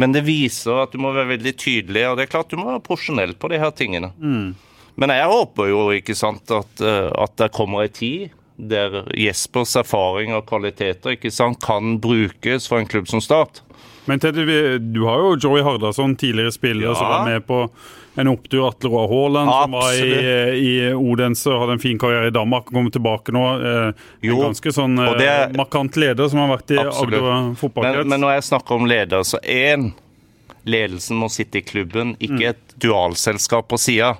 Men 0.00 0.16
det 0.16 0.24
viser 0.26 0.82
at 0.86 0.94
du 0.94 0.98
må 1.02 1.12
være 1.14 1.36
veldig 1.36 1.54
tydelig, 1.60 2.04
og 2.08 2.18
det 2.18 2.26
er 2.26 2.34
klart 2.34 2.50
du 2.50 2.58
må 2.58 2.70
være 2.70 2.82
profesjonell 2.86 3.36
på 3.38 3.50
de 3.52 3.60
her 3.60 3.72
tingene. 3.76 4.12
Mm. 4.18 4.52
Men 5.00 5.14
jeg 5.14 5.30
håper 5.30 5.70
jo 5.70 5.86
ikke 5.94 6.16
sant, 6.18 6.50
at, 6.50 6.82
eh, 6.82 7.08
at 7.20 7.36
det 7.40 7.50
kommer 7.56 7.84
ei 7.84 7.92
tid 7.94 8.30
der 8.60 9.06
Jespers 9.16 9.72
erfaring 9.80 10.34
og 10.36 10.44
kvaliteter 10.48 11.14
ikke 11.16 11.32
sant, 11.32 11.60
kan 11.64 11.96
brukes 12.02 12.66
for 12.68 12.80
en 12.80 12.88
klubb 12.88 13.08
som 13.08 13.22
Start. 13.24 13.62
Men 14.10 14.18
Teddy, 14.22 14.44
du 14.90 15.00
har 15.06 15.22
jo 15.22 15.36
Joey 15.44 15.62
Hardasson, 15.66 16.16
tidligere 16.18 16.50
spiller, 16.54 16.88
Ja. 16.90 16.94
som 16.98 17.06
var 17.12 17.24
med 17.28 17.44
på 17.46 17.60
en 18.18 18.26
opptur. 18.32 18.64
Atle 18.68 18.90
Roar 18.90 19.06
Haaland, 19.12 19.50
som 19.54 19.70
var 19.76 19.92
i, 19.94 20.10
i 20.58 20.72
Odense 20.98 21.46
og 21.52 21.60
hadde 21.62 21.76
en 21.78 21.82
fin 21.84 21.98
karriere 22.02 22.26
i 22.32 22.34
Danmark. 22.34 22.66
og 22.66 22.74
Kommer 22.74 22.90
tilbake 22.96 23.32
nå. 23.36 23.44
Eh, 23.60 23.92
Jo, 24.26 24.34
en 24.40 24.48
ganske 24.50 24.72
sånn 24.74 24.98
det 25.20 25.28
eh, 25.30 25.52
markant 25.56 25.94
leder 25.96 26.28
som 26.32 26.42
har 26.42 26.50
vært 26.56 26.74
i. 26.74 26.80
Agder 26.82 27.22
Men, 27.28 27.54
fotballkrets. 27.60 28.08
men 28.10 28.20
når 28.26 28.34
jeg 28.34 28.48
snakker 28.50 28.80
om 28.80 28.86
leder, 28.90 29.22
så 29.22 29.38
én 29.46 29.92
Ledelsen 30.68 31.16
må 31.16 31.30
sitte 31.32 31.56
i 31.56 31.62
klubben, 31.64 32.10
ikke 32.20 32.50
et 32.50 32.74
dualselskap 32.84 33.70
på 33.70 33.78
sida. 33.80 34.10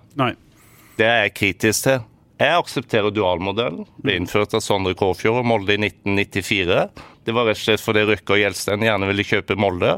Det 0.97 1.05
er 1.07 1.27
jeg 1.27 1.35
kritisk 1.37 1.85
til. 1.85 1.99
Jeg 2.41 2.57
aksepterer 2.57 3.13
dualmodellen. 3.13 3.85
Ble 4.01 4.15
innført 4.17 4.55
av 4.57 4.63
Sondre 4.65 4.95
Kåfjord 4.97 5.43
og 5.43 5.45
Molde 5.51 5.75
i 5.77 5.83
1994. 5.83 6.87
Det 7.27 7.35
var 7.37 7.47
rett 7.51 7.59
og 7.59 7.65
slett 7.67 7.83
fordi 7.85 8.07
Røkke 8.09 8.35
og 8.37 8.41
Gjelsten 8.41 8.85
gjerne 8.87 9.09
ville 9.11 9.27
kjøpe 9.27 9.57
Molde. 9.61 9.97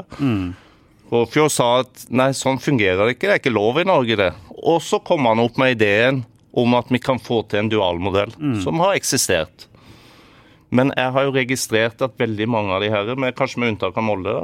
Kåfjord 1.13 1.51
sa 1.53 1.67
at 1.83 2.05
nei, 2.09 2.31
sånn 2.33 2.57
fungerer 2.59 3.05
det 3.05 3.15
ikke, 3.17 3.27
det 3.27 3.33
er 3.35 3.41
ikke 3.41 3.53
lov 3.53 3.77
i 3.79 3.85
Norge, 3.85 4.15
det. 4.17 4.31
Og 4.63 4.79
så 4.81 4.97
kom 5.05 5.27
han 5.29 5.41
opp 5.43 5.59
med 5.61 5.75
ideen 5.75 6.23
om 6.57 6.73
at 6.77 6.89
vi 6.93 6.99
kan 7.01 7.19
få 7.21 7.41
til 7.49 7.63
en 7.63 7.69
dualmodell, 7.71 8.33
som 8.63 8.81
har 8.81 8.95
eksistert. 8.97 9.67
Men 10.73 10.89
jeg 10.97 11.13
har 11.13 11.27
jo 11.27 11.33
registrert 11.35 12.01
at 12.01 12.15
veldig 12.17 12.47
mange 12.49 12.73
av 12.73 12.81
de 12.81 12.89
her, 12.89 13.11
med, 13.15 13.35
kanskje 13.37 13.61
med 13.61 13.75
unntak 13.75 13.97
av 13.97 14.05
Molde, 14.07 14.35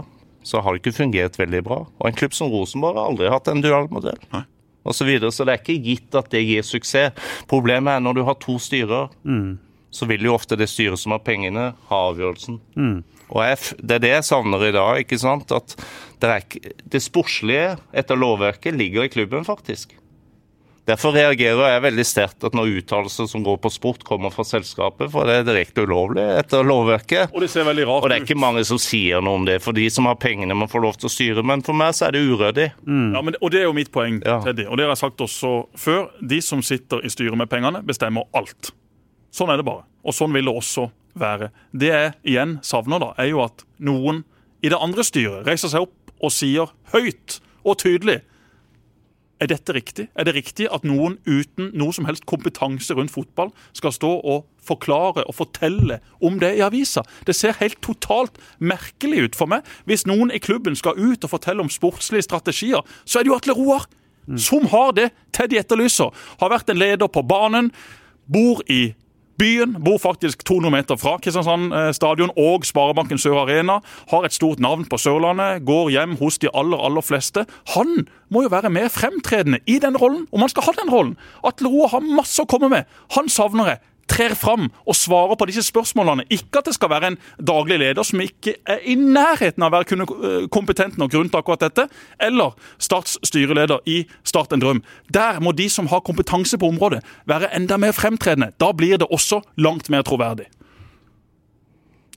så 0.45 0.61
har 0.61 0.73
det 0.77 0.83
ikke 0.83 0.95
fungert 0.99 1.37
veldig 1.39 1.61
bra. 1.65 1.79
Og 1.99 2.05
en 2.09 2.15
klubb 2.17 2.33
som 2.37 2.51
Rosenborg 2.53 2.97
har 2.97 3.09
aldri 3.09 3.31
hatt 3.33 3.49
en 3.49 3.61
dualmodell. 3.65 4.21
Og 4.85 4.95
så, 4.95 5.05
videre, 5.09 5.31
så 5.33 5.43
det 5.45 5.55
er 5.55 5.63
ikke 5.63 5.81
gitt 5.83 6.15
at 6.15 6.29
det 6.31 6.43
gir 6.45 6.63
suksess. 6.65 7.17
Problemet 7.49 7.97
er 7.97 8.05
når 8.05 8.13
du 8.19 8.23
har 8.29 8.37
to 8.41 8.55
styrer, 8.61 9.09
så 9.91 10.05
vil 10.09 10.27
jo 10.27 10.35
ofte 10.37 10.57
det 10.59 10.69
styret 10.69 10.99
som 11.01 11.15
har 11.15 11.23
pengene, 11.25 11.71
ha 11.89 12.01
avgjørelsen. 12.11 12.59
Og 13.29 13.43
jeg, 13.45 13.57
Det 13.81 13.95
er 13.99 14.03
det 14.03 14.09
jeg 14.15 14.23
savner 14.25 14.67
i 14.67 14.71
dag. 14.73 14.99
ikke 15.03 15.19
sant? 15.21 15.51
At 15.53 15.75
det, 16.21 16.29
er, 16.29 16.75
det 16.89 17.01
sportslige 17.05 17.77
etter 17.93 18.17
lovverket 18.17 18.73
ligger 18.77 19.05
i 19.05 19.11
klubben, 19.13 19.45
faktisk. 19.45 19.95
Derfor 20.89 21.13
reagerer 21.13 21.67
jeg 21.75 21.81
veldig 21.83 22.03
sterkt 22.07 22.45
at 22.47 22.55
når 22.57 22.71
uttalelser 22.79 23.27
som 23.29 23.43
går 23.45 23.59
på 23.61 23.69
sport, 23.69 24.01
kommer 24.07 24.31
fra 24.33 24.41
selskapet, 24.47 25.11
for 25.13 25.27
det 25.29 25.35
er 25.35 25.45
direkte 25.45 25.83
ulovlig 25.85 26.23
etter 26.39 26.65
lovverket. 26.65 27.29
Og 27.29 27.43
det 27.43 27.49
ser 27.53 27.67
veldig 27.67 27.85
rart 27.85 28.01
ut. 28.01 28.07
Og 28.07 28.09
det 28.09 28.17
er 28.17 28.25
ikke 28.25 28.39
mange 28.41 28.63
som 28.65 28.79
sier 28.81 29.21
noe 29.21 29.37
om 29.37 29.45
det, 29.45 29.59
for 29.61 29.77
de 29.77 29.85
som 29.93 30.09
har 30.09 30.17
pengene, 30.17 30.57
må 30.57 30.65
få 30.71 30.81
lov 30.81 30.97
til 30.97 31.05
å 31.05 31.13
styre. 31.13 31.43
Men 31.45 31.61
for 31.61 31.77
meg 31.77 31.93
så 31.93 32.07
er 32.07 32.17
det 32.17 32.23
uryddig. 32.25 32.67
Ja, 32.89 33.21
men, 33.21 33.37
og 33.37 33.51
Det 33.53 33.61
er 33.61 33.67
jo 33.69 33.75
mitt 33.77 33.91
poeng, 33.93 34.17
Ja. 34.25 34.39
Teddy. 34.41 34.65
Og 34.65 34.77
det 34.81 34.87
har 34.87 34.95
jeg 34.95 35.03
sagt 35.05 35.21
også 35.21 35.53
før. 35.77 36.09
De 36.25 36.41
som 36.41 36.63
sitter 36.65 37.05
i 37.05 37.13
styret 37.13 37.37
med 37.37 37.51
pengene, 37.53 37.83
bestemmer 37.85 38.25
alt. 38.33 38.71
Sånn 39.31 39.51
er 39.51 39.59
det 39.59 39.67
bare. 39.67 39.85
Og 40.05 40.15
sånn 40.15 40.33
vil 40.35 40.49
det 40.49 40.55
også 40.55 40.89
være. 41.19 41.51
Det 41.71 41.91
jeg 41.91 42.15
igjen 42.33 42.57
savner, 42.65 43.01
da, 43.01 43.13
er 43.19 43.31
jo 43.33 43.43
at 43.45 43.65
noen 43.83 44.23
i 44.63 44.71
det 44.71 44.79
andre 44.79 45.05
styret 45.07 45.47
reiser 45.47 45.71
seg 45.71 45.87
opp 45.87 46.13
og 46.19 46.33
sier 46.35 46.71
høyt 46.93 47.39
og 47.63 47.79
tydelig 47.79 48.19
er 49.39 49.47
dette 49.47 49.73
riktig? 49.73 50.07
Er 50.19 50.27
det 50.27 50.35
riktig 50.35 50.67
at 50.71 50.83
noen 50.87 51.15
uten 51.23 51.71
noe 51.79 51.95
som 51.95 52.07
helst 52.09 52.25
kompetanse 52.27 52.95
rundt 52.95 53.13
fotball 53.13 53.53
skal 53.77 53.93
stå 53.95 54.09
og 54.19 54.47
forklare 54.67 55.23
og 55.23 55.37
fortelle 55.37 56.01
om 56.19 56.41
det 56.41 56.51
i 56.57 56.63
avisa? 56.65 57.05
Det 57.27 57.35
ser 57.37 57.55
helt 57.61 57.79
totalt 57.85 58.35
merkelig 58.59 59.29
ut 59.29 59.39
for 59.39 59.51
meg. 59.51 59.63
Hvis 59.87 60.05
noen 60.09 60.33
i 60.35 60.41
klubben 60.43 60.75
skal 60.75 60.99
ut 60.99 61.23
og 61.23 61.31
fortelle 61.31 61.63
om 61.63 61.71
sportslige 61.71 62.27
strategier, 62.27 62.83
så 63.05 63.19
er 63.19 63.27
det 63.27 63.31
jo 63.31 63.39
Atle 63.39 63.55
Roar 63.55 63.87
som 64.37 64.67
har 64.69 64.91
det 64.93 65.07
Teddy 65.33 65.57
etterlyser. 65.57 66.11
Har 66.41 66.51
vært 66.51 66.69
en 66.69 66.77
leder 66.77 67.07
på 67.09 67.23
banen, 67.25 67.71
bor 68.29 68.59
i 68.69 68.91
Byen 69.39 69.77
bor 69.85 69.97
faktisk 70.03 70.41
200 70.45 70.71
meter 70.73 70.97
fra 70.99 71.13
Kristiansand 71.23 71.71
eh, 71.71 71.89
stadion 71.95 72.31
og 72.35 72.65
Sparebanken 72.67 73.21
Sør 73.21 73.37
Arena. 73.45 73.77
Har 74.11 74.25
et 74.27 74.35
stort 74.35 74.59
navn 74.59 74.83
på 74.89 74.99
Sørlandet, 74.99 75.63
går 75.63 75.93
hjem 75.95 76.17
hos 76.19 76.41
de 76.43 76.51
aller 76.51 76.81
aller 76.83 77.05
fleste. 77.05 77.45
Han 77.75 78.03
må 78.27 78.43
jo 78.43 78.51
være 78.51 78.71
mer 78.73 78.91
fremtredende 78.91 79.61
i 79.63 79.77
den 79.79 79.95
rollen, 79.95 80.25
om 80.35 80.43
han 80.43 80.51
skal 80.51 80.67
ha 80.67 80.73
den 80.81 80.91
rollen. 80.91 81.15
Atle 81.47 81.71
Roar 81.71 81.93
har 81.95 82.03
masse 82.03 82.43
å 82.43 82.49
komme 82.51 82.67
med. 82.73 82.89
Han 83.15 83.31
savner 83.31 83.71
jeg. 83.71 83.81
Trer 84.09 84.35
fram 84.37 84.67
og 84.85 84.97
svarer 84.97 85.37
på 85.39 85.47
disse 85.49 85.63
spørsmålene. 85.67 86.25
Ikke 86.33 86.61
at 86.61 86.69
det 86.69 86.75
skal 86.77 86.91
være 86.93 87.13
en 87.13 87.19
daglig 87.37 87.79
leder 87.81 88.05
som 88.07 88.21
ikke 88.23 88.55
er 88.69 88.83
i 88.89 88.95
nærheten 88.99 89.65
av 89.65 89.73
å 89.73 89.79
være 89.79 89.99
eh, 90.05 90.47
kompetent 90.53 90.99
nok 91.01 91.15
rundt 91.17 91.37
akkurat 91.37 91.67
dette, 91.67 91.87
eller 92.19 92.55
Starts 92.81 93.17
styreleder 93.27 93.83
i 93.89 94.01
Start 94.27 94.53
en 94.55 94.63
drøm. 94.63 94.83
Der 95.13 95.41
må 95.43 95.53
de 95.55 95.69
som 95.71 95.89
har 95.91 96.05
kompetanse 96.05 96.57
på 96.59 96.69
området, 96.71 97.03
være 97.29 97.51
enda 97.55 97.77
mer 97.81 97.95
fremtredende. 97.95 98.53
Da 98.59 98.71
blir 98.73 98.97
det 98.99 99.09
også 99.09 99.43
langt 99.57 99.91
mer 99.93 100.05
troverdig. 100.07 100.49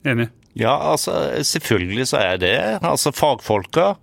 Enig. 0.04 0.30
Ja, 0.58 0.74
altså, 0.92 1.14
selvfølgelig 1.42 2.10
så 2.10 2.20
er 2.20 2.36
det. 2.36 2.56
Altså, 2.84 3.12
fagfolka 3.16 3.94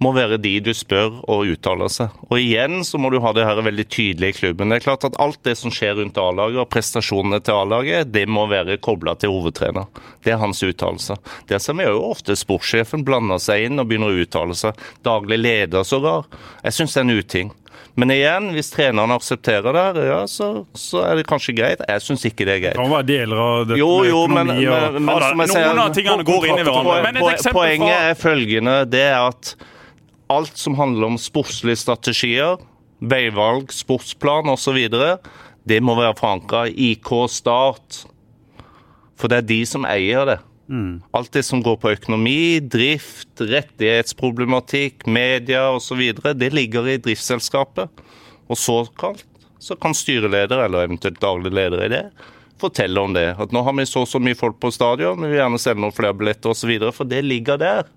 må 0.00 0.12
være 0.16 0.38
de 0.40 0.54
du 0.64 0.70
spør 0.76 1.20
og 1.28 1.50
uttaler 1.52 1.90
seg. 1.92 2.14
Og 2.30 2.40
igjen 2.40 2.80
så 2.88 2.98
må 3.00 3.10
du 3.12 3.18
ha 3.20 3.34
det 3.36 3.44
her 3.44 3.60
veldig 3.60 3.86
tydelig 3.92 4.32
i 4.32 4.36
klubben. 4.38 4.72
Det 4.72 4.80
er 4.80 4.86
klart 4.86 5.04
at 5.08 5.18
alt 5.20 5.40
det 5.44 5.56
som 5.60 5.72
skjer 5.74 5.98
rundt 6.00 6.18
A-laget 6.20 6.62
og 6.62 6.70
prestasjonene 6.72 7.42
til 7.44 7.58
A-laget, 7.58 8.12
det 8.14 8.24
må 8.30 8.46
være 8.50 8.80
kobla 8.80 9.14
til 9.20 9.34
hovedtrener. 9.34 9.88
Det 10.24 10.32
er 10.32 10.40
hans 10.40 10.62
uttalelser. 10.64 11.20
Der 11.52 11.60
ser 11.60 11.76
vi 11.76 11.88
jo 11.88 12.00
ofte 12.08 12.36
sportssjefen 12.38 13.04
blander 13.04 13.40
seg 13.42 13.68
inn 13.68 13.80
og 13.80 13.90
begynner 13.90 14.12
å 14.12 14.24
uttale 14.24 14.56
seg. 14.56 14.78
Daglig 15.04 15.40
leder 15.40 15.84
sågar. 15.86 16.28
Jeg 16.64 16.78
syns 16.78 16.96
det 16.96 17.02
er 17.02 17.08
en 17.08 17.18
uting. 17.20 17.56
Men 18.00 18.12
igjen, 18.14 18.46
hvis 18.54 18.70
treneren 18.72 19.12
aksepterer 19.12 19.74
det, 19.76 20.04
ja, 20.06 20.20
så, 20.30 20.64
så 20.78 21.02
er 21.04 21.18
det 21.18 21.26
kanskje 21.28 21.56
greit. 21.58 21.82
Jeg 21.84 22.04
syns 22.04 22.24
ikke 22.28 22.46
det 22.48 22.54
er 22.54 22.62
greit. 22.62 22.76
Det 22.78 22.84
kan 22.84 22.92
være 22.92 23.08
deler 23.08 23.42
av 23.44 23.56
dette 23.66 23.80
Jo, 23.80 23.90
jo, 24.06 24.22
men, 24.30 24.52
og 24.54 24.62
men, 24.62 25.02
men 25.04 25.10
da, 25.10 25.32
som 25.32 25.42
jeg 25.42 25.50
noen 25.50 25.56
sier, 25.56 25.82
av 25.82 25.98
tingene 25.98 26.26
går 26.30 26.46
inn 26.48 26.62
i 26.62 26.64
hverandre. 26.68 26.96
Men 27.04 27.20
Poenget 27.50 27.96
er 27.98 28.16
følgende, 28.20 28.76
det 28.88 29.04
er 29.10 29.18
at 29.26 29.52
alt 30.30 30.56
som 30.58 30.78
handler 30.78 31.10
om 31.10 31.18
sportslige 31.18 31.82
strategier, 31.82 32.60
veivalg, 33.00 33.72
sportsplan 33.74 34.50
osv., 34.52 34.78
det 35.68 35.80
må 35.84 35.96
være 35.98 36.16
forankra 36.18 36.64
i 36.70 36.92
IK 36.94 37.10
Start. 37.30 38.04
For 39.20 39.28
det 39.28 39.42
er 39.42 39.50
de 39.50 39.58
som 39.68 39.84
eier 39.88 40.24
det. 40.28 40.38
Alt 41.12 41.32
det 41.34 41.42
som 41.44 41.62
går 41.66 41.76
på 41.82 41.90
økonomi, 41.96 42.60
drift, 42.62 43.32
rettighetsproblematikk, 43.42 45.04
media 45.10 45.66
osv., 45.74 46.00
det 46.38 46.52
ligger 46.54 46.88
i 46.88 47.00
driftsselskapet. 47.02 47.90
Og 48.50 48.58
såkalt 48.58 49.26
så 49.60 49.76
kan 49.76 49.94
styreleder, 49.94 50.64
eller 50.64 50.86
eventuelt 50.86 51.20
daglig 51.20 51.52
leder 51.52 51.84
i 51.84 51.90
det, 51.92 52.04
fortelle 52.60 53.02
om 53.02 53.12
det. 53.12 53.34
At 53.40 53.52
nå 53.52 53.64
har 53.66 53.76
vi 53.76 53.84
så 53.88 54.06
og 54.06 54.08
så 54.08 54.20
mye 54.22 54.38
folk 54.38 54.60
på 54.62 54.70
stadion, 54.72 55.20
vi 55.20 55.34
vil 55.34 55.42
gjerne 55.42 55.60
selge 55.60 55.82
noen 55.82 55.96
flere 55.96 56.16
billetter 56.16 56.54
osv., 56.54 56.72
for 56.96 57.10
det 57.10 57.20
ligger 57.26 57.60
der. 57.60 57.90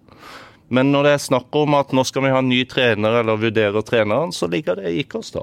Men 0.70 0.92
når 0.92 1.04
det 1.04 1.12
er 1.14 1.18
snakk 1.28 1.56
om 1.56 1.74
at 1.76 1.92
nå 1.94 2.04
skal 2.06 2.24
vi 2.24 2.30
ha 2.30 2.40
en 2.40 2.50
ny 2.50 2.64
trener 2.66 3.20
eller 3.22 3.38
vurdere 3.38 3.84
treneren, 3.84 4.32
så 4.34 4.48
ligger 4.50 4.76
det 4.82 4.94
i 4.94 5.04
oss 5.18 5.32
da. 5.32 5.42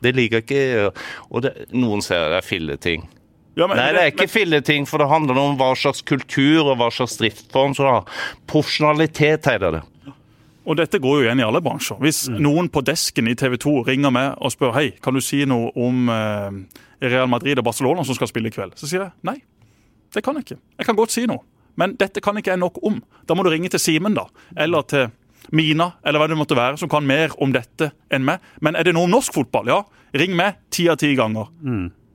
Det 0.00 0.14
ligger 0.16 0.40
ikke 0.40 0.92
Og 1.30 1.42
det, 1.42 1.54
noen 1.72 2.00
ser 2.02 2.30
det 2.30 2.38
er 2.38 2.46
filleting. 2.46 3.08
Ja, 3.56 3.66
men- 3.66 3.76
Nei, 3.76 3.92
det 3.92 4.00
er 4.00 4.10
ikke 4.12 4.28
filleting, 4.30 4.86
for 4.86 4.98
det 4.98 5.08
handler 5.08 5.36
om 5.36 5.56
hva 5.58 5.74
slags 5.76 6.00
kultur 6.02 6.70
og 6.70 6.78
hva 6.78 6.88
slags 6.90 7.16
driftsform 7.18 7.74
som 7.76 7.86
har. 7.86 8.04
Profesjonalitet 8.46 9.44
heter 9.50 9.72
det. 9.78 9.82
Og 10.66 10.76
dette 10.76 11.00
går 11.00 11.16
jo 11.22 11.24
igjen 11.26 11.40
i 11.40 11.44
alle 11.46 11.60
bransjer. 11.64 11.98
Hvis 11.98 12.28
Mm. 12.28 12.38
noen 12.40 12.68
på 12.68 12.82
desken 12.84 13.28
i 13.28 13.34
TV 13.34 13.56
2 13.58 13.82
ringer 13.86 14.10
meg 14.12 14.34
og 14.40 14.50
spør 14.52 14.72
hei, 14.74 14.90
kan 15.02 15.14
du 15.14 15.20
si 15.20 15.44
noe 15.44 15.72
om 15.74 16.08
eh, 16.08 16.50
Real 17.08 17.26
Madrid 17.26 17.58
og 17.58 17.64
Barcelona 17.64 18.04
som 18.04 18.14
skal 18.14 18.28
spille 18.28 18.46
i 18.46 18.50
kveld, 18.50 18.74
så 18.76 18.86
sier 18.86 19.00
jeg 19.00 19.12
nei. 19.24 19.42
Det 20.12 20.22
kan 20.22 20.34
jeg 20.34 20.44
ikke. 20.44 20.58
Jeg 20.78 20.86
kan 20.86 20.96
godt 20.96 21.10
si 21.10 21.26
noe, 21.26 21.40
men 21.76 21.96
dette 22.00 22.22
kan 22.24 22.38
ikke 22.38 22.54
jeg 22.54 22.60
nok 22.62 22.80
om. 22.86 23.00
Da 23.26 23.36
må 23.36 23.44
du 23.44 23.50
ringe 23.52 23.70
til 23.72 23.82
Simen, 23.82 24.16
da. 24.16 24.26
Eller 24.56 24.82
til 24.90 25.10
Mina, 25.56 25.92
eller 26.06 26.20
hva 26.20 26.28
det 26.30 26.38
måtte 26.38 26.58
være, 26.58 26.78
som 26.78 26.90
kan 26.90 27.06
mer 27.06 27.32
om 27.42 27.52
dette 27.54 27.90
enn 28.12 28.26
meg. 28.26 28.42
Men 28.60 28.76
er 28.76 28.86
det 28.86 28.94
noe 28.94 29.08
om 29.08 29.14
norsk 29.14 29.34
fotball, 29.34 29.70
ja, 29.72 29.80
ring 30.14 30.36
meg 30.38 30.60
ti 30.70 30.86
av 30.90 31.00
ti 31.00 31.14
ganger. 31.18 31.48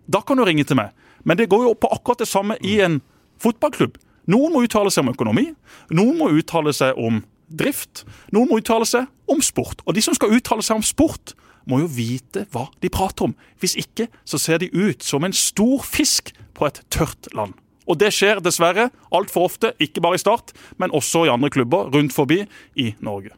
Da 0.07 0.21
kan 0.21 0.37
du 0.37 0.45
ringe 0.45 0.63
til 0.63 0.77
meg. 0.79 0.93
Men 1.25 1.37
det 1.37 1.49
går 1.49 1.65
jo 1.65 1.73
på 1.73 1.89
akkurat 1.91 2.21
det 2.21 2.29
samme 2.29 2.57
i 2.61 2.77
en 2.85 2.99
fotballklubb. 3.41 3.97
Noen 4.31 4.53
må 4.53 4.63
uttale 4.65 4.91
seg 4.93 5.05
om 5.05 5.13
økonomi, 5.13 5.49
noen 5.93 6.17
må 6.17 6.29
uttale 6.33 6.73
seg 6.73 6.97
om 6.97 7.23
drift, 7.49 8.05
noen 8.33 8.49
må 8.49 8.61
uttale 8.61 8.85
seg 8.89 9.09
om 9.29 9.41
sport. 9.41 9.81
Og 9.85 9.97
de 9.97 10.01
som 10.05 10.15
skal 10.17 10.33
uttale 10.33 10.65
seg 10.65 10.79
om 10.79 10.85
sport, 10.85 11.35
må 11.65 11.81
jo 11.81 11.89
vite 11.89 12.45
hva 12.53 12.67
de 12.81 12.91
prater 12.93 13.27
om. 13.27 13.35
Hvis 13.61 13.75
ikke 13.81 14.07
så 14.25 14.37
ser 14.41 14.61
de 14.61 14.69
ut 14.69 15.01
som 15.03 15.25
en 15.25 15.33
stor 15.33 15.81
fisk 15.85 16.31
på 16.53 16.67
et 16.69 16.81
tørt 16.93 17.29
land. 17.33 17.57
Og 17.85 17.99
det 18.01 18.11
skjer 18.15 18.41
dessverre 18.43 18.89
altfor 19.13 19.45
ofte, 19.49 19.73
ikke 19.81 20.01
bare 20.01 20.17
i 20.17 20.21
Start, 20.23 20.53
men 20.81 20.93
også 20.95 21.25
i 21.27 21.33
andre 21.33 21.51
klubber 21.53 21.91
rundt 21.93 22.15
forbi 22.15 22.41
i 22.81 22.91
Norge. 23.05 23.33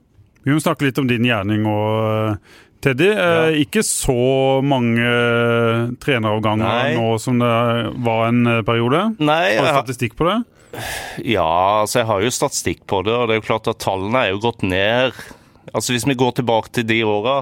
Vi 0.47 0.53
må 0.55 0.61
snakke 0.63 0.87
litt 0.87 0.99
om 1.01 1.09
din 1.09 1.25
gjerning 1.27 1.65
og 1.67 2.37
Teddy. 2.79 3.09
ja. 3.09 3.47
ikke 3.57 3.81
så 3.83 4.61
mange 4.63 5.01
eh, 5.03 5.87
treneravganger 5.99 6.67
Nei. 6.67 6.91
nå 6.95 7.15
som 7.19 7.39
det 7.41 7.49
var 8.05 8.27
en 8.29 8.45
eh, 8.47 8.61
periode. 8.67 9.01
Nei, 9.19 9.57
Har 9.57 9.65
du 9.65 9.73
statistikk 9.81 10.15
på 10.19 10.29
det? 10.29 10.37
ja, 11.25 11.47
altså 11.81 12.03
jeg 12.03 12.07
har 12.11 12.21
jo 12.21 12.31
statistikk 12.35 12.83
på 12.87 13.01
det, 13.07 13.15
og 13.15 13.27
det 13.27 13.35
er 13.37 13.41
jo 13.41 13.47
klart 13.47 13.67
at 13.71 13.79
tallene 13.81 14.21
er 14.27 14.33
jo 14.35 14.41
gått 14.45 14.61
ned. 14.67 15.15
Altså 15.73 15.95
Hvis 15.95 16.05
vi 16.07 16.15
går 16.19 16.37
tilbake 16.37 16.71
til 16.77 16.85
de 16.87 17.01
åra, 17.07 17.39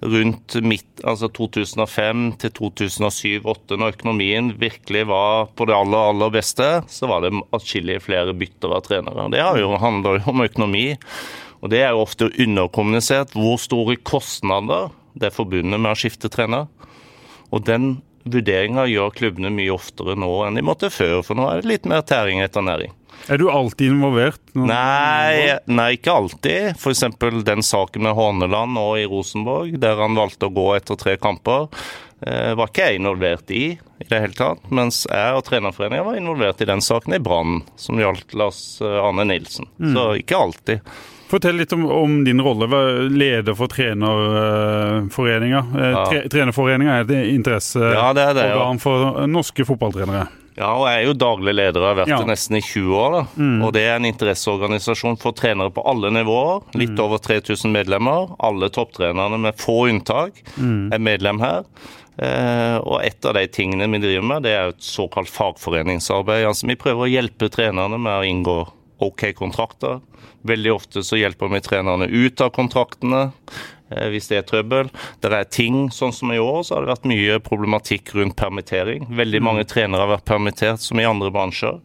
rundt 0.00 0.56
midt, 0.64 1.02
altså 1.04 1.28
2005 1.36 2.24
til 2.40 2.52
2007-2008, 2.56 3.76
når 3.76 3.94
økonomien 3.94 4.50
virkelig 4.60 5.04
var 5.10 5.50
på 5.56 5.66
det 5.68 5.76
aller, 5.76 6.12
aller 6.12 6.32
beste, 6.34 6.68
så 6.88 7.08
var 7.10 7.24
det 7.24 7.34
atskillig 7.56 8.00
flere 8.04 8.34
bytter 8.36 8.76
av 8.76 8.84
trenere. 8.86 9.28
Det 9.32 9.42
jo, 9.60 9.74
handler 9.80 10.20
jo 10.20 10.32
om 10.32 10.44
økonomi. 10.46 10.86
Og 11.60 11.72
det 11.72 11.82
er 11.84 11.92
jo 11.92 12.04
ofte 12.06 12.30
underkommunisert 12.40 13.34
hvor 13.36 13.60
store 13.60 13.98
kostnader 14.00 14.88
det 15.12 15.28
er 15.28 15.34
forbundet 15.34 15.76
med 15.76 15.92
å 15.92 15.98
skifte 15.98 16.30
trener. 16.32 16.70
Og 17.52 17.66
den 17.66 17.98
vurderinga 18.24 18.86
gjør 18.88 19.12
klubbene 19.16 19.52
mye 19.52 19.74
oftere 19.74 20.16
nå 20.18 20.30
enn 20.46 20.56
de 20.56 20.64
måtte 20.64 20.90
før, 20.92 21.20
for 21.26 21.36
nå 21.36 21.48
er 21.50 21.60
det 21.60 21.70
litt 21.70 21.88
mer 21.90 22.04
tæring 22.06 22.40
etter 22.44 22.64
næring. 22.64 22.94
Er 23.28 23.38
du 23.38 23.50
alltid 23.50 23.90
involvert? 23.92 24.40
Nei, 24.54 25.58
nei, 25.66 25.90
ikke 25.98 26.12
alltid. 26.12 26.76
F.eks. 26.76 27.04
den 27.44 27.62
saken 27.62 28.02
med 28.02 28.14
Horneland 28.16 28.72
nå 28.74 28.86
i 28.98 29.04
Rosenborg, 29.06 29.76
der 29.82 29.96
han 30.00 30.14
valgte 30.18 30.46
å 30.48 30.54
gå 30.54 30.68
etter 30.76 30.96
tre 30.98 31.16
kamper, 31.20 31.68
eh, 32.26 32.54
var 32.58 32.66
ikke 32.72 32.88
jeg 32.88 33.00
involvert 33.02 33.50
i 33.54 33.64
i 34.00 34.08
det 34.08 34.20
hele 34.24 34.32
tatt. 34.34 34.64
Mens 34.72 35.04
jeg 35.10 35.36
og 35.36 35.44
trenerforeninga 35.46 36.02
var 36.06 36.16
involvert 36.18 36.60
i 36.64 36.68
den 36.70 36.80
saken 36.82 37.14
i 37.14 37.22
Brann, 37.22 37.60
som 37.76 38.00
gjaldt 38.00 38.34
Lars 38.34 38.80
eh, 38.80 38.98
Arne 39.04 39.24
Nilsen. 39.28 39.68
Så 39.94 40.08
ikke 40.22 40.36
alltid. 40.40 40.80
Fortell 41.30 41.60
litt 41.60 41.70
om, 41.76 41.84
om 41.94 42.24
din 42.26 42.40
rolle. 42.42 42.66
Leder 43.14 43.54
for 43.54 43.68
trenerforeninga. 43.70 45.58
Eh, 45.78 45.90
Ja. 45.90 46.06
tre, 46.10 46.22
trenerforeninga 46.28 46.96
er 46.96 47.00
et 47.04 47.10
interesseorgan 47.36 48.16
Ja, 48.16 48.32
ja. 48.48 48.72
for 48.82 49.26
norske 49.30 49.64
fotballtrenere. 49.64 50.26
Ja, 50.58 50.72
og 50.74 50.86
jeg 50.88 50.98
er 50.98 51.06
jo 51.06 51.14
daglig 51.14 51.54
leder, 51.54 51.80
og 51.80 51.88
har 51.96 51.98
vært 52.04 52.08
Ja. 52.10 52.18
det 52.18 52.26
nesten 52.32 52.56
i 52.58 52.60
20 52.60 52.94
år. 52.98 53.12
da. 53.12 53.66
Og 53.66 53.72
det 53.72 53.82
er 53.86 53.96
en 53.96 54.04
interesseorganisasjon 54.04 55.16
for 55.18 55.32
trenere 55.32 55.70
på 55.70 55.84
alle 55.86 56.10
nivåer. 56.10 56.62
Litt 56.74 56.98
over 56.98 57.18
3000 57.18 57.70
medlemmer. 57.72 58.34
Alle 58.40 58.68
topptrenerne 58.68 59.38
med 59.40 59.56
få 59.56 59.88
unntak 59.88 60.42
er 60.58 60.98
medlem 60.98 61.40
her. 61.40 61.64
Eh, 62.20 62.76
og 62.84 63.00
et 63.02 63.24
av 63.24 63.32
de 63.34 63.46
tingene 63.48 63.88
vi 63.90 63.98
driver 64.02 64.22
med, 64.26 64.42
det 64.42 64.50
er 64.52 64.68
et 64.68 64.80
såkalt 64.84 65.28
fagforeningsarbeid. 65.30 66.44
Altså 66.44 66.66
Vi 66.66 66.74
prøver 66.76 67.06
å 67.06 67.10
hjelpe 67.10 67.48
trenerne 67.48 67.98
med 67.98 68.12
å 68.12 68.26
inngå 68.26 68.68
OK 69.00 69.32
kontrakter. 69.32 70.00
Veldig 70.44 70.74
ofte 70.74 71.00
så 71.04 71.16
hjelper 71.16 71.48
vi 71.48 71.60
trenerne 71.60 72.08
ut 72.10 72.40
av 72.40 72.50
kontraktene 72.52 73.32
hvis 73.90 74.28
det 74.30 74.38
er 74.38 74.46
trøbbel. 74.48 74.90
Det 75.22 75.32
er 75.34 75.48
ting, 75.50 75.88
sånn 75.94 76.14
som 76.14 76.32
i 76.32 76.38
år, 76.40 76.62
så 76.66 76.76
har 76.76 76.84
det 76.84 76.92
vært 76.92 77.08
mye 77.10 77.38
problematikk 77.44 78.14
rundt 78.16 78.36
permittering. 78.38 79.06
Veldig 79.18 79.42
mange 79.44 79.66
trenere 79.68 80.04
har 80.04 80.12
vært 80.14 80.28
permittert, 80.30 80.82
som 80.82 81.00
i 81.00 81.06
andre 81.08 81.30
bransjer. 81.34 81.80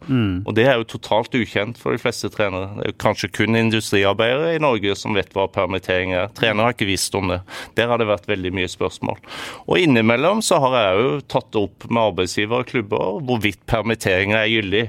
Og 0.45 0.51
det 0.57 0.67
er 0.69 0.79
jo 0.79 0.89
totalt 0.95 1.35
ukjent 1.37 1.79
for 1.81 1.95
de 1.95 2.01
fleste 2.01 2.29
trenere. 2.33 2.71
Det 2.77 2.85
er 2.85 2.93
jo 2.93 2.99
kanskje 3.05 3.31
kun 3.35 3.57
industriarbeidere 3.59 4.55
i 4.55 4.63
Norge 4.63 4.95
som 4.99 5.17
vet 5.17 5.33
hva 5.35 5.47
permittering 5.51 6.13
er. 6.15 6.29
Trenere 6.37 6.69
har 6.69 6.77
ikke 6.77 6.89
visst 6.89 7.15
om 7.17 7.31
det. 7.33 7.41
Der 7.77 7.89
har 7.91 8.01
det 8.01 8.09
vært 8.09 8.29
veldig 8.29 8.53
mye 8.55 8.71
spørsmål. 8.71 9.21
Og 9.65 9.81
innimellom 9.81 10.43
så 10.45 10.59
har 10.63 10.77
jeg 10.81 11.01
jo 11.01 11.15
tatt 11.35 11.57
opp 11.59 11.89
med 11.89 12.03
arbeidsgiver 12.11 12.63
og 12.63 12.69
klubber 12.69 13.19
hvorvidt 13.25 13.65
permitteringer 13.69 14.43
er 14.43 14.53
gyldig. 14.53 14.85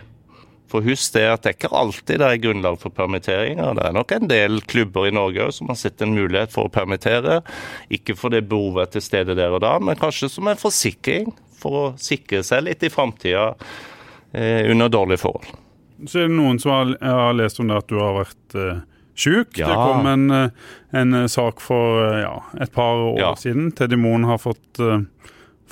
For 0.77 0.85
husk 0.85 1.15
det 1.17 1.23
at 1.31 1.45
det 1.45 1.51
er 1.51 1.57
ikke 1.57 1.73
alltid 1.73 2.21
det 2.21 2.27
er 2.29 2.41
grunnlag 2.43 2.77
for 2.83 2.93
permitteringer. 2.93 3.79
Det 3.79 3.85
er 3.89 3.95
nok 3.97 4.13
en 4.13 4.29
del 4.29 4.59
klubber 4.69 5.09
i 5.09 5.15
Norge 5.17 5.49
som 5.57 5.71
har 5.73 5.79
sett 5.81 6.05
en 6.05 6.13
mulighet 6.13 6.53
for 6.53 6.69
å 6.69 6.73
permittere. 6.73 7.39
Ikke 7.89 8.17
fordi 8.19 8.43
behovet 8.45 8.83
er 8.85 8.91
til 8.97 9.05
stede 9.07 9.37
der 9.39 9.57
og 9.57 9.63
da, 9.65 9.77
men 9.81 9.97
kanskje 9.97 10.29
som 10.35 10.51
en 10.53 10.61
forsikring 10.61 11.31
for 11.57 11.79
å 11.81 11.87
sikre 11.97 12.43
seg 12.45 12.67
litt 12.67 12.85
i 12.85 12.93
framtida 12.93 13.55
eh, 14.37 14.69
under 14.69 14.93
dårlige 14.93 15.25
forhold. 15.25 15.49
Så 16.05 16.21
er 16.21 16.29
det 16.29 16.37
noen 16.37 16.61
som 16.61 16.75
har, 16.75 16.93
har 17.01 17.39
lest 17.41 17.63
om 17.63 17.73
det 17.73 17.81
at 17.81 17.89
du 17.89 17.97
har 18.03 18.21
vært 18.21 18.61
eh 18.61 18.85
sjuk. 19.17 19.57
Ja. 19.59 19.69
Det 19.69 19.75
kom 19.75 20.07
en, 20.07 20.31
eh, 20.31 20.51
en 21.01 21.15
eh, 21.15 21.27
sak 21.27 21.61
for 21.65 22.03
eh, 22.05 22.21
ja, 22.21 22.43
et 22.61 22.73
par 22.73 23.01
år 23.01 23.19
Ja. 23.19 23.35
siden. 23.35 23.73
Teddy 23.73 23.97
Moen 23.97 24.25
har 24.25 24.39
fått, 24.39 24.79
eh, 24.81 25.01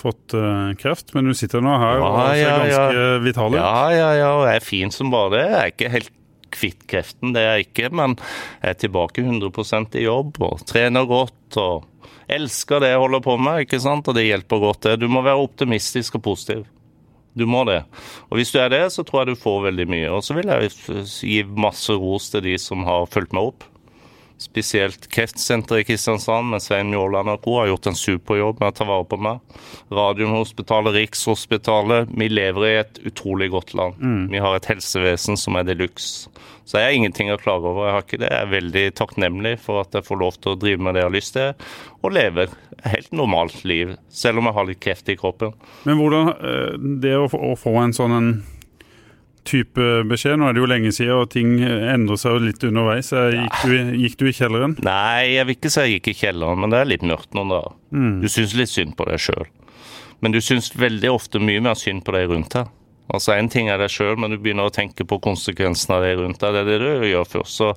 fått 0.05 0.34
uh, 0.36 0.74
kreft, 0.80 1.14
men 1.16 1.30
du 1.30 1.34
sitter 1.36 1.64
nå 1.64 1.78
her 1.80 2.00
Ja, 2.00 2.11
og 2.11 2.20
ser 2.28 2.42
ja, 2.42 2.59
ganske 2.61 3.00
ja. 3.00 3.16
vital 3.24 3.57
ut. 3.57 3.59
Ja, 3.59 3.80
ja, 3.94 4.11
ja, 4.20 4.28
og 4.38 4.44
jeg 4.48 4.61
er 4.61 4.68
fin 4.68 4.94
som 4.94 5.11
bare 5.14 5.32
det. 5.34 5.46
Jeg 5.48 5.62
er 5.62 5.74
ikke 5.74 5.94
helt 5.94 6.12
kvitt 6.55 6.84
kreften, 6.90 7.32
det 7.34 7.42
er 7.42 7.57
jeg 7.57 7.66
ikke, 7.68 7.90
men 7.98 8.14
jeg 8.61 8.70
er 8.70 8.78
tilbake 8.78 9.24
100 9.24 9.98
i 9.98 10.05
jobb 10.05 10.38
og 10.44 10.62
trener 10.70 11.09
godt 11.11 11.59
og 11.59 11.88
elsker 12.30 12.80
det 12.80 12.92
jeg 12.92 13.02
holder 13.02 13.24
på 13.24 13.34
med, 13.42 13.64
ikke 13.64 13.80
sant, 13.82 14.09
og 14.09 14.16
det 14.16 14.28
hjelper 14.28 14.62
godt 14.62 14.86
det. 14.86 14.94
Du 15.02 15.09
må 15.11 15.24
være 15.24 15.42
optimistisk 15.44 16.20
og 16.20 16.24
positiv. 16.30 16.64
Du 17.34 17.46
må 17.50 17.64
det. 17.66 17.80
Og 18.30 18.38
hvis 18.38 18.52
du 18.55 18.61
er 18.62 18.70
det, 18.70 18.84
så 18.94 19.02
tror 19.02 19.24
jeg 19.24 19.34
du 19.34 19.42
får 19.42 19.64
veldig 19.66 19.86
mye. 19.90 20.11
Og 20.14 20.22
så 20.22 20.36
vil 20.36 20.52
jeg 20.52 20.70
gi 21.02 21.40
masse 21.59 21.96
ros 21.98 22.30
til 22.30 22.44
de 22.46 22.55
som 22.62 22.86
har 22.86 23.11
fulgt 23.11 23.34
meg 23.34 23.50
opp. 23.50 23.66
Spesielt 24.39 25.07
Kreftsenteret 25.14 25.85
i 25.85 25.87
Kristiansand 25.89 26.51
med 26.51 26.62
Svein 26.62 26.91
Mjåland 26.91 27.30
og 27.30 27.43
co. 27.45 27.59
har 27.61 27.68
gjort 27.70 27.87
en 27.87 27.99
superjobb 27.99 28.61
med 28.61 28.72
å 28.72 28.76
ta 28.76 28.87
vare 28.89 29.07
på 29.07 29.18
meg. 29.22 29.61
Radiumhospitalet, 29.95 30.97
Rikshospitalet. 30.99 32.11
Vi 32.11 32.28
lever 32.28 32.66
i 32.66 32.72
et 32.80 32.99
utrolig 33.07 33.51
godt 33.55 33.74
land. 33.78 34.01
Vi 34.32 34.43
har 34.43 34.57
et 34.57 34.66
helsevesen 34.72 35.39
som 35.41 35.57
er 35.57 35.68
de 35.68 35.78
luxe. 35.78 36.28
Så 36.64 36.80
jeg 36.80 36.89
har 36.89 36.97
ingenting 36.97 37.30
å 37.30 37.39
klage 37.39 37.68
over. 37.68 37.87
Jeg 37.87 37.95
har 37.95 38.05
ikke 38.07 38.20
det. 38.22 38.30
Jeg 38.32 38.41
er 38.41 38.53
veldig 38.55 38.85
takknemlig 38.99 39.55
for 39.62 39.85
at 39.85 39.95
jeg 39.95 40.07
får 40.07 40.20
lov 40.20 40.39
til 40.41 40.55
å 40.55 40.59
drive 40.61 40.82
med 40.82 40.97
det 40.97 41.05
jeg 41.05 41.11
har 41.11 41.16
lyst 41.18 41.37
til, 41.37 41.68
og 42.03 42.16
leve 42.16 42.47
et 42.49 42.57
helt 42.91 43.12
normalt 43.12 43.62
liv, 43.68 43.95
selv 44.09 44.41
om 44.41 44.49
jeg 44.49 44.57
har 44.59 44.68
litt 44.68 44.82
kreft 44.82 45.12
i 45.12 45.18
kroppen. 45.20 45.55
Men 45.85 46.01
hvordan 46.01 46.32
eh, 46.35 46.91
Det 47.05 47.14
å 47.20 47.55
få 47.61 47.76
en 47.82 47.97
sånn 47.97 48.16
en 48.16 48.30
type 49.49 49.88
beskjed 50.11 50.38
Nå 50.40 50.49
er 50.49 50.57
det 50.57 50.62
jo 50.62 50.68
lenge 50.70 50.92
siden, 50.95 51.18
og 51.22 51.30
ting 51.34 51.57
endrer 51.64 52.20
seg 52.20 52.36
jo 52.36 52.45
litt 52.47 52.64
underveis. 52.66 53.11
Gikk 53.12 53.59
du, 53.64 53.74
gikk 54.05 54.16
du 54.20 54.24
i 54.30 54.34
kjelleren? 54.36 54.76
Nei, 54.86 55.34
jeg 55.36 55.49
vil 55.49 55.59
ikke 55.59 55.72
si 55.74 55.84
jeg 55.84 55.99
gikk 55.99 56.12
i 56.12 56.16
kjelleren, 56.22 56.62
men 56.62 56.72
det 56.74 56.80
er 56.80 56.90
litt 56.95 57.05
mørkt 57.07 57.36
noen 57.36 57.53
dager. 57.55 57.76
Du 58.24 58.28
syns 58.32 58.57
litt 58.59 58.72
synd 58.72 58.97
på 58.99 59.07
deg 59.11 59.22
sjøl. 59.22 59.47
Men 60.24 60.32
du 60.32 60.40
syns 60.40 60.70
veldig 60.78 61.11
ofte 61.12 61.42
mye 61.42 61.61
mer 61.64 61.76
synd 61.76 62.05
på 62.07 62.14
deg 62.16 62.30
rundt 62.30 62.55
deg. 62.57 62.70
Altså 63.12 63.34
Én 63.36 63.51
ting 63.53 63.68
er 63.68 63.78
deg 63.82 63.92
sjøl, 63.92 64.16
men 64.16 64.32
du 64.32 64.38
begynner 64.40 64.70
å 64.70 64.72
tenke 64.72 65.05
på 65.05 65.18
konsekvensene 65.22 65.99
av 65.99 66.07
deg 66.07 66.20
rundt 66.22 66.40
deg. 66.40 66.55
Det 66.57 66.62
er 66.64 66.70
det 66.70 66.78
du 67.03 67.09
gjør 67.11 67.26
først. 67.28 67.59
Så 67.61 67.72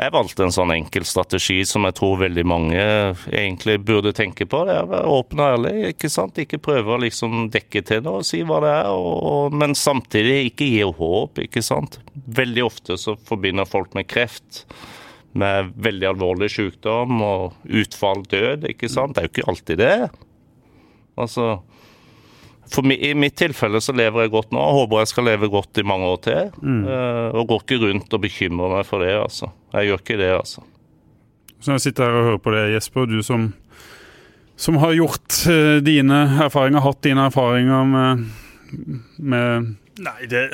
jeg 0.00 0.12
valgte 0.14 0.44
en 0.46 0.54
sånn 0.54 0.72
enkel 0.74 1.04
strategi 1.08 1.58
som 1.68 1.84
jeg 1.86 1.96
tror 1.98 2.20
veldig 2.22 2.44
mange 2.48 2.84
egentlig 3.28 3.76
burde 3.84 4.14
tenke 4.16 4.46
på. 4.48 4.62
Det 4.66 4.76
er 4.76 4.86
å 4.86 4.90
være 4.90 5.14
åpen 5.16 5.42
og 5.42 5.56
ærlig, 5.56 5.74
ikke 5.92 6.10
sant. 6.12 6.40
Ikke 6.40 6.60
prøve 6.62 6.94
å 6.94 7.00
liksom 7.02 7.50
dekke 7.52 7.82
til 7.86 8.04
noe 8.06 8.22
og 8.22 8.28
si 8.28 8.40
hva 8.46 8.62
det 8.64 8.72
er, 8.72 8.88
og, 8.94 9.10
og, 9.32 9.58
men 9.60 9.76
samtidig 9.78 10.38
ikke 10.50 10.70
gi 10.70 10.86
håp, 11.00 11.42
ikke 11.44 11.64
sant. 11.64 12.00
Veldig 12.40 12.64
ofte 12.66 12.96
så 13.00 13.16
forbinder 13.28 13.68
folk 13.68 13.94
med 13.98 14.08
kreft 14.10 14.64
med 15.38 15.70
veldig 15.78 16.08
alvorlig 16.10 16.48
sykdom 16.50 17.20
og 17.22 17.68
utfall, 17.82 18.24
død, 18.30 18.66
ikke 18.72 18.90
sant. 18.90 19.14
Det 19.14 19.22
er 19.22 19.28
jo 19.28 19.34
ikke 19.34 19.50
alltid 19.52 19.82
det. 19.84 19.96
Altså 21.20 21.50
for 22.70 22.86
mi, 22.86 22.94
I 23.10 23.12
mitt 23.18 23.34
tilfelle 23.40 23.80
så 23.82 23.92
lever 23.96 24.24
jeg 24.26 24.30
godt 24.34 24.52
nå, 24.54 24.60
og 24.62 24.76
håper 24.82 25.00
jeg 25.02 25.10
skal 25.12 25.26
leve 25.26 25.48
godt 25.50 25.80
i 25.82 25.86
mange 25.86 26.06
år 26.06 26.20
til. 26.26 26.50
Eh, 26.62 27.28
og 27.34 27.48
går 27.50 27.64
ikke 27.64 27.78
rundt 27.86 28.14
og 28.16 28.22
bekymrer 28.22 28.74
meg 28.76 28.86
for 28.88 29.02
det, 29.04 29.14
altså. 29.18 29.50
Jeg 29.74 29.90
gjør 29.90 30.02
ikke 30.04 30.18
det, 30.20 30.30
altså. 30.36 30.62
Så 31.60 31.74
jeg 31.76 31.80
sitter 31.84 32.06
her 32.08 32.18
og 32.20 32.28
hører 32.30 32.38
på 32.46 32.54
det, 32.54 32.62
Jesper, 32.74 33.08
du 33.10 33.18
som, 33.26 33.48
som 34.56 34.78
har 34.80 34.94
gjort 34.96 35.40
eh, 35.50 35.80
dine 35.84 36.22
erfaringer, 36.46 36.80
hatt 36.86 37.02
dine 37.04 37.26
erfaringer 37.28 37.84
med, 37.90 38.24
med 39.18 39.74
Nei, 40.00 40.16
det, 40.30 40.46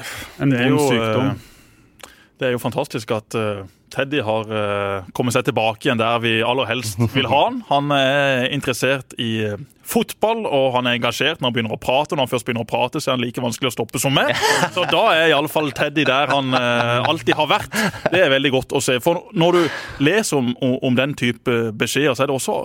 en 0.43 0.51
det 0.51 0.59
er 0.59 0.73
vond 0.73 0.81
jo 0.81 0.89
sykdom. 0.91 1.29
eh, 1.37 2.11
Det 2.41 2.49
er 2.49 2.57
jo 2.57 2.59
fantastisk 2.65 3.13
at 3.15 3.37
eh, 3.39 3.61
Teddy 3.93 4.21
har 4.25 4.51
uh, 4.51 5.07
kommet 5.17 5.37
seg 5.37 5.47
tilbake 5.47 5.87
igjen 5.87 6.01
der 6.01 6.21
vi 6.23 6.39
aller 6.45 6.69
helst 6.69 7.01
vil 7.15 7.29
ha 7.31 7.47
han. 7.47 7.63
Han 7.71 7.93
er 7.95 8.47
interessert 8.55 9.15
i 9.23 9.31
uh, 9.47 9.57
fotball, 9.87 10.45
og 10.49 10.73
han 10.75 10.89
er 10.89 10.99
engasjert 10.99 11.41
når 11.41 11.49
han 11.49 11.57
begynner 11.57 11.77
å 11.77 11.81
prate. 11.81 12.17
Når 12.17 12.27
han 12.27 12.33
først 12.33 12.49
begynner 12.49 12.67
å 12.67 12.71
prate, 12.71 13.03
så 13.03 13.13
er 13.13 13.19
han 13.19 13.25
like 13.25 13.45
vanskelig 13.45 13.71
å 13.71 13.77
stoppe 13.77 14.03
som 14.03 14.15
meg. 14.17 14.35
Så 14.75 14.87
da 14.91 15.05
er 15.15 15.31
iallfall 15.31 15.71
Teddy 15.77 16.07
der 16.09 16.33
han 16.33 16.53
uh, 16.57 17.07
alltid 17.07 17.37
har 17.39 17.51
vært. 17.51 17.81
Det 18.11 18.23
er 18.25 18.33
veldig 18.35 18.55
godt 18.59 18.77
å 18.77 18.83
se. 18.83 18.99
For 19.05 19.29
når 19.37 19.59
du 19.59 20.05
leser 20.07 20.43
om, 20.43 20.53
om, 20.61 20.79
om 20.91 20.99
den 20.99 21.15
type 21.19 21.59
beskjeder, 21.79 22.17
så 22.17 22.27
er 22.27 22.33
det 22.33 22.39
også 22.41 22.61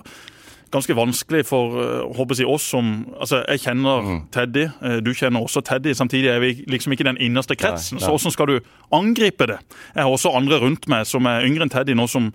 ganske 0.72 0.96
vanskelig 0.96 1.44
for 1.50 1.76
håper 2.16 2.40
jeg, 2.40 2.48
oss 2.48 2.70
som 2.72 2.92
altså 3.20 3.42
Jeg 3.44 3.64
kjenner 3.66 4.06
mm. 4.06 4.20
Teddy, 4.34 4.66
du 5.04 5.12
kjenner 5.18 5.44
også 5.44 5.64
Teddy. 5.68 5.94
Samtidig 5.98 6.32
er 6.32 6.40
vi 6.44 6.52
liksom 6.72 6.96
ikke 6.96 7.08
den 7.08 7.20
innerste 7.22 7.58
kretsen. 7.60 7.98
Nei, 7.98 8.02
nei. 8.02 8.08
Så 8.08 8.16
hvordan 8.16 8.36
skal 8.36 8.52
du 8.52 8.74
angripe 8.96 9.48
det? 9.52 9.60
Jeg 9.96 10.04
har 10.04 10.12
også 10.12 10.34
andre 10.38 10.62
rundt 10.62 10.88
meg 10.92 11.08
som 11.10 11.28
er 11.30 11.46
yngre 11.48 11.66
enn 11.66 11.74
Teddy 11.74 11.96
nå, 11.98 12.08
som, 12.12 12.32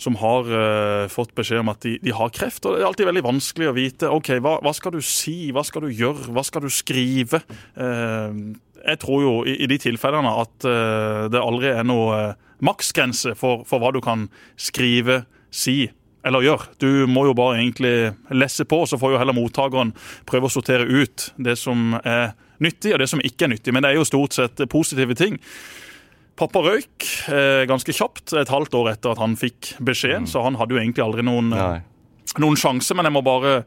som 0.00 0.18
har 0.20 0.48
uh, 0.52 1.08
fått 1.12 1.34
beskjed 1.38 1.62
om 1.62 1.72
at 1.72 1.82
de, 1.84 1.96
de, 2.04 2.14
har 2.14 2.32
kreft. 2.34 2.64
og 2.64 2.76
Det 2.76 2.82
er 2.82 2.88
alltid 2.90 3.10
veldig 3.10 3.26
vanskelig 3.26 3.70
å 3.70 3.76
vite 3.76 4.12
ok, 4.14 4.32
hva, 4.44 4.58
hva, 4.64 4.74
skal 4.76 4.94
du 4.94 5.02
si, 5.04 5.50
hva 5.54 5.64
skal 5.66 5.86
du 5.86 5.92
gjøre, 5.92 6.30
hva 6.34 6.44
skal 6.46 6.64
du 6.64 6.70
skrive? 6.72 7.42
Uh, 7.78 8.54
jeg 8.78 9.02
tror 9.02 9.24
jo 9.24 9.32
i, 9.48 9.58
i 9.64 9.70
de 9.70 9.80
tilfellene 9.82 10.34
at 10.44 10.68
uh, 10.68 11.26
det 11.32 11.42
aldri 11.42 11.72
er 11.74 11.86
noe 11.86 12.20
maksgrense 12.64 13.34
for, 13.38 13.64
for 13.68 13.82
hva 13.82 13.92
du 13.94 14.00
kan 14.04 14.26
skrive, 14.58 15.22
si 15.54 15.86
eller 16.26 16.44
gjør. 16.44 16.66
Du 16.82 16.90
må 17.10 17.26
jo 17.28 17.36
bare 17.38 17.58
egentlig 17.60 18.12
lesse 18.34 18.66
på, 18.68 18.82
så 18.86 18.98
får 19.00 19.14
jo 19.14 19.20
heller 19.22 19.36
mottakeren 19.36 19.94
prøve 20.28 20.48
å 20.48 20.52
sortere 20.52 20.88
ut 20.88 21.30
det 21.36 21.56
som 21.60 21.94
er 22.02 22.32
nyttig, 22.62 22.94
og 22.94 23.02
det 23.02 23.10
som 23.10 23.22
ikke 23.22 23.46
er 23.46 23.54
nyttig. 23.54 23.74
Men 23.74 23.84
det 23.84 23.92
er 23.92 24.00
jo 24.00 24.08
stort 24.08 24.34
sett 24.36 24.64
positive 24.70 25.14
ting. 25.18 25.38
Pappa 26.38 26.62
røyk 26.62 27.06
eh, 27.34 27.64
ganske 27.70 27.94
kjapt, 27.94 28.34
et 28.38 28.50
halvt 28.52 28.74
år 28.78 28.92
etter 28.92 29.14
at 29.14 29.22
han 29.22 29.38
fikk 29.38 29.74
beskjeden, 29.82 30.26
mm. 30.26 30.30
så 30.30 30.44
han 30.46 30.58
hadde 30.58 30.76
jo 30.76 30.82
egentlig 30.82 31.06
aldri 31.06 31.26
noen 31.26 31.54
Nei 31.54 31.78
noen 32.36 32.58
sjanse, 32.60 32.92
men 32.96 33.08
jeg 33.08 33.14
må 33.14 33.22
bare 33.24 33.62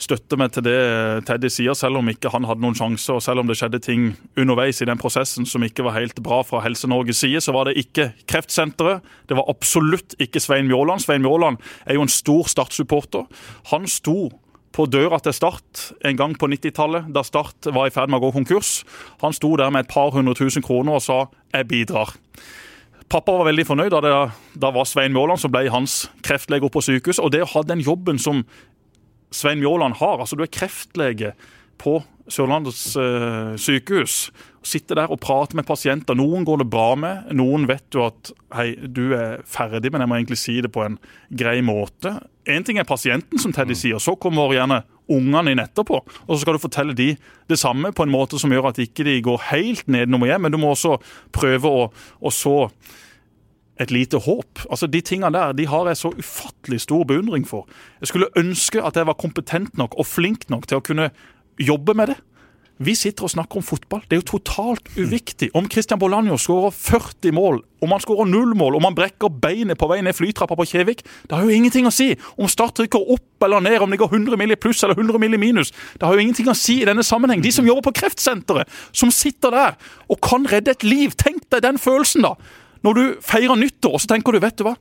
støtte 0.00 0.38
meg 0.38 0.52
til 0.54 0.64
det 0.66 0.78
Teddy 1.26 1.50
sier, 1.52 1.74
selv 1.78 1.98
om 1.98 2.10
ikke 2.10 2.30
han 2.30 2.46
hadde 2.46 2.62
noen 2.62 2.76
sjanse, 2.78 3.10
og 3.14 3.22
selv 3.24 3.42
om 3.42 3.50
det 3.50 3.56
skjedde 3.58 3.82
ting 3.82 4.06
underveis 4.38 4.82
i 4.82 4.88
den 4.88 5.00
prosessen 5.00 5.48
som 5.48 5.64
ikke 5.66 5.86
var 5.86 5.98
helt 5.98 6.20
bra 6.24 6.42
fra 6.46 6.62
Helse-Norges 6.64 7.24
side, 7.24 7.42
så 7.44 7.54
var 7.56 7.68
det 7.68 7.78
ikke 7.82 8.12
Kreftsenteret. 8.30 9.04
Det 9.28 9.38
var 9.38 9.50
absolutt 9.50 10.16
ikke 10.22 10.42
Svein 10.42 10.70
Mjåland. 10.70 11.02
Svein 11.02 11.24
Mjåland 11.24 11.58
er 11.86 11.98
jo 11.98 12.06
en 12.06 12.12
stor 12.12 12.50
Start-supporter. 12.50 13.26
Han 13.72 13.90
sto 13.90 14.30
på 14.74 14.86
døra 14.90 15.20
til 15.22 15.34
Start 15.36 15.84
en 16.04 16.18
gang 16.18 16.34
på 16.38 16.48
90-tallet, 16.50 17.10
da 17.14 17.22
Start 17.26 17.70
var 17.74 17.88
i 17.88 17.94
ferd 17.94 18.10
med 18.10 18.18
å 18.20 18.26
gå 18.26 18.34
konkurs. 18.40 18.82
Han 19.22 19.34
sto 19.36 19.54
der 19.60 19.70
med 19.74 19.86
et 19.86 19.94
par 19.94 20.10
hundre 20.14 20.34
tusen 20.38 20.62
kroner 20.62 20.98
og 20.98 21.02
sa 21.02 21.26
'jeg 21.54 21.68
bidrar'. 21.68 22.16
Pappa 23.12 23.34
var 23.36 23.48
veldig 23.50 23.66
fornøyd 23.68 23.92
da 23.94 24.00
det 24.02 24.14
da 24.60 24.70
var 24.74 24.86
Svein 24.88 25.12
Mjåland 25.14 25.42
som 25.42 25.52
ble 25.52 25.66
hans 25.72 26.04
kreftlege 26.24 26.70
på 26.72 26.82
sykehus. 26.84 27.20
Og 27.22 27.32
det 27.34 27.44
å 27.44 27.52
ha 27.52 27.62
den 27.66 27.82
jobben 27.84 28.18
som 28.22 28.42
Svein 29.34 29.60
Mjåland 29.60 29.98
har, 30.00 30.20
altså 30.22 30.38
du 30.38 30.44
er 30.46 30.52
kreftlege 30.52 31.34
på 31.80 31.98
Sørlandets 32.30 32.94
uh, 32.96 33.52
sykehus. 33.60 34.30
sitter 34.64 34.96
der 34.96 35.10
og 35.12 35.20
prater 35.20 35.58
med 35.58 35.66
pasienter. 35.68 36.16
Noen 36.16 36.46
går 36.48 36.62
det 36.62 36.70
bra 36.72 36.94
med, 36.96 37.32
noen 37.36 37.66
vet 37.68 37.84
jo 37.92 38.06
at 38.06 38.30
hei, 38.56 38.70
du 38.80 39.12
er 39.12 39.42
ferdig, 39.44 39.90
men 39.92 40.00
jeg 40.00 40.08
må 40.08 40.16
egentlig 40.16 40.40
si 40.40 40.54
det 40.64 40.72
på 40.72 40.86
en 40.86 40.96
grei 41.28 41.58
måte. 41.60 42.14
Én 42.48 42.64
ting 42.64 42.80
er 42.80 42.88
pasienten, 42.88 43.38
som 43.38 43.52
Teddy 43.52 43.76
sier. 43.76 44.00
Så 44.00 44.16
kommer 44.16 44.54
gjerne 44.56 44.80
ungene 45.12 45.52
inn 45.52 45.62
etterpå. 45.62 46.00
Og 46.24 46.32
så 46.32 46.40
skal 46.42 46.56
du 46.56 46.62
fortelle 46.62 46.96
de 46.96 47.12
det 47.50 47.58
samme 47.60 47.92
på 47.92 48.06
en 48.06 48.12
måte 48.12 48.40
som 48.40 48.52
gjør 48.52 48.70
at 48.70 48.80
ikke 48.82 49.06
de 49.06 49.18
går 49.24 49.48
helt 49.50 49.88
nedenom 49.90 50.24
og 50.24 50.30
hjem, 50.30 50.46
men 50.46 50.54
du 50.54 50.60
må 50.60 50.72
også 50.72 50.96
prøve 51.34 51.70
å, 51.70 51.88
å 52.20 52.32
så 52.32 52.56
et 53.80 53.90
lite 53.90 54.20
håp. 54.22 54.64
Altså 54.70 54.86
De 54.86 55.00
tingene 55.02 55.34
der 55.34 55.54
de 55.56 55.66
har 55.66 55.88
jeg 55.90 56.00
så 56.00 56.12
ufattelig 56.14 56.80
stor 56.84 57.04
beundring 57.10 57.46
for. 57.48 57.66
Jeg 58.00 58.12
skulle 58.12 58.32
ønske 58.38 58.82
at 58.82 58.96
jeg 58.96 59.08
var 59.08 59.18
kompetent 59.18 59.78
nok 59.78 59.96
og 59.98 60.06
flink 60.06 60.48
nok 60.52 60.68
til 60.70 60.78
å 60.78 60.84
kunne 60.84 61.10
jobbe 61.60 61.94
med 61.94 62.12
det. 62.12 62.18
Vi 62.82 62.94
sitter 62.98 63.28
og 63.28 63.30
snakker 63.30 63.60
om 63.60 63.62
fotball. 63.62 64.00
Det 64.08 64.16
er 64.16 64.20
jo 64.20 64.26
totalt 64.34 64.88
uviktig 64.98 65.52
om 65.54 65.68
Christian 65.70 65.98
Bolanjo 66.00 66.34
skårer 66.40 66.72
40 66.74 67.34
mål, 67.36 67.60
om 67.84 67.92
han 67.94 68.02
skårer 68.02 68.26
null 68.26 68.56
mål, 68.58 68.80
om 68.80 68.88
han 68.88 68.96
brekker 68.96 69.30
beinet 69.30 69.78
på 69.78 69.86
vei 69.90 70.00
ned 70.02 70.16
flytrappa 70.18 70.56
på 70.58 70.66
Kjevik. 70.66 71.04
Det 71.28 71.36
har 71.36 71.46
jo 71.46 71.54
ingenting 71.54 71.86
å 71.86 71.92
si 71.94 72.10
om 72.34 72.50
Start 72.50 72.82
rykker 72.82 73.12
opp 73.14 73.46
eller 73.46 73.62
ned, 73.62 73.78
om 73.84 73.94
det 73.94 74.00
går 74.02 74.10
100 74.16 74.40
mill. 74.40 74.56
pluss 74.58 74.82
eller 74.82 74.98
100 74.98 75.22
mill. 75.22 75.38
minus. 75.38 75.70
Det 75.70 76.02
har 76.02 76.14
jo 76.14 76.24
ingenting 76.24 76.50
å 76.50 76.56
si 76.58 76.80
i 76.82 76.88
denne 76.88 77.06
sammenheng. 77.06 77.42
De 77.42 77.52
som 77.52 77.66
jobber 77.66 77.86
på 77.90 77.94
Kreftsenteret, 78.00 78.68
som 78.92 79.10
sitter 79.10 79.50
der 79.50 79.76
og 80.08 80.20
kan 80.20 80.46
redde 80.46 80.70
et 80.70 80.82
liv. 80.82 81.14
Tenk 81.14 81.46
deg 81.50 81.62
den 81.62 81.78
følelsen, 81.78 82.22
da. 82.22 82.34
Når 82.82 82.94
du 82.94 83.04
feirer 83.22 83.54
nyttår, 83.56 84.00
så 84.02 84.10
tenker 84.10 84.32
du, 84.32 84.42
vet 84.42 84.58
du 84.58 84.64
hva, 84.66 84.74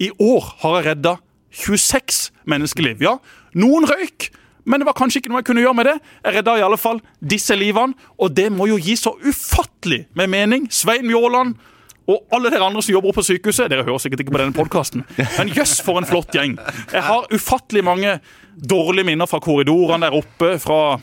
i 0.00 0.10
år 0.22 0.54
har 0.62 0.78
jeg 0.78 0.86
redda 0.86 1.16
26 1.50 2.30
menneskeliv. 2.46 3.02
Ja, 3.02 3.18
noen 3.58 3.88
røyk. 3.90 4.30
Men 4.70 4.82
det 4.82 4.86
var 4.86 4.96
kanskje 4.98 5.20
ikke 5.20 5.32
noe 5.32 5.42
jeg 5.42 5.50
kunne 5.50 5.64
gjøre 5.64 5.78
med 5.80 5.90
det. 5.90 5.96
Jeg 6.22 6.38
redda 6.38 6.54
i 6.60 6.64
alle 6.64 6.78
fall 6.80 7.02
disse 7.18 7.56
livene, 7.58 7.98
og 8.20 8.32
det 8.36 8.48
må 8.54 8.70
jo 8.70 8.78
gi 8.80 8.94
så 8.98 9.16
ufattelig 9.18 10.04
med 10.18 10.30
mening. 10.32 10.70
Svein 10.70 11.08
Mjåland 11.08 11.58
og 12.10 12.34
alle 12.34 12.50
dere 12.50 12.66
andre 12.66 12.82
som 12.82 12.94
jobber 12.94 13.14
på 13.14 13.24
sykehuset. 13.26 13.68
Dere 13.70 13.84
hører 13.86 14.00
sikkert 14.02 14.24
ikke 14.24 14.34
på 14.34 14.40
denne 14.40 14.56
podkasten, 14.56 15.04
men 15.18 15.52
jøss, 15.54 15.78
for 15.84 16.00
en 16.00 16.08
flott 16.08 16.34
gjeng. 16.34 16.56
Jeg 16.90 17.04
har 17.06 17.28
ufattelig 17.30 17.84
mange 17.86 18.18
dårlige 18.54 19.06
minner 19.06 19.30
fra 19.30 19.40
korridorene 19.42 20.08
der 20.08 20.18
oppe, 20.18 20.56
fra 20.62 20.98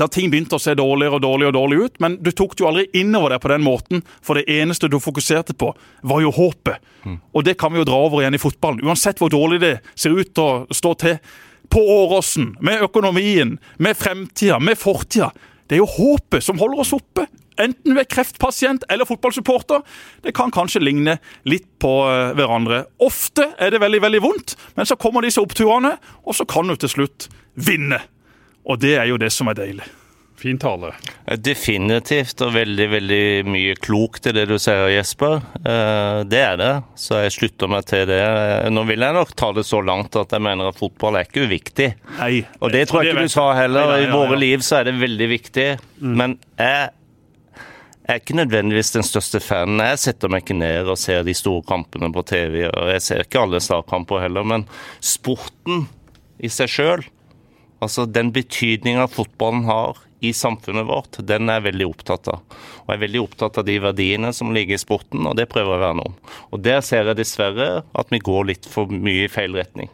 da 0.00 0.06
ting 0.08 0.30
begynte 0.32 0.56
å 0.56 0.62
se 0.62 0.72
dårligere 0.76 1.18
og 1.18 1.22
dårligere 1.24 1.52
og 1.52 1.56
dårlig 1.58 1.78
ut, 1.84 1.98
men 2.00 2.16
du 2.24 2.30
tok 2.32 2.54
det 2.56 2.64
jo 2.64 2.68
aldri 2.70 2.86
innover 2.96 3.34
deg 3.34 3.42
på 3.44 3.50
den 3.52 3.64
måten, 3.64 4.04
for 4.24 4.40
det 4.40 4.46
eneste 4.50 4.88
du 4.88 4.96
fokuserte 5.02 5.56
på, 5.58 5.68
var 6.08 6.22
jo 6.24 6.32
håpet. 6.32 6.80
Mm. 7.04 7.18
Og 7.36 7.44
det 7.44 7.58
kan 7.60 7.74
vi 7.74 7.82
jo 7.82 7.88
dra 7.88 7.98
over 8.06 8.22
igjen 8.22 8.38
i 8.38 8.40
fotballen. 8.40 8.80
Uansett 8.88 9.20
hvor 9.20 9.32
dårlig 9.32 9.60
det 9.60 9.74
ser 9.92 10.16
ut 10.16 10.40
å 10.40 10.48
stå 10.72 10.94
til 11.02 11.18
på 11.72 11.80
Åråsen, 11.80 12.56
med 12.60 12.82
økonomien, 12.84 13.56
med 13.76 13.96
fremtida, 13.96 14.58
med 14.60 14.78
fortida. 14.78 15.30
Det 15.66 15.78
er 15.78 15.80
jo 15.80 15.88
håpet 15.88 16.44
som 16.44 16.58
holder 16.60 16.82
oss 16.84 16.92
oppe. 16.92 17.24
Enten 17.60 17.96
ved 17.96 18.08
kreftpasient 18.12 18.84
eller 18.92 19.08
fotballsupporter. 19.08 19.80
Det 20.20 20.34
kan 20.36 20.52
kanskje 20.52 20.82
ligne 20.84 21.16
litt 21.48 21.70
på 21.80 21.94
eh, 22.10 22.34
hverandre. 22.36 22.82
Ofte 23.00 23.48
er 23.56 23.72
det 23.72 23.80
veldig 23.80 24.02
veldig 24.04 24.20
vondt, 24.24 24.56
men 24.76 24.88
så 24.88 24.98
kommer 25.00 25.24
disse 25.24 25.40
oppturene, 25.40 25.94
og 26.28 26.36
så 26.36 26.44
kan 26.48 26.68
du 26.68 26.76
til 26.76 26.92
slutt 26.92 27.30
vinne. 27.56 28.02
Og 28.68 28.80
det 28.84 28.98
er 28.98 29.08
jo 29.08 29.20
det 29.20 29.32
som 29.32 29.48
er 29.48 29.56
deilig. 29.56 29.88
Fin 30.42 30.58
tale. 30.58 30.90
Definitivt, 31.38 32.40
og 32.42 32.56
veldig 32.56 32.86
veldig 32.90 33.26
mye 33.46 33.76
klokt 33.78 34.26
i 34.26 34.32
det 34.34 34.48
du 34.50 34.56
sier, 34.58 34.88
Jesper. 34.90 35.36
Eh, 35.62 36.22
det 36.26 36.40
er 36.42 36.56
det, 36.58 36.70
så 36.98 37.20
jeg 37.22 37.34
slutter 37.36 37.70
meg 37.70 37.86
til 37.86 38.08
det. 38.10 38.18
Nå 38.74 38.82
vil 38.88 39.06
jeg 39.06 39.14
nok 39.14 39.30
ta 39.38 39.52
det 39.54 39.62
så 39.68 39.78
langt 39.86 40.18
at 40.18 40.34
jeg 40.34 40.42
mener 40.42 40.72
at 40.72 40.80
fotball 40.80 41.20
er 41.20 41.28
ikke 41.28 41.46
uviktig. 41.46 41.92
Nei. 42.18 42.42
Og 42.58 42.74
det 42.74 42.88
tror 42.90 43.06
jeg 43.06 43.14
ikke 43.14 43.28
du 43.30 43.36
sa 43.36 43.46
heller. 43.60 43.94
I 44.02 44.10
våre 44.10 44.40
liv 44.40 44.66
så 44.66 44.80
er 44.80 44.90
det 44.90 44.98
veldig 44.98 45.30
viktig. 45.36 45.68
Mm. 46.02 46.12
Men 46.18 46.36
jeg 46.58 46.90
jeg 48.02 48.16
er 48.16 48.18
ikke 48.18 48.34
nødvendigvis 48.34 48.90
den 48.96 49.04
største 49.06 49.38
fanen. 49.38 49.78
Jeg 49.78 50.00
setter 50.02 50.30
meg 50.32 50.42
ikke 50.42 50.56
ned 50.58 50.88
og 50.90 50.98
ser 50.98 51.22
de 51.22 51.36
store 51.38 51.62
kampene 51.68 52.10
på 52.10 52.24
TV. 52.26 52.64
og 52.66 52.90
Jeg 52.90 53.02
ser 53.06 53.22
ikke 53.22 53.44
alle 53.46 53.60
startkamper 53.62 54.24
heller, 54.24 54.42
men 54.42 54.64
sporten 54.98 55.86
i 56.42 56.50
seg 56.50 56.72
sjøl 56.72 57.04
Altså 57.82 58.04
Den 58.06 58.30
betydninga 58.34 59.08
fotballen 59.10 59.64
har 59.66 60.02
i 60.22 60.32
samfunnet 60.36 60.86
vårt, 60.86 61.18
den 61.26 61.50
er 61.50 61.58
jeg 61.58 61.66
veldig 61.72 61.88
opptatt 61.90 62.28
av. 62.30 62.44
Og 62.84 62.92
jeg 62.92 62.98
er 62.98 63.06
veldig 63.06 63.22
opptatt 63.24 63.58
av 63.58 63.66
de 63.66 63.78
verdiene 63.82 64.30
som 64.36 64.52
ligger 64.54 64.78
i 64.78 64.82
sporten, 64.82 65.26
og 65.26 65.34
det 65.38 65.48
prøver 65.50 65.74
jeg 65.74 65.80
å 65.80 65.86
verne 65.86 66.04
om. 66.06 66.14
Og 66.54 66.62
der 66.62 66.78
ser 66.86 67.10
jeg 67.10 67.18
dessverre 67.18 67.72
at 67.82 68.14
vi 68.14 68.22
går 68.22 68.52
litt 68.52 68.68
for 68.70 68.92
mye 68.92 69.26
i 69.26 69.32
feil 69.32 69.58
retning. 69.58 69.90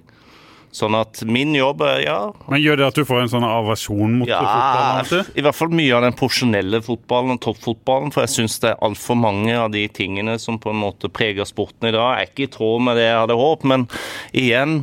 Sånn 0.75 0.93
at 0.99 1.23
min 1.25 1.55
jobb 1.57 1.81
er 1.87 2.03
ja 2.05 2.17
Men 2.45 2.61
Gjør 2.61 2.77
det 2.77 2.87
at 2.91 2.99
du 2.99 3.07
får 3.09 3.23
en 3.23 3.31
sånn 3.33 3.47
aversjon 3.47 4.19
mot 4.21 4.29
ja, 4.29 4.43
fotballen? 4.45 5.31
I 5.41 5.45
hvert 5.47 5.57
fall 5.57 5.73
mye 5.73 5.95
av 5.97 6.05
den 6.05 6.17
porsjonelle 6.19 6.83
fotballen 6.85 7.39
og 7.39 7.41
toppfotballen. 7.47 8.13
For 8.13 8.27
jeg 8.27 8.35
syns 8.35 8.59
det 8.61 8.75
er 8.75 8.83
altfor 8.85 9.17
mange 9.17 9.55
av 9.57 9.73
de 9.73 9.87
tingene 9.89 10.37
som 10.43 10.61
på 10.61 10.75
en 10.75 10.83
måte 10.83 11.09
preger 11.09 11.49
sporten 11.49 11.89
i 11.89 11.95
dag, 11.97 12.19
Jeg 12.19 12.29
er 12.29 12.33
ikke 12.33 12.47
i 12.51 12.53
tråd 12.59 12.85
med 12.85 13.01
det 13.01 13.09
jeg 13.09 13.23
hadde 13.23 13.41
håpet. 13.41 13.69
Men 13.73 13.89
igjen, 14.37 14.77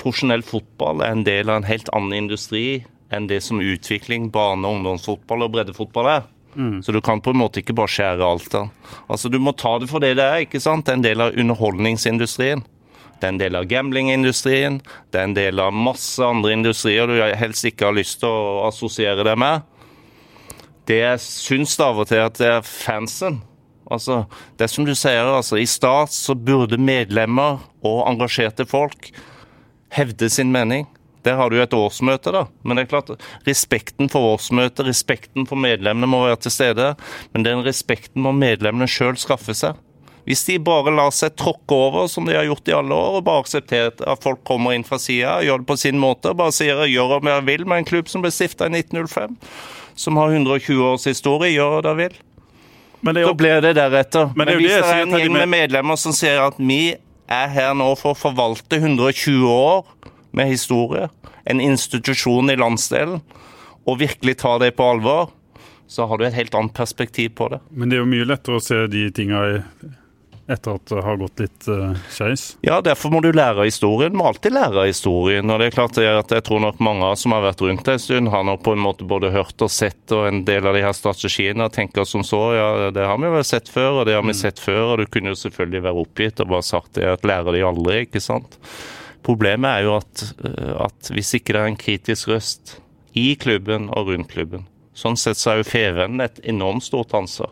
porsjonell 0.00 0.44
fotball 0.44 1.00
er 1.00 1.16
en 1.16 1.24
del 1.24 1.48
av 1.48 1.62
en 1.62 1.70
helt 1.70 1.88
annen 1.96 2.18
industri 2.26 2.66
enn 3.10 3.26
det 3.30 3.40
som 3.42 3.60
utvikling, 3.60 4.30
barne- 4.30 4.68
og 4.68 4.78
ungdomsfotball 4.78 5.46
og 5.46 5.52
breddefotball 5.54 6.10
er. 6.10 6.28
Mm. 6.54 6.82
Så 6.82 6.92
du 6.92 7.00
kan 7.00 7.20
på 7.20 7.30
en 7.30 7.40
måte 7.42 7.62
ikke 7.62 7.76
bare 7.78 7.90
skjære 7.90 8.26
alt 8.26 8.54
av. 8.58 8.70
Altså, 9.08 9.30
du 9.30 9.38
må 9.38 9.52
ta 9.52 9.76
det 9.78 9.90
for 9.90 10.02
det 10.02 10.16
det 10.18 10.26
er. 10.26 10.44
ikke 10.44 10.60
sant? 10.60 10.86
Det 10.86 10.92
er 10.92 10.98
en 10.98 11.06
del 11.06 11.20
av 11.20 11.36
underholdningsindustrien. 11.38 12.64
Det 13.20 13.28
er 13.28 13.34
en 13.34 13.42
del 13.42 13.58
av 13.58 13.68
gamblingindustrien. 13.68 14.80
Det 15.12 15.20
er 15.20 15.28
en 15.28 15.36
del 15.36 15.60
av 15.60 15.74
masse 15.76 16.24
andre 16.24 16.54
industrier 16.56 17.06
du 17.06 17.20
helst 17.36 17.66
ikke 17.68 17.90
har 17.90 17.98
lyst 17.98 18.22
til 18.22 18.32
å 18.32 18.66
assosiere 18.70 19.26
deg 19.26 19.38
med. 19.38 19.62
Det 20.88 21.02
jeg 21.02 21.22
syns 21.22 21.76
av 21.84 22.00
og 22.00 22.08
til 22.10 22.24
at 22.24 22.38
det 22.40 22.48
er 22.48 22.66
fansen. 22.66 23.42
Altså, 23.90 24.24
det 24.56 24.64
er 24.64 24.72
som 24.72 24.86
du 24.86 24.94
sier, 24.94 25.26
altså, 25.26 25.58
I 25.58 25.66
Stat 25.68 26.14
så 26.14 26.34
burde 26.38 26.78
medlemmer 26.78 27.58
og 27.82 28.04
engasjerte 28.08 28.66
folk 28.68 29.10
hevde 29.94 30.30
sin 30.30 30.52
mening. 30.54 30.86
Der 31.26 31.36
har 31.36 31.50
du 31.50 31.58
jo 31.58 31.62
et 31.64 31.76
årsmøte, 31.76 32.32
da. 32.32 32.46
Men 32.64 32.78
det 32.78 32.86
er 32.86 32.92
klart, 32.94 33.12
respekten 33.48 34.08
for 34.12 34.34
årsmøtet, 34.34 34.86
respekten 34.86 35.46
for 35.48 35.60
medlemmene 35.60 36.08
må 36.08 36.24
være 36.24 36.40
til 36.46 36.54
stede. 36.54 36.94
Men 37.34 37.44
den 37.46 37.64
respekten 37.66 38.24
må 38.24 38.32
medlemmene 38.36 38.88
sjøl 38.88 39.18
skaffe 39.20 39.56
seg. 39.56 39.78
Hvis 40.28 40.44
de 40.46 40.58
bare 40.62 40.92
lar 40.94 41.12
seg 41.16 41.34
tråkke 41.40 41.74
over, 41.74 42.08
som 42.12 42.28
de 42.28 42.36
har 42.36 42.46
gjort 42.46 42.68
i 42.70 42.76
alle 42.76 42.94
år, 42.94 43.18
og 43.18 43.26
bare 43.26 43.42
aksepterer 43.44 43.92
at 44.12 44.24
folk 44.24 44.42
kommer 44.46 44.76
inn 44.76 44.84
fra 44.86 45.00
sida, 45.00 45.38
gjør 45.44 45.62
det 45.62 45.68
på 45.70 45.78
sin 45.80 46.00
måte, 46.00 46.32
og 46.32 46.40
bare 46.40 46.54
sier 46.54 46.84
gjør 46.86 47.16
om 47.18 47.30
jeg 47.32 47.46
vil 47.48 47.64
med 47.66 47.82
en 47.82 47.88
klubb 47.88 48.10
som 48.12 48.24
ble 48.24 48.32
stifta 48.34 48.68
i 48.68 48.74
1905, 48.82 49.36
som 49.98 50.20
har 50.20 50.32
120 50.36 50.84
års 50.92 51.08
historie, 51.08 51.54
gjør 51.56 51.80
hva 51.80 51.94
jeg 51.94 52.00
vil. 52.04 52.18
Men 53.00 53.16
det 53.16 53.22
er 53.24 53.30
Så 53.30 53.36
blir 53.40 53.62
det 53.64 53.74
deretter. 53.78 54.32
Men 54.36 54.46
det 54.46 54.54
er 54.54 54.58
jo 54.58 54.64
hvis 54.66 54.76
det 54.76 54.82
det 54.84 54.94
er 54.94 55.06
en 55.06 55.16
gjeng 55.16 55.32
med 55.34 55.52
medlemmer 55.54 56.00
som 56.00 56.12
sier 56.16 56.42
at 56.44 56.58
vi 56.60 56.82
er 57.30 57.52
her 57.54 57.72
nå 57.78 57.88
for 57.96 58.12
å 58.12 58.18
forvalte 58.18 58.76
120 58.76 59.46
år 59.48 59.86
med 60.36 60.50
historie, 60.52 61.08
en 61.44 61.60
institusjon 61.60 62.50
i 62.52 62.58
landsdelen, 62.60 63.22
og 63.88 64.00
virkelig 64.02 64.38
ta 64.42 64.58
det 64.62 64.74
på 64.78 64.90
alvor, 64.94 65.30
så 65.90 66.06
har 66.06 66.18
du 66.18 66.26
et 66.26 66.36
helt 66.36 66.54
annet 66.54 66.76
perspektiv 66.76 67.34
på 67.40 67.48
det. 67.50 67.58
Men 67.70 67.90
det 67.90 67.98
er 67.98 68.04
jo 68.04 68.12
mye 68.12 68.28
lettere 68.28 68.60
å 68.60 68.62
se 68.62 68.84
de 68.92 69.08
tinga 69.14 69.40
etter 70.50 70.76
at 70.76 70.90
det 70.90 71.02
har 71.06 71.18
gått 71.18 71.40
litt 71.42 71.66
uh, 71.70 71.94
skeis. 72.10 72.44
Ja, 72.66 72.80
derfor 72.82 73.12
må 73.14 73.20
du 73.22 73.30
lære 73.32 73.66
historien. 73.68 74.12
Du 74.12 74.18
må 74.18 74.26
alltid 74.30 74.54
lære 74.54 74.88
historien. 74.88 75.50
Og 75.50 75.60
det 75.62 75.68
er 75.68 75.76
klart 75.76 75.98
at 76.00 76.34
jeg 76.34 76.46
tror 76.46 76.62
nok 76.64 76.80
mange 76.82 77.06
av 77.06 77.14
oss 77.14 77.24
som 77.26 77.34
har 77.36 77.44
vært 77.44 77.62
rundt 77.62 77.90
en 77.90 78.02
stund, 78.02 78.32
har 78.32 78.46
nok 78.46 78.64
på 78.66 78.74
en 78.74 78.82
måte 78.82 79.06
både 79.06 79.30
hørt 79.34 79.62
og 79.62 79.70
sett, 79.70 80.02
og 80.16 80.26
en 80.26 80.42
del 80.48 80.66
av 80.66 80.74
de 80.76 80.84
her 80.84 80.96
strategiene 80.96 81.66
og 81.66 81.74
tenker 81.74 82.08
som 82.08 82.26
så, 82.26 82.42
ja, 82.58 82.70
det 82.94 83.06
har 83.06 83.20
vi 83.22 83.30
vel 83.30 83.46
sett 83.46 83.70
før, 83.70 84.00
og 84.00 84.08
det 84.08 84.16
har 84.18 84.26
vi 84.26 84.36
sett 84.36 84.62
før, 84.62 84.94
og 84.94 85.02
du 85.02 85.06
kunne 85.10 85.34
jo 85.34 85.42
selvfølgelig 85.42 85.84
være 85.86 86.06
oppgitt 86.06 86.42
og 86.42 86.54
bare 86.56 86.66
sagt 86.66 86.98
det 86.98 87.06
at 87.12 87.26
lærer 87.26 87.54
de 87.54 87.66
aldri, 87.70 88.02
ikke 88.08 88.22
sant. 88.24 88.58
Problemet 89.26 89.70
er 89.70 89.86
jo 89.86 89.96
at, 89.98 90.24
eh, 90.44 90.74
at 90.86 91.10
det 91.12 91.54
er 91.54 91.64
en 91.66 91.80
kritisk 91.80 92.28
røst 92.32 92.78
i 93.12 93.34
klubben 93.34 93.88
og 93.90 94.08
rundt 94.12 94.30
klubben, 94.30 94.66
sånn 94.94 95.18
sett 95.18 95.38
så 95.40 95.54
er 95.54 95.60
jo 95.60 95.70
Feven 95.70 96.20
et 96.20 96.38
enormt 96.44 96.86
stort 96.86 97.14
ansvar. 97.14 97.50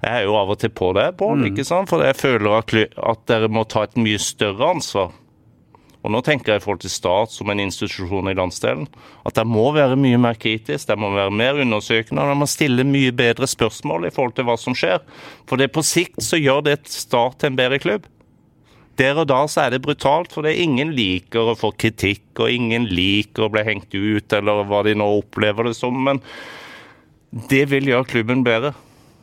Jeg 0.00 0.22
er 0.22 0.24
jo 0.24 0.36
av 0.40 0.48
og 0.54 0.60
til 0.60 0.70
på 0.72 0.94
det, 0.96 1.10
ikke 1.50 1.64
sant? 1.64 1.90
for 1.90 2.00
jeg 2.04 2.16
føler 2.16 2.54
at, 2.56 2.72
at 2.96 3.26
dere 3.28 3.50
må 3.52 3.66
ta 3.68 3.84
et 3.84 3.98
mye 4.00 4.20
større 4.20 4.70
ansvar. 4.76 5.10
Og 6.00 6.12
nå 6.14 6.22
tenker 6.24 6.54
jeg 6.54 6.62
i 6.62 6.64
forhold 6.64 6.80
til 6.80 6.92
stat 6.92 7.32
som 7.34 7.50
en 7.52 7.60
institusjon 7.60 8.30
i 8.30 8.36
landsdelen, 8.36 8.86
at 9.28 9.36
det 9.36 9.44
må 9.44 9.66
være 9.76 9.98
mye 10.00 10.20
mer 10.20 10.38
kritisk, 10.40 10.86
det 10.88 10.96
må 10.96 11.10
være 11.12 11.34
mer 11.34 11.60
undersøkende, 11.60 12.22
og 12.22 12.32
det 12.32 12.38
må 12.40 12.48
stille 12.48 12.86
mye 12.88 13.12
bedre 13.12 13.48
spørsmål 13.50 14.08
i 14.08 14.14
forhold 14.14 14.32
til 14.38 14.48
hva 14.48 14.56
som 14.60 14.76
skjer. 14.76 15.02
For 15.50 15.60
det 15.60 15.68
på 15.74 15.84
sikt 15.84 16.24
så 16.24 16.40
gjør 16.40 16.64
det 16.70 16.78
Start 16.88 17.40
til 17.40 17.52
en 17.52 17.60
bedre 17.60 17.80
klubb. 17.82 18.08
Der 19.00 19.16
og 19.16 19.30
da 19.30 19.40
så 19.48 19.64
er 19.64 19.72
det 19.72 19.84
brutalt, 19.84 20.32
for 20.34 20.44
det 20.44 20.52
er 20.52 20.66
ingen 20.66 20.92
liker 20.92 21.52
å 21.52 21.56
få 21.56 21.72
kritikk, 21.80 22.26
og 22.36 22.52
ingen 22.52 22.84
liker 22.90 23.46
å 23.46 23.52
bli 23.52 23.64
hengt 23.64 23.94
ut, 23.96 24.36
eller 24.36 24.66
hva 24.68 24.82
de 24.84 24.92
nå 24.98 25.06
opplever 25.22 25.70
det 25.70 25.76
som. 25.78 25.96
Men 25.96 26.20
det 27.48 27.64
vil 27.70 27.88
gjøre 27.88 28.10
klubben 28.10 28.44
bedre. 28.44 28.74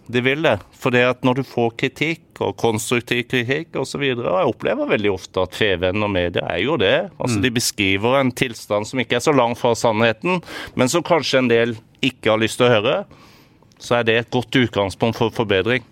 Det 0.07 0.23
vil 0.23 0.41
det. 0.45 0.55
For 0.79 0.95
det 0.95 1.03
at 1.03 1.25
når 1.27 1.41
du 1.41 1.43
får 1.45 1.75
kritikk, 1.83 2.23
og 2.43 2.55
konstruktiv 2.61 3.25
kritikk 3.29 3.75
osv. 3.81 4.03
Og, 4.13 4.23
og 4.23 4.39
jeg 4.39 4.53
opplever 4.53 4.89
veldig 4.91 5.11
ofte 5.13 5.43
at 5.43 5.57
Fevennen 5.57 6.05
og 6.05 6.13
media 6.13 6.45
er 6.53 6.61
jo 6.63 6.77
det. 6.79 7.09
Altså 7.17 7.41
De 7.43 7.51
beskriver 7.53 8.19
en 8.19 8.31
tilstand 8.31 8.87
som 8.87 9.01
ikke 9.01 9.19
er 9.19 9.25
så 9.25 9.33
langt 9.35 9.59
fra 9.61 9.73
sannheten, 9.77 10.41
men 10.77 10.91
som 10.91 11.05
kanskje 11.05 11.43
en 11.43 11.51
del 11.51 11.77
ikke 12.05 12.33
har 12.33 12.41
lyst 12.41 12.61
til 12.61 12.69
å 12.69 12.73
høre. 12.77 12.97
Så 13.81 13.99
er 13.99 14.07
det 14.07 14.17
et 14.17 14.33
godt 14.33 14.57
utgangspunkt 14.57 15.19
for 15.19 15.33
forbedring. 15.33 15.85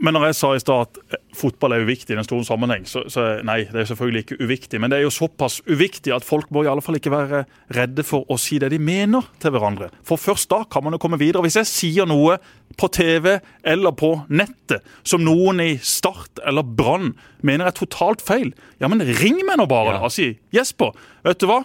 Men 0.00 0.16
når 0.16 0.30
jeg 0.30 0.36
sa 0.38 0.50
i 0.56 0.60
stad 0.62 0.86
at 0.86 0.98
eh, 1.12 1.20
fotball 1.36 1.74
er 1.76 1.82
uviktig 1.84 2.14
i 2.14 2.18
den 2.18 2.24
store 2.24 2.46
sammenheng, 2.48 2.86
så, 2.88 3.02
så 3.12 3.26
nei, 3.46 3.58
det 3.68 3.82
er 3.82 3.88
selvfølgelig 3.90 4.22
ikke 4.24 4.38
uviktig. 4.40 4.80
Men 4.80 4.92
det 4.92 5.00
er 5.00 5.04
jo 5.04 5.12
såpass 5.12 5.58
uviktig 5.68 6.14
at 6.16 6.24
folk 6.24 6.48
må 6.54 6.64
i 6.64 6.70
alle 6.72 6.84
fall 6.84 6.96
ikke 6.96 7.12
være 7.12 7.42
redde 7.76 8.04
for 8.06 8.24
å 8.32 8.38
si 8.40 8.56
det 8.62 8.70
de 8.72 8.80
mener 8.80 9.28
til 9.42 9.52
hverandre. 9.52 9.90
For 10.06 10.20
først 10.20 10.48
da 10.52 10.62
kan 10.72 10.86
man 10.86 10.96
jo 10.96 11.02
komme 11.02 11.20
videre. 11.20 11.44
Hvis 11.44 11.58
jeg 11.60 11.68
sier 11.68 12.08
noe 12.08 12.38
på 12.80 12.88
TV 12.96 13.34
eller 13.60 13.92
på 13.96 14.14
nettet 14.32 14.86
som 15.04 15.24
noen 15.24 15.60
i 15.66 15.74
Start 15.84 16.40
eller 16.48 16.64
Brann 16.64 17.12
mener 17.44 17.68
er 17.68 17.76
totalt 17.76 18.24
feil, 18.24 18.54
ja, 18.80 18.88
men 18.88 19.04
ring 19.20 19.42
meg 19.44 19.60
nå 19.60 19.68
bare 19.68 19.98
da, 19.98 20.00
og 20.08 20.14
si 20.14 20.32
Jesper, 20.54 20.96
vet 21.26 21.42
du 21.42 21.48
hva? 21.50 21.60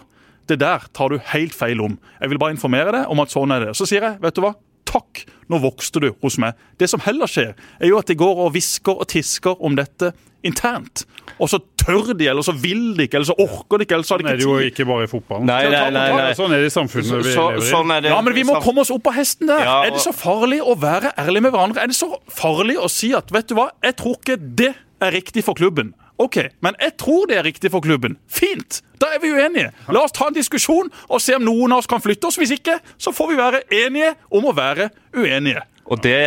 Det 0.46 0.60
der 0.60 0.84
tar 0.94 1.10
du 1.10 1.18
helt 1.32 1.56
feil 1.56 1.80
om. 1.82 1.96
Jeg 2.20 2.30
vil 2.30 2.38
bare 2.38 2.54
informere 2.54 2.92
deg 2.94 3.10
om 3.10 3.24
at 3.24 3.32
sånn 3.32 3.54
er 3.54 3.64
det. 3.64 3.72
Så 3.78 3.88
sier 3.88 4.04
jeg, 4.04 4.20
vet 4.22 4.36
du 4.36 4.44
hva? 4.44 4.52
Takk, 4.86 5.24
nå 5.52 5.60
vokste 5.62 6.00
du 6.02 6.10
hos 6.22 6.38
meg. 6.42 6.54
Det 6.80 6.88
som 6.90 7.00
heller 7.04 7.30
skjer, 7.30 7.52
er 7.80 7.90
jo 7.92 7.98
at 8.00 8.08
de 8.10 8.16
går 8.18 8.40
og 8.46 8.52
hvisker 8.56 8.96
og 9.02 9.06
tisker 9.12 9.60
om 9.64 9.76
dette 9.78 10.12
internt. 10.46 11.04
Og 11.42 11.48
så 11.50 11.58
tør 11.80 12.12
de, 12.16 12.28
eller 12.30 12.44
så 12.46 12.52
vil 12.54 12.92
de 12.96 13.06
ikke, 13.06 13.18
eller 13.18 13.26
så 13.28 13.34
orker 13.42 13.80
de 13.80 13.86
ikke, 13.86 13.96
eller 13.98 14.06
så 14.06 14.14
har 14.14 14.22
Sånn 14.22 14.30
er 14.30 14.38
det 14.38 14.46
jo 14.46 14.56
ikke 14.62 14.86
bare 14.88 15.06
i 15.06 15.10
fotballen. 15.10 15.48
Nei, 15.48 15.62
nei, 15.72 15.82
nei, 15.94 16.06
nei. 16.14 16.30
Sånn 16.38 16.54
er 16.54 16.62
det 16.62 16.70
i 16.70 16.74
samfunnet 16.74 17.10
vi 17.26 17.34
Så, 17.34 17.46
lever 17.50 17.64
i. 17.64 17.68
sånn 17.70 17.92
er 17.96 18.04
det. 18.06 18.12
Ja, 18.14 18.20
men 18.24 18.36
vi 18.36 18.44
må 18.46 18.60
komme 18.64 18.84
oss 18.84 18.92
opp 18.94 19.02
på 19.08 19.14
hesten 19.16 19.50
der. 19.50 19.64
Ja, 19.66 19.76
Er 19.88 19.94
det 19.96 20.02
så 20.04 20.14
farlig 20.16 20.60
å 20.62 20.76
være 20.78 21.12
ærlig 21.18 21.42
med 21.48 21.52
hverandre? 21.56 21.82
Er 21.82 21.90
det 21.92 21.98
så 21.98 22.12
farlig 22.30 22.78
å 22.78 22.88
si 22.92 23.12
at 23.16 23.32
vet 23.34 23.50
du 23.50 23.56
hva, 23.58 23.68
jeg 23.84 23.96
tror 23.98 24.18
ikke 24.20 24.38
det 24.62 24.72
er 25.02 25.12
riktig 25.18 25.44
for 25.44 25.58
klubben? 25.58 25.94
OK, 26.22 26.38
men 26.64 26.76
jeg 26.80 26.94
tror 27.00 27.26
det 27.28 27.36
er 27.36 27.44
riktig 27.44 27.70
for 27.72 27.84
klubben. 27.84 28.16
Fint! 28.28 28.80
Da 29.00 29.10
er 29.12 29.20
vi 29.20 29.34
uenige. 29.36 29.72
La 29.92 30.06
oss 30.06 30.14
ta 30.16 30.30
en 30.30 30.36
diskusjon 30.36 30.88
og 30.88 31.20
se 31.20 31.36
om 31.36 31.44
noen 31.44 31.74
av 31.74 31.82
oss 31.82 31.90
kan 31.90 32.00
flytte 32.00 32.30
oss. 32.30 32.38
Hvis 32.40 32.54
ikke, 32.56 32.78
så 32.96 33.12
får 33.12 33.32
vi 33.32 33.36
være 33.40 33.60
enige 33.84 34.14
om 34.32 34.48
å 34.48 34.54
være 34.56 34.88
uenige. 35.16 35.66
Og 35.86 36.00
det 36.02 36.20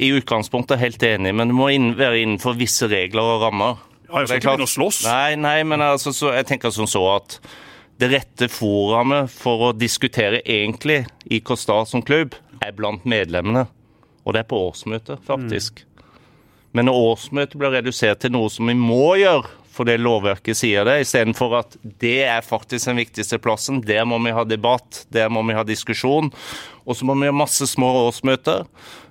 i 0.00 0.12
utgangspunktet 0.14 0.76
er 0.76 0.84
helt 0.86 1.02
enig, 1.06 1.34
men 1.36 1.50
det 1.50 1.56
må 1.58 1.68
være 1.98 2.22
innenfor 2.22 2.56
visse 2.58 2.88
regler 2.90 3.34
og 3.34 3.42
rammer. 3.42 3.82
Ja, 4.06 4.22
jeg 4.22 4.30
skal 4.30 4.40
ikke 4.40 4.54
begynne 4.54 4.68
å 4.68 4.74
slåss. 4.74 5.02
Nei, 5.08 5.34
nei, 5.40 5.58
men 5.66 5.82
altså, 5.82 6.14
så, 6.14 6.30
jeg 6.36 6.46
tenker 6.48 6.72
som 6.74 6.88
så 6.88 7.02
at 7.16 7.38
det 8.00 8.10
rette 8.14 8.48
forumet 8.50 9.30
for 9.30 9.70
å 9.70 9.72
diskutere 9.76 10.40
egentlig 10.40 11.02
IK 11.30 11.54
Start 11.58 11.90
som 11.90 12.02
klubb, 12.06 12.38
er 12.62 12.74
blant 12.74 13.04
medlemmene. 13.06 13.66
Og 14.24 14.34
det 14.34 14.44
er 14.44 14.48
på 14.48 14.58
årsmøtet, 14.70 15.20
faktisk. 15.26 15.84
Men 16.74 16.88
når 16.88 16.98
årsmøtet 17.12 17.58
blir 17.60 17.76
redusert 17.76 18.20
til 18.24 18.34
noe 18.34 18.50
som 18.52 18.66
vi 18.70 18.74
må 18.78 19.14
gjøre 19.20 19.46
fordi 19.74 19.96
lovverket 19.98 20.54
sier 20.54 20.86
det, 20.86 21.00
istedenfor 21.02 21.56
at 21.58 21.72
det 21.98 22.20
er 22.30 22.44
faktisk 22.46 22.86
den 22.86 23.00
viktigste 23.00 23.40
plassen, 23.42 23.80
der 23.82 24.04
må 24.06 24.20
vi 24.22 24.30
ha 24.30 24.44
debatt, 24.46 25.00
der 25.10 25.32
må 25.34 25.42
vi 25.48 25.56
ha 25.56 25.64
diskusjon, 25.66 26.28
og 26.86 26.94
så 26.94 27.08
må 27.08 27.16
vi 27.18 27.26
ha 27.26 27.34
masse 27.34 27.66
små 27.66 27.88
årsmøter, 28.04 28.68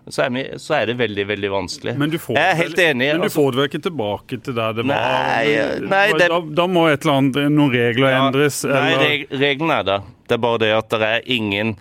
så 0.07 0.23
er, 0.25 0.31
vi, 0.35 0.43
så 0.59 0.77
er 0.77 0.87
det 0.87 0.95
veldig, 0.99 1.25
veldig 1.33 1.51
vanskelig. 1.51 1.95
Men 1.99 2.13
du 2.13 2.15
får, 2.19 2.39
jeg 2.39 2.47
er 2.47 2.55
det 2.55 2.61
helt 2.61 2.79
enig. 2.85 3.09
Men 3.11 3.19
du 3.19 3.27
altså- 3.27 3.41
får 3.41 3.51
det 3.51 3.59
vel 3.59 3.69
ikke 3.71 3.83
tilbake 3.89 4.39
til 4.45 4.55
der 4.61 4.73
det 4.79 4.85
var? 4.87 4.95
Nei, 4.95 5.43
nei, 5.87 6.05
det- 6.13 6.29
da, 6.31 6.39
da 6.61 6.67
må 6.67 6.85
et 6.91 7.03
eller 7.03 7.19
annet, 7.19 7.41
noen 7.51 7.71
regler 7.75 8.09
Ja, 8.15 8.23
endres? 8.29 8.63
Nei, 8.63 8.95
reg 9.03 9.27
reglene 9.31 9.79
er 9.79 9.83
der. 9.83 10.09
Det 10.27 10.37
er 10.37 10.43
bare 10.47 10.63
det 10.63 10.71
at 10.77 10.89
det 10.95 11.01
er 11.11 11.21
ingen 11.27 11.75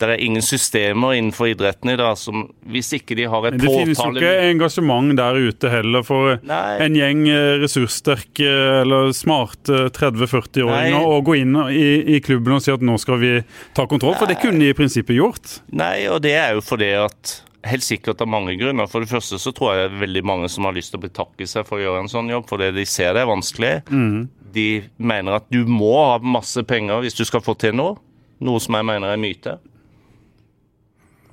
det 0.00 0.08
er 0.16 0.22
ingen 0.24 0.44
systemer 0.44 1.16
innenfor 1.18 1.50
idretten 1.52 1.92
i 1.92 1.96
dag 1.98 2.18
som 2.20 2.46
Hvis 2.68 2.92
ikke 2.96 3.16
de 3.18 3.26
har 3.30 3.48
et 3.48 3.56
påtale... 3.56 3.62
det 3.62 3.74
finnes 3.74 4.02
jo 4.02 4.12
ikke 4.14 4.50
engasjement 4.50 5.16
der 5.18 5.40
ute 5.48 5.72
heller 5.72 6.06
for 6.06 6.38
Nei. 6.48 6.76
en 6.84 6.98
gjeng 6.98 7.24
eh, 7.32 7.56
ressurssterke 7.62 8.52
eller 8.82 9.12
smarte 9.16 9.88
30-40-åringer 9.96 11.08
å 11.08 11.18
gå 11.26 11.40
inn 11.42 11.58
i, 11.72 11.88
i 12.16 12.22
klubben 12.24 12.58
og 12.58 12.64
si 12.64 12.72
at 12.74 12.84
nå 12.84 12.98
skal 13.00 13.20
vi 13.22 13.34
ta 13.76 13.88
kontroll, 13.90 14.16
for 14.18 14.30
det 14.30 14.38
kunne 14.42 14.62
de 14.62 14.72
i 14.72 14.76
prinsippet 14.76 15.18
gjort. 15.18 15.58
Nei, 15.74 16.06
og 16.10 16.22
det 16.24 16.34
er 16.38 16.56
jo 16.56 16.64
fordi 16.64 16.94
at 16.98 17.38
Helt 17.66 17.82
sikkert 17.82 18.20
av 18.22 18.28
mange 18.30 18.54
grunner. 18.54 18.86
For 18.86 19.02
det 19.02 19.10
første 19.10 19.38
så 19.42 19.50
tror 19.52 19.74
jeg 19.74 19.80
det 19.80 19.86
er 19.88 20.02
veldig 20.04 20.22
mange 20.30 20.48
som 20.52 20.68
har 20.68 20.76
lyst 20.76 20.92
til 20.94 21.00
å 21.00 21.04
betakke 21.08 21.46
seg 21.48 21.66
for 21.66 21.80
å 21.80 21.82
gjøre 21.82 22.04
en 22.04 22.10
sånn 22.12 22.30
jobb, 22.30 22.46
fordi 22.48 22.70
de 22.76 22.84
ser 22.86 23.16
det 23.16 23.24
er 23.24 23.30
vanskelig. 23.30 23.72
Mm. 23.90 24.28
De 24.54 24.68
mener 24.96 25.40
at 25.40 25.48
du 25.50 25.64
må 25.66 25.90
ha 25.98 26.20
masse 26.22 26.62
penger 26.68 27.02
hvis 27.02 27.18
du 27.18 27.24
skal 27.26 27.42
få 27.44 27.56
til 27.58 27.74
noe. 27.76 27.98
Noe 28.46 28.62
som 28.62 28.78
jeg 28.78 28.86
mener 28.86 29.10
er 29.10 29.18
myte. 29.20 29.56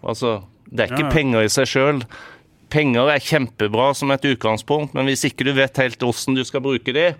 Altså, 0.06 0.44
det 0.72 0.80
er 0.86 0.92
ikke 0.94 1.04
Ja, 1.06 1.10
ja. 1.10 1.14
penger 1.16 1.42
i 1.46 1.50
seg 1.50 1.66
sjøl. 1.68 2.04
Penger 2.70 3.10
er 3.14 3.20
kjempebra 3.24 3.94
som 3.96 4.12
et 4.12 4.22
utgangspunkt, 4.26 4.94
men 4.94 5.06
hvis 5.10 5.24
ikke 5.30 5.46
du 5.46 5.54
vet 5.54 5.78
helt 5.78 6.00
hvordan 6.02 6.36
du 6.36 6.44
skal 6.44 6.62
bruke 6.66 6.94
de, 6.94 7.14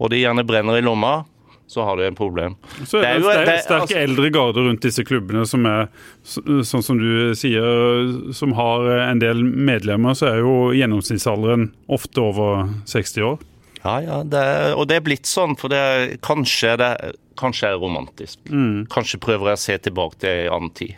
og 0.00 0.10
de 0.10 0.20
gjerne 0.22 0.44
brenner 0.46 0.78
i 0.78 0.84
lomma, 0.84 1.24
så 1.72 1.84
har 1.86 1.96
du 1.96 2.02
en 2.04 2.14
problem. 2.18 2.56
Så 2.84 2.98
er 2.98 3.00
Det 3.00 3.08
er 3.08 3.18
jo- 3.18 3.30
sterke, 3.30 3.44
det 3.46 3.54
er- 3.54 3.62
sterke 3.62 3.80
altså- 3.82 4.02
eldre 4.02 4.30
garder 4.30 4.62
rundt 4.68 4.80
disse 4.82 5.04
klubbene 5.04 5.46
som 5.46 5.64
er, 5.64 5.88
så- 6.22 6.42
sånn 6.62 6.82
som 6.84 6.98
du 6.98 7.32
sier, 7.34 8.34
som 8.34 8.52
har 8.52 8.88
en 9.08 9.18
del 9.18 9.36
medlemmer, 9.42 10.12
så 10.14 10.26
er 10.32 10.38
jo 10.40 10.72
gjennomsnittsalderen 10.72 11.70
ofte 11.88 12.18
over 12.20 12.68
60 12.84 13.22
år. 13.22 13.38
Ja, 13.84 13.98
ja, 14.00 14.22
det 14.22 14.38
er, 14.38 14.74
og 14.76 14.86
det 14.88 14.96
er 14.96 15.00
blitt 15.00 15.24
sånn, 15.24 15.56
for 15.58 15.68
det 15.68 15.78
er, 15.78 16.16
kanskje, 16.18 16.76
det, 16.76 17.14
kanskje 17.36 17.72
er 17.72 17.78
romantisk. 17.80 18.38
romantisk. 18.50 18.88
Kanskje 18.88 19.18
prøver 19.20 19.46
jeg 19.48 19.56
å 19.56 19.58
se 19.58 19.78
tilbake 19.78 20.18
til 20.18 20.28
en 20.28 20.52
annen 20.52 20.74
tid. 20.74 20.94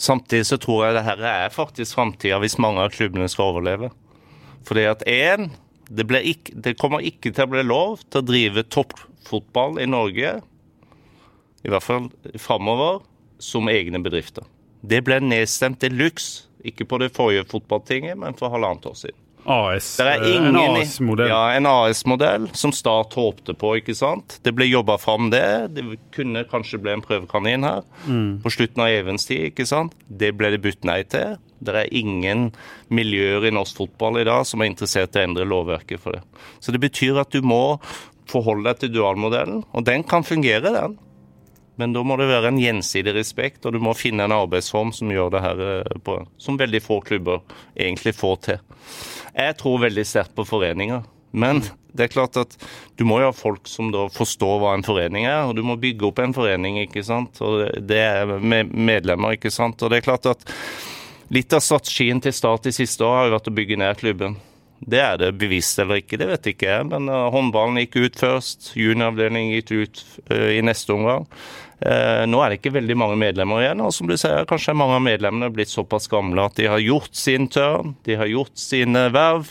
Samtidig 0.00 0.46
så 0.48 0.56
tror 0.60 0.86
jeg 0.86 0.96
det 0.96 1.04
her 1.04 1.24
er 1.28 1.52
faktisk 1.52 1.98
framtida 1.98 2.38
hvis 2.40 2.58
mange 2.62 2.80
av 2.80 2.94
klubbene 2.94 3.28
skal 3.28 3.52
overleve. 3.52 3.90
Fordi 4.64 4.86
at 4.88 5.04
én, 5.08 5.50
det, 5.92 6.06
det 6.56 6.78
kommer 6.80 7.04
ikke 7.04 7.34
til 7.34 7.44
å 7.44 7.52
bli 7.52 7.64
lov 7.66 8.00
til 8.08 8.22
å 8.22 8.28
drive 8.30 8.64
toppfotball 8.72 9.80
i 9.82 9.88
Norge, 9.90 10.38
i 11.60 11.72
hvert 11.72 11.84
fall 11.84 12.08
framover, 12.40 13.02
som 13.40 13.68
egne 13.72 14.00
bedrifter. 14.04 14.44
Det 14.80 15.02
ble 15.04 15.20
nedstemt 15.24 15.80
til 15.82 15.96
luxe, 16.00 16.46
ikke 16.64 16.86
på 16.88 16.98
det 17.00 17.12
forrige 17.16 17.46
fotballtinget, 17.48 18.18
men 18.20 18.36
for 18.36 18.52
halvannet 18.52 18.88
år 18.88 18.96
siden. 19.00 19.20
AS. 19.46 19.96
Det 19.96 20.06
er 20.06 20.22
eh, 20.22 20.34
ingen 20.36 20.56
en 20.56 20.76
AS-modell. 20.80 21.28
Ja, 21.30 21.40
en 21.56 21.66
AS-modell 21.66 22.48
som 22.56 22.72
Start 22.76 23.14
håpte 23.18 23.54
på, 23.58 23.74
ikke 23.80 23.94
sant. 23.96 24.38
Det 24.44 24.52
ble 24.54 24.66
jobba 24.68 24.98
fram 25.00 25.30
det. 25.32 25.42
Det 25.76 25.84
kunne 26.16 26.44
kanskje 26.50 26.80
bli 26.82 26.92
en 26.92 27.02
prøvekanin 27.04 27.64
her 27.66 27.82
Mm. 28.06 28.40
på 28.42 28.50
slutten 28.50 28.82
av 28.82 28.88
Evens 28.88 29.26
tid, 29.26 29.50
ikke 29.52 29.66
sant. 29.66 29.92
Det 30.08 30.32
ble 30.36 30.50
det 30.50 30.62
budt 30.62 30.84
nei 30.84 31.02
til. 31.02 31.36
Det 31.62 31.74
er 31.76 31.88
ingen 31.92 32.52
miljøer 32.90 33.46
i 33.48 33.50
norsk 33.52 33.76
fotball 33.76 34.20
i 34.20 34.24
dag 34.24 34.46
som 34.46 34.62
er 34.62 34.70
interessert 34.70 35.14
i 35.16 35.20
å 35.20 35.26
endre 35.28 35.44
lovverket 35.44 36.00
for 36.00 36.12
det. 36.16 36.22
Så 36.60 36.72
det 36.72 36.80
betyr 36.80 37.20
at 37.20 37.30
du 37.30 37.42
må 37.42 37.78
forholde 38.30 38.64
deg 38.70 38.78
til 38.80 38.92
dualmodellen, 38.94 39.64
og 39.74 39.84
den 39.84 40.04
kan 40.06 40.22
fungere, 40.22 40.70
den. 40.72 40.98
Men 41.80 41.94
da 41.96 42.02
må 42.04 42.18
det 42.20 42.28
være 42.28 42.52
en 42.52 42.60
gjensidig 42.60 43.14
respekt, 43.16 43.64
og 43.64 43.72
du 43.72 43.80
må 43.82 43.96
finne 43.96 44.26
en 44.26 44.36
arbeidsform 44.36 44.92
som 44.96 45.12
gjør 45.12 45.32
det 45.32 45.44
her 45.44 45.62
eh, 45.66 46.00
på, 46.04 46.18
som 46.40 46.60
veldig 46.60 46.82
få 46.84 47.00
klubber 47.06 47.40
egentlig 47.72 48.12
får 48.18 48.36
til. 48.46 48.60
Jeg 49.32 49.56
tror 49.60 49.84
veldig 49.86 50.04
sterkt 50.04 50.36
på 50.36 50.44
foreninger. 50.48 51.06
Men 51.30 51.62
det 51.94 52.06
er 52.06 52.12
klart 52.12 52.36
at 52.40 52.56
du 52.98 53.04
må 53.06 53.20
jo 53.20 53.30
ha 53.30 53.34
folk 53.34 53.68
som 53.70 53.90
da 53.94 54.06
forstår 54.12 54.58
hva 54.60 54.74
en 54.76 54.86
forening 54.86 55.26
er, 55.28 55.44
og 55.46 55.56
du 55.58 55.62
må 55.66 55.78
bygge 55.80 56.08
opp 56.10 56.20
en 56.22 56.34
forening, 56.34 56.80
ikke 56.84 57.04
sant. 57.06 57.40
Og 57.44 57.64
det 57.86 58.00
er 58.02 58.36
med 58.38 58.74
medlemmer, 58.74 59.38
ikke 59.38 59.52
sant. 59.54 59.80
Og 59.82 59.92
det 59.92 60.00
er 60.00 60.08
klart 60.10 60.28
at 60.30 60.46
litt 61.32 61.54
av 61.54 61.64
strategien 61.64 62.22
til 62.22 62.34
Start 62.34 62.66
de 62.66 62.74
siste 62.74 63.06
år 63.06 63.16
har 63.16 63.28
jo 63.28 63.36
vært 63.38 63.50
å 63.50 63.56
bygge 63.60 63.80
ned 63.80 64.02
klubben. 64.02 64.38
Det 64.80 65.00
er 65.00 65.18
det 65.20 65.34
bevisst 65.36 65.78
eller 65.82 66.00
ikke, 66.00 66.16
det 66.20 66.28
vet 66.30 66.46
ikke 66.54 66.70
jeg. 66.70 66.86
Men 66.88 67.10
uh, 67.12 67.28
håndballen 67.34 67.82
gikk 67.82 67.98
ut 68.00 68.20
først. 68.20 68.72
Junioravdelingen 68.80 69.58
gikk 69.58 69.74
ut 69.76 70.04
uh, 70.32 70.48
i 70.56 70.62
neste 70.64 70.94
omgang. 70.96 71.26
Uh, 71.80 72.26
nå 72.28 72.42
er 72.42 72.52
det 72.52 72.58
ikke 72.60 72.74
veldig 72.76 72.96
mange 73.00 73.16
medlemmer 73.20 73.62
igjen. 73.62 73.80
Og 73.84 73.94
som 73.96 74.10
du 74.10 74.16
sier, 74.20 74.44
kanskje 74.48 74.76
mange 74.76 74.98
av 74.98 75.06
medlemmene 75.06 75.48
er 75.48 75.54
blitt 75.54 75.72
såpass 75.72 76.10
gamle 76.12 76.44
at 76.44 76.58
de 76.60 76.68
har 76.68 76.82
gjort 76.84 77.14
sin 77.16 77.48
tørn, 77.48 77.94
de 78.04 78.18
har 78.20 78.28
gjort 78.28 78.60
sine 78.60 79.08
verv 79.14 79.48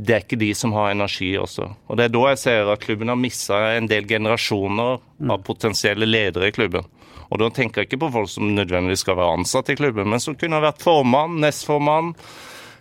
det 0.00 0.14
er 0.14 0.22
ikke 0.24 0.38
de 0.40 0.50
som 0.56 0.72
har 0.76 0.92
energi 0.94 1.32
også. 1.38 1.66
Og 1.90 1.98
Det 1.98 2.06
er 2.06 2.14
da 2.14 2.22
jeg 2.30 2.40
ser 2.40 2.70
at 2.72 2.82
klubben 2.84 3.10
har 3.12 3.18
mista 3.20 3.58
en 3.74 3.88
del 3.90 4.06
generasjoner 4.08 5.00
av 5.30 5.42
potensielle 5.44 6.08
ledere 6.08 6.48
i 6.48 6.54
klubben. 6.54 6.86
Og 7.30 7.38
Da 7.38 7.50
tenker 7.50 7.82
jeg 7.82 7.90
ikke 7.90 8.06
på 8.06 8.12
folk 8.12 8.30
som 8.30 8.54
nødvendigvis 8.54 9.04
skal 9.04 9.18
være 9.18 9.38
ansatt 9.38 9.70
i 9.70 9.76
klubben, 9.76 10.08
men 10.08 10.20
som 10.20 10.34
kunne 10.34 10.56
ha 10.56 10.64
vært 10.64 10.82
formann, 10.82 11.38
nestformann, 11.40 12.14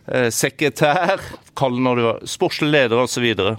eh, 0.08 0.30
sekretær, 0.30 1.20
kall 1.56 1.76
det 1.76 1.84
når 1.84 1.96
du 1.96 2.28
sportslig 2.28 2.72
leder 2.72 2.98
osv. 2.98 3.58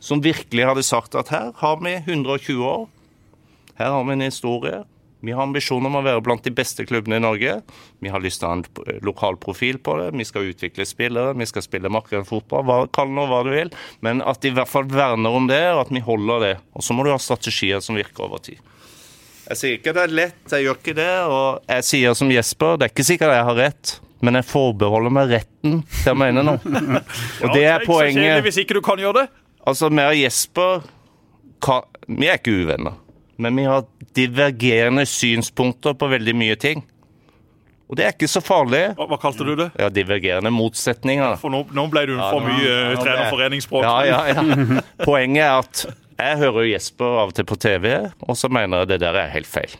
Som 0.00 0.20
virkelig 0.20 0.66
hadde 0.66 0.82
sagt 0.82 1.14
at 1.14 1.28
her 1.28 1.52
har 1.56 1.76
vi 1.76 1.94
120 1.96 2.64
år, 2.64 2.88
her 3.80 3.94
har 3.96 4.04
vi 4.04 4.16
en 4.16 4.28
historie, 4.28 4.82
vi 5.20 5.32
har 5.32 5.42
ambisjoner 5.44 5.90
om 5.90 5.98
å 5.98 6.04
være 6.04 6.22
blant 6.24 6.44
de 6.46 6.52
beste 6.54 6.84
klubbene 6.88 7.18
i 7.18 7.22
Norge. 7.22 7.58
Vi 8.00 8.12
har 8.12 8.22
lyst 8.24 8.40
til 8.40 8.48
å 8.48 8.52
ha 8.52 8.58
en 8.58 9.00
lokal 9.04 9.36
profil 9.40 9.76
på 9.84 9.98
det. 10.00 10.08
Vi 10.16 10.24
skal 10.24 10.48
utvikle 10.48 10.86
spillere, 10.88 11.34
vi 11.36 11.48
skal 11.48 11.64
spille 11.64 11.92
makkeren 11.92 12.24
fotball, 12.28 12.88
kall 12.94 13.12
nå 13.12 13.26
hva 13.28 13.42
du 13.44 13.52
vil. 13.52 13.72
Men 14.04 14.24
at 14.24 14.40
de 14.40 14.52
i 14.52 14.56
hvert 14.56 14.70
fall 14.70 14.88
verner 14.88 15.36
om 15.36 15.48
det, 15.50 15.60
og 15.74 15.84
at 15.84 15.92
vi 15.92 16.00
holder 16.04 16.46
det. 16.46 16.54
Og 16.72 16.86
så 16.86 16.96
må 16.96 17.04
du 17.04 17.12
ha 17.12 17.18
strategier 17.20 17.84
som 17.84 17.98
virker 18.00 18.24
over 18.30 18.40
tid. 18.46 18.62
Jeg 19.50 19.58
sier 19.58 19.76
ikke 19.76 19.94
det 19.96 20.06
er 20.06 20.14
lett, 20.14 20.40
jeg 20.54 20.64
gjør 20.64 20.80
ikke 20.80 20.96
det. 20.96 21.12
Og 21.26 21.74
jeg 21.74 21.88
sier 21.90 22.16
som 22.16 22.32
Jesper, 22.32 22.80
det 22.80 22.88
er 22.88 22.94
ikke 22.94 23.08
sikkert 23.10 23.36
jeg 23.36 23.48
har 23.50 23.60
rett. 23.60 23.94
Men 24.24 24.36
jeg 24.36 24.48
forbeholder 24.48 25.12
meg 25.16 25.34
retten 25.34 25.78
til 25.90 26.14
å 26.14 26.16
mene 26.16 26.44
noe. 26.44 26.60
Og 27.44 27.52
det 27.56 27.66
er 27.68 27.84
poenget. 27.88 28.40
Hvis 28.46 28.60
ikke 28.64 28.76
du 28.76 28.82
kan 28.84 29.00
gjøre 29.00 29.24
det. 29.24 29.28
Altså, 29.68 29.92
vi 29.92 30.00
og 30.00 30.16
Jesper 30.16 30.86
Vi 32.08 32.28
er 32.30 32.38
ikke 32.40 32.54
uvenner 32.62 32.96
men 33.40 33.56
vi 33.56 33.66
har 33.68 33.84
divergerende 34.16 35.06
synspunkter 35.08 35.96
på 35.98 36.08
veldig 36.12 36.34
mye 36.36 36.56
ting. 36.60 36.84
Og 37.90 37.98
det 37.98 38.04
er 38.06 38.12
ikke 38.14 38.28
så 38.30 38.42
farlig. 38.44 38.84
Hva, 38.94 39.08
hva 39.10 39.18
kalte 39.18 39.46
du 39.46 39.56
det? 39.58 39.66
Ja, 39.80 39.88
Divergerende 39.90 40.52
motsetninger. 40.54 41.34
For 41.42 41.50
nå, 41.50 41.64
nå 41.74 41.86
ble 41.90 42.04
du 42.06 42.14
ja, 42.14 42.28
for 42.30 42.46
mye 42.46 42.68
ja, 42.68 43.00
trenerforeningsspråk. 43.00 43.82
Ja, 43.82 43.96
ja, 44.06 44.20
ja. 44.30 44.82
Poenget 45.08 45.42
er 45.42 45.56
at 45.56 45.82
jeg 46.20 46.38
hører 46.44 46.68
Jesper 46.68 47.18
av 47.24 47.32
og 47.32 47.34
til 47.38 47.48
på 47.48 47.58
TV, 47.58 47.88
og 48.28 48.38
så 48.38 48.50
mener 48.52 48.84
jeg 48.84 48.92
det 48.92 49.00
der 49.02 49.18
er 49.18 49.32
helt 49.32 49.50
feil. 49.50 49.74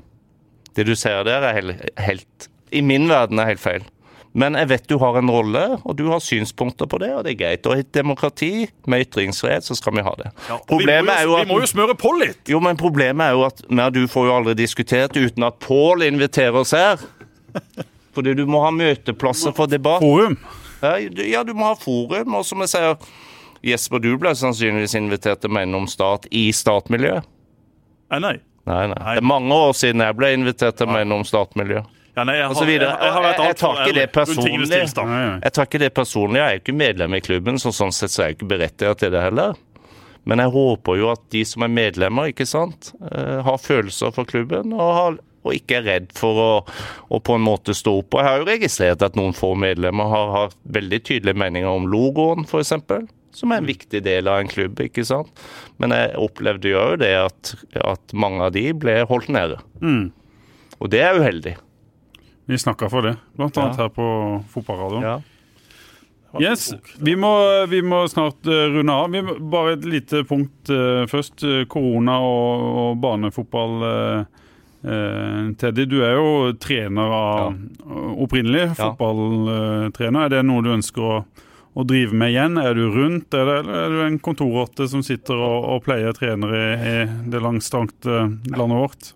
Det 0.75 0.87
du 0.89 0.97
ser 0.99 1.23
der, 1.29 1.45
er 1.47 1.55
helt, 1.55 1.87
helt 2.01 2.51
I 2.75 2.83
min 2.87 3.07
verden 3.11 3.39
er 3.43 3.53
helt 3.53 3.63
feil. 3.63 3.87
Men 4.33 4.55
jeg 4.55 4.69
vet 4.71 4.85
du 4.87 4.95
har 5.03 5.17
en 5.19 5.31
rolle, 5.33 5.63
og 5.83 5.97
du 5.99 6.05
har 6.13 6.21
synspunkter 6.23 6.87
på 6.87 7.01
det, 7.03 7.11
og 7.17 7.25
det 7.27 7.33
er 7.33 7.39
greit. 7.41 7.67
Og 7.67 7.81
i 7.81 7.83
et 7.83 7.91
demokrati 7.95 8.69
med 8.87 9.07
ytringsfrihet, 9.09 9.67
så 9.67 9.75
skal 9.75 9.97
vi 9.97 10.05
ha 10.07 10.13
det. 10.21 10.31
Ja, 10.47 10.59
problemet 10.71 11.09
vi, 11.09 11.27
må 11.27 11.33
jo, 11.33 11.35
at, 11.35 11.49
vi 11.49 11.51
må 11.51 11.59
jo 11.65 11.71
smøre 11.73 11.97
på 11.99 12.13
litt! 12.21 12.43
Jo, 12.53 12.61
men 12.63 12.79
problemet 12.79 13.27
er 13.27 13.35
jo 13.35 13.43
at 13.49 13.65
men 13.67 13.91
du 13.95 14.05
får 14.11 14.29
jo 14.29 14.37
aldri 14.37 14.55
diskutert 14.63 15.19
uten 15.19 15.47
at 15.49 15.59
Pål 15.65 16.07
inviterer 16.07 16.61
oss 16.63 16.77
her. 16.79 17.03
Fordi 18.15 18.35
du 18.39 18.45
må 18.51 18.63
ha 18.63 18.71
møteplasser 18.75 19.55
for 19.57 19.71
debatt. 19.71 20.03
Forum? 20.05 20.39
Ja, 20.81 20.97
ja, 20.99 21.43
du 21.45 21.53
må 21.55 21.67
ha 21.69 21.75
forum. 21.79 22.39
Og 22.39 22.47
som 22.47 22.63
jeg 22.65 22.73
sier, 22.73 23.11
Jesper, 23.67 24.03
du 24.03 24.15
ble 24.21 24.33
sannsynligvis 24.39 24.97
invitert 24.99 25.43
til 25.43 25.53
Menn 25.53 25.75
om 25.77 25.87
stat 25.91 26.27
i 26.31 26.49
statmiljøet. 26.55 27.27
Nei, 28.11 28.23
nei. 28.23 28.37
Nei, 28.69 28.85
nei. 28.91 29.01
Det 29.17 29.23
er 29.23 29.27
mange 29.27 29.57
år 29.57 29.75
siden 29.77 30.03
jeg 30.05 30.17
ble 30.19 30.33
invitert 30.37 30.79
til 30.79 30.91
Menn 30.91 31.13
om 31.15 31.27
statmiljø. 31.27 31.83
Ja, 32.17 32.25
nei, 32.27 32.37
jeg, 32.41 32.51
har, 32.51 32.67
jeg, 32.67 32.81
jeg, 32.83 33.13
har 33.15 33.23
vært 33.23 33.41
jeg, 33.45 33.57
tar 33.61 33.81
ikke 33.85 33.97
det 33.97 34.07
personlig. 34.13 34.69
Jeg 34.75 35.55
tar 35.55 35.69
ikke 35.69 35.81
det 35.81 35.91
personlig. 35.95 36.41
Jeg 36.41 36.47
er 36.47 36.57
jo 36.57 36.63
ikke 36.65 36.77
medlem 36.81 37.15
i 37.15 37.21
klubben, 37.23 37.61
så 37.63 37.71
sånn 37.75 37.95
sett 37.95 38.13
så 38.13 38.25
er 38.25 38.33
jeg 38.33 38.41
ikke 38.41 38.49
berettiget 38.51 39.05
til 39.05 39.13
det 39.15 39.23
heller. 39.29 39.59
Men 40.29 40.43
jeg 40.43 40.53
håper 40.53 40.99
jo 41.01 41.11
at 41.15 41.23
de 41.33 41.45
som 41.49 41.65
er 41.65 41.73
medlemmer, 41.73 42.33
ikke 42.33 42.49
sant, 42.49 42.93
uh, 43.01 43.41
har 43.47 43.63
følelser 43.63 44.13
for 44.15 44.29
klubben 44.29 44.75
og, 44.77 44.91
har, 44.97 45.17
og 45.47 45.57
ikke 45.57 45.79
er 45.79 45.87
redd 45.87 46.11
for 46.17 46.43
å, 46.43 46.51
å, 47.09 47.23
på 47.25 47.39
en 47.39 47.47
måte 47.47 47.77
stå 47.77 47.95
opp. 48.03 48.13
Og 48.13 48.21
Jeg 48.21 48.29
har 48.29 48.43
jo 48.43 48.51
registrert 48.51 49.07
at 49.07 49.17
noen 49.19 49.37
få 49.37 49.55
medlemmer 49.59 50.11
har, 50.13 50.35
har 50.35 50.59
veldig 50.77 51.01
tydelige 51.07 51.41
meninger 51.41 51.71
om 51.71 51.89
logoen, 51.91 52.45
f.eks. 52.45 52.75
Som 53.39 53.55
er 53.55 53.63
en 53.63 53.71
viktig 53.71 54.03
del 54.03 54.29
av 54.29 54.43
en 54.43 54.51
klubb. 54.51 54.83
ikke 54.83 55.07
sant? 55.07 55.31
Men 55.79 55.95
jeg 55.95 56.17
opplevde 56.19 56.73
jo 56.73 56.85
det 57.01 57.15
at, 57.23 57.55
at 57.79 58.13
mange 58.13 58.43
av 58.49 58.55
de 58.59 58.67
ble 58.75 58.99
holdt 59.09 59.31
nede. 59.33 59.61
Mm. 59.79 60.09
Og 60.81 60.91
det 60.91 61.05
er 61.07 61.21
uheldig. 61.23 61.55
Vi 62.51 62.59
snakka 62.59 62.89
for 62.91 63.07
det, 63.07 63.13
blant 63.39 63.59
annet 63.63 63.79
her 63.79 63.93
på 63.95 64.05
fotballradioen. 64.51 65.05
Ja. 65.07 65.21
Yes, 66.43 66.73
vi 66.99 67.15
må, 67.17 67.31
vi 67.71 67.79
må, 67.83 68.09
snart 68.11 68.47
uh, 68.47 68.67
runde 68.75 68.95
av. 68.95 69.11
Vi 69.11 69.23
må, 69.23 69.37
bare 69.53 69.77
et 69.77 69.87
lite 69.87 70.25
punkt 70.27 70.71
uh, 70.71 71.07
først. 71.11 71.45
Korona 71.71 72.17
og, 72.27 72.65
og 72.83 72.99
barnefotball. 73.03 73.77
Uh, 73.87 75.53
Teddy, 75.61 75.85
du 75.87 76.01
er 76.03 76.19
jo 76.19 76.51
trener 76.59 77.15
av 77.15 77.39
ja. 77.39 78.03
opprinnelig. 78.27 78.67
Fotballtrener. 78.81 80.27
Er 80.27 80.35
det 80.35 80.43
noe 80.51 80.67
du 80.67 80.73
ønsker 80.75 81.07
å, 81.07 81.21
å, 81.23 81.87
drive 81.87 82.19
med 82.19 82.35
igjen? 82.35 82.59
Er 82.63 82.75
du 82.75 82.87
rundt, 82.95 83.31
eller 83.31 83.71
er 83.85 83.95
du 83.95 84.03
en 84.09 84.19
kontorrotte 84.19 84.91
som 84.91 85.07
sitter 85.07 85.39
og, 85.39 85.71
og 85.77 85.87
pleier 85.87 86.19
trenere 86.19 86.67
i, 86.67 86.77
i 86.81 87.31
det 87.31 87.47
langstrakte 87.47 88.25
landet 88.51 88.83
vårt? 88.87 89.13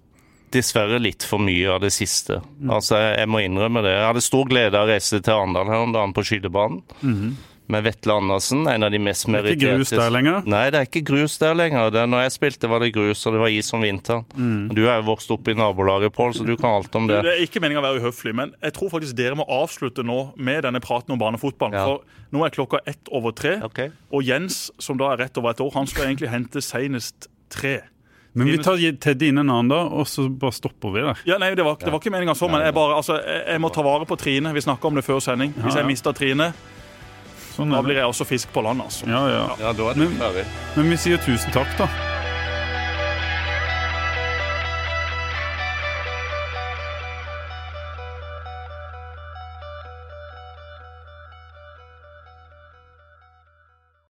Dessverre 0.54 1.00
litt 1.02 1.26
for 1.26 1.42
mye 1.42 1.72
av 1.74 1.82
det 1.84 1.92
siste. 1.94 2.40
Mm. 2.60 2.70
Altså, 2.78 3.00
Jeg 3.00 3.30
må 3.30 3.42
innrømme 3.44 3.82
det. 3.84 3.96
Jeg 3.96 4.06
hadde 4.10 4.22
stor 4.24 4.46
glede 4.50 4.78
av 4.78 4.86
å 4.86 4.92
reise 4.92 5.20
til 5.20 5.34
Arendal 5.34 5.72
her 5.72 5.88
om 5.88 5.92
dagen 5.94 6.14
på 6.16 6.24
skytebanen. 6.26 6.80
Mm. 7.02 7.34
Med 7.66 7.80
Vetle 7.86 8.12
Andersen, 8.12 8.66
en 8.68 8.84
av 8.84 8.90
de 8.92 8.98
mest 9.00 9.24
meritterte 9.24 9.56
Det 9.56 9.64
er 9.64 9.78
ikke 9.78 9.78
grus 9.78 9.92
der 9.96 10.10
lenger? 10.12 10.48
Nei, 10.52 10.64
det 10.68 10.80
er 10.82 10.88
ikke 10.88 11.00
grus 11.08 11.36
der 11.40 11.54
lenger. 11.56 11.92
Det, 11.94 12.02
når 12.12 12.26
jeg 12.26 12.34
spilte, 12.34 12.68
var 12.68 12.84
det 12.84 12.90
grus, 12.92 13.22
og 13.24 13.32
det 13.32 13.40
var 13.40 13.54
is 13.56 13.72
om 13.72 13.86
vinteren. 13.86 14.26
Mm. 14.36 14.66
Du 14.76 14.82
er 14.82 14.98
jo 14.98 15.06
vokst 15.06 15.32
opp 15.32 15.48
i 15.48 15.54
nabolaget, 15.56 16.12
Pål, 16.12 16.34
så 16.36 16.44
du 16.44 16.52
kan 16.60 16.76
alt 16.76 16.98
om 17.00 17.08
det. 17.08 17.22
Det 17.24 17.32
er 17.32 17.40
ikke 17.46 17.62
meningen 17.64 17.80
å 17.80 17.86
være 17.86 18.04
uhøflig, 18.04 18.34
men 18.36 18.52
jeg 18.60 18.76
tror 18.76 18.92
faktisk 18.92 19.16
dere 19.16 19.40
må 19.40 19.48
avslutte 19.48 20.04
nå 20.04 20.18
med 20.36 20.68
denne 20.68 20.82
praten 20.84 21.16
om 21.16 21.22
barnefotball. 21.22 21.72
Ja. 21.72 21.86
For 21.88 22.36
nå 22.36 22.44
er 22.44 22.52
klokka 22.52 22.82
ett 22.90 23.08
over 23.08 23.32
tre, 23.32 23.56
okay. 23.64 23.94
og 24.12 24.28
Jens, 24.28 24.66
som 24.82 25.00
da 25.00 25.14
er 25.14 25.24
rett 25.24 25.40
over 25.40 25.56
et 25.56 25.64
år, 25.64 25.72
han 25.78 25.88
skal 25.88 26.10
egentlig 26.10 26.34
hente 26.34 26.60
senest 26.64 27.30
tre. 27.54 27.78
Men 28.36 28.48
vi 28.50 28.58
tar 28.58 28.80
Teddy 29.00 29.28
inn 29.30 29.38
en 29.38 29.50
annen, 29.50 29.68
da, 29.70 29.84
og 29.94 30.08
så 30.10 30.26
bare 30.28 30.52
stopper 30.56 30.90
vi 30.90 31.04
der. 31.04 31.20
Ja, 31.28 31.38
nei, 31.38 31.52
Det 31.54 31.62
var, 31.62 31.78
det 31.78 31.92
var 31.92 32.00
ikke 32.02 32.10
meninga 32.10 32.34
sånn, 32.34 32.50
men 32.50 32.64
jeg, 32.66 32.74
bare, 32.74 32.96
altså, 32.98 33.20
jeg, 33.22 33.60
må 33.62 33.70
ta 33.70 33.84
vare 33.86 34.08
på 34.10 34.18
Trine. 34.18 34.50
Vi 34.56 34.64
snakka 34.64 34.90
om 34.90 34.98
det 34.98 35.04
før 35.06 35.22
sending. 35.22 35.54
Hvis 35.62 35.78
jeg 35.78 35.86
mister 35.86 36.16
Trine, 36.18 36.50
sånn 37.54 37.70
da 37.70 37.84
blir 37.86 38.02
jeg 38.02 38.10
også 38.10 38.26
fisk 38.26 38.50
på 38.50 38.66
land. 38.66 38.82
altså. 38.82 39.06
Ja, 39.06 39.22
ja. 39.30 39.46
ja 39.62 39.70
da 39.70 39.92
er 39.92 40.02
det 40.02 40.10
men, 40.10 40.44
men 40.74 40.90
vi 40.96 40.98
sier 41.06 41.22
tusen 41.22 41.54
takk, 41.54 41.70
da. 41.78 41.86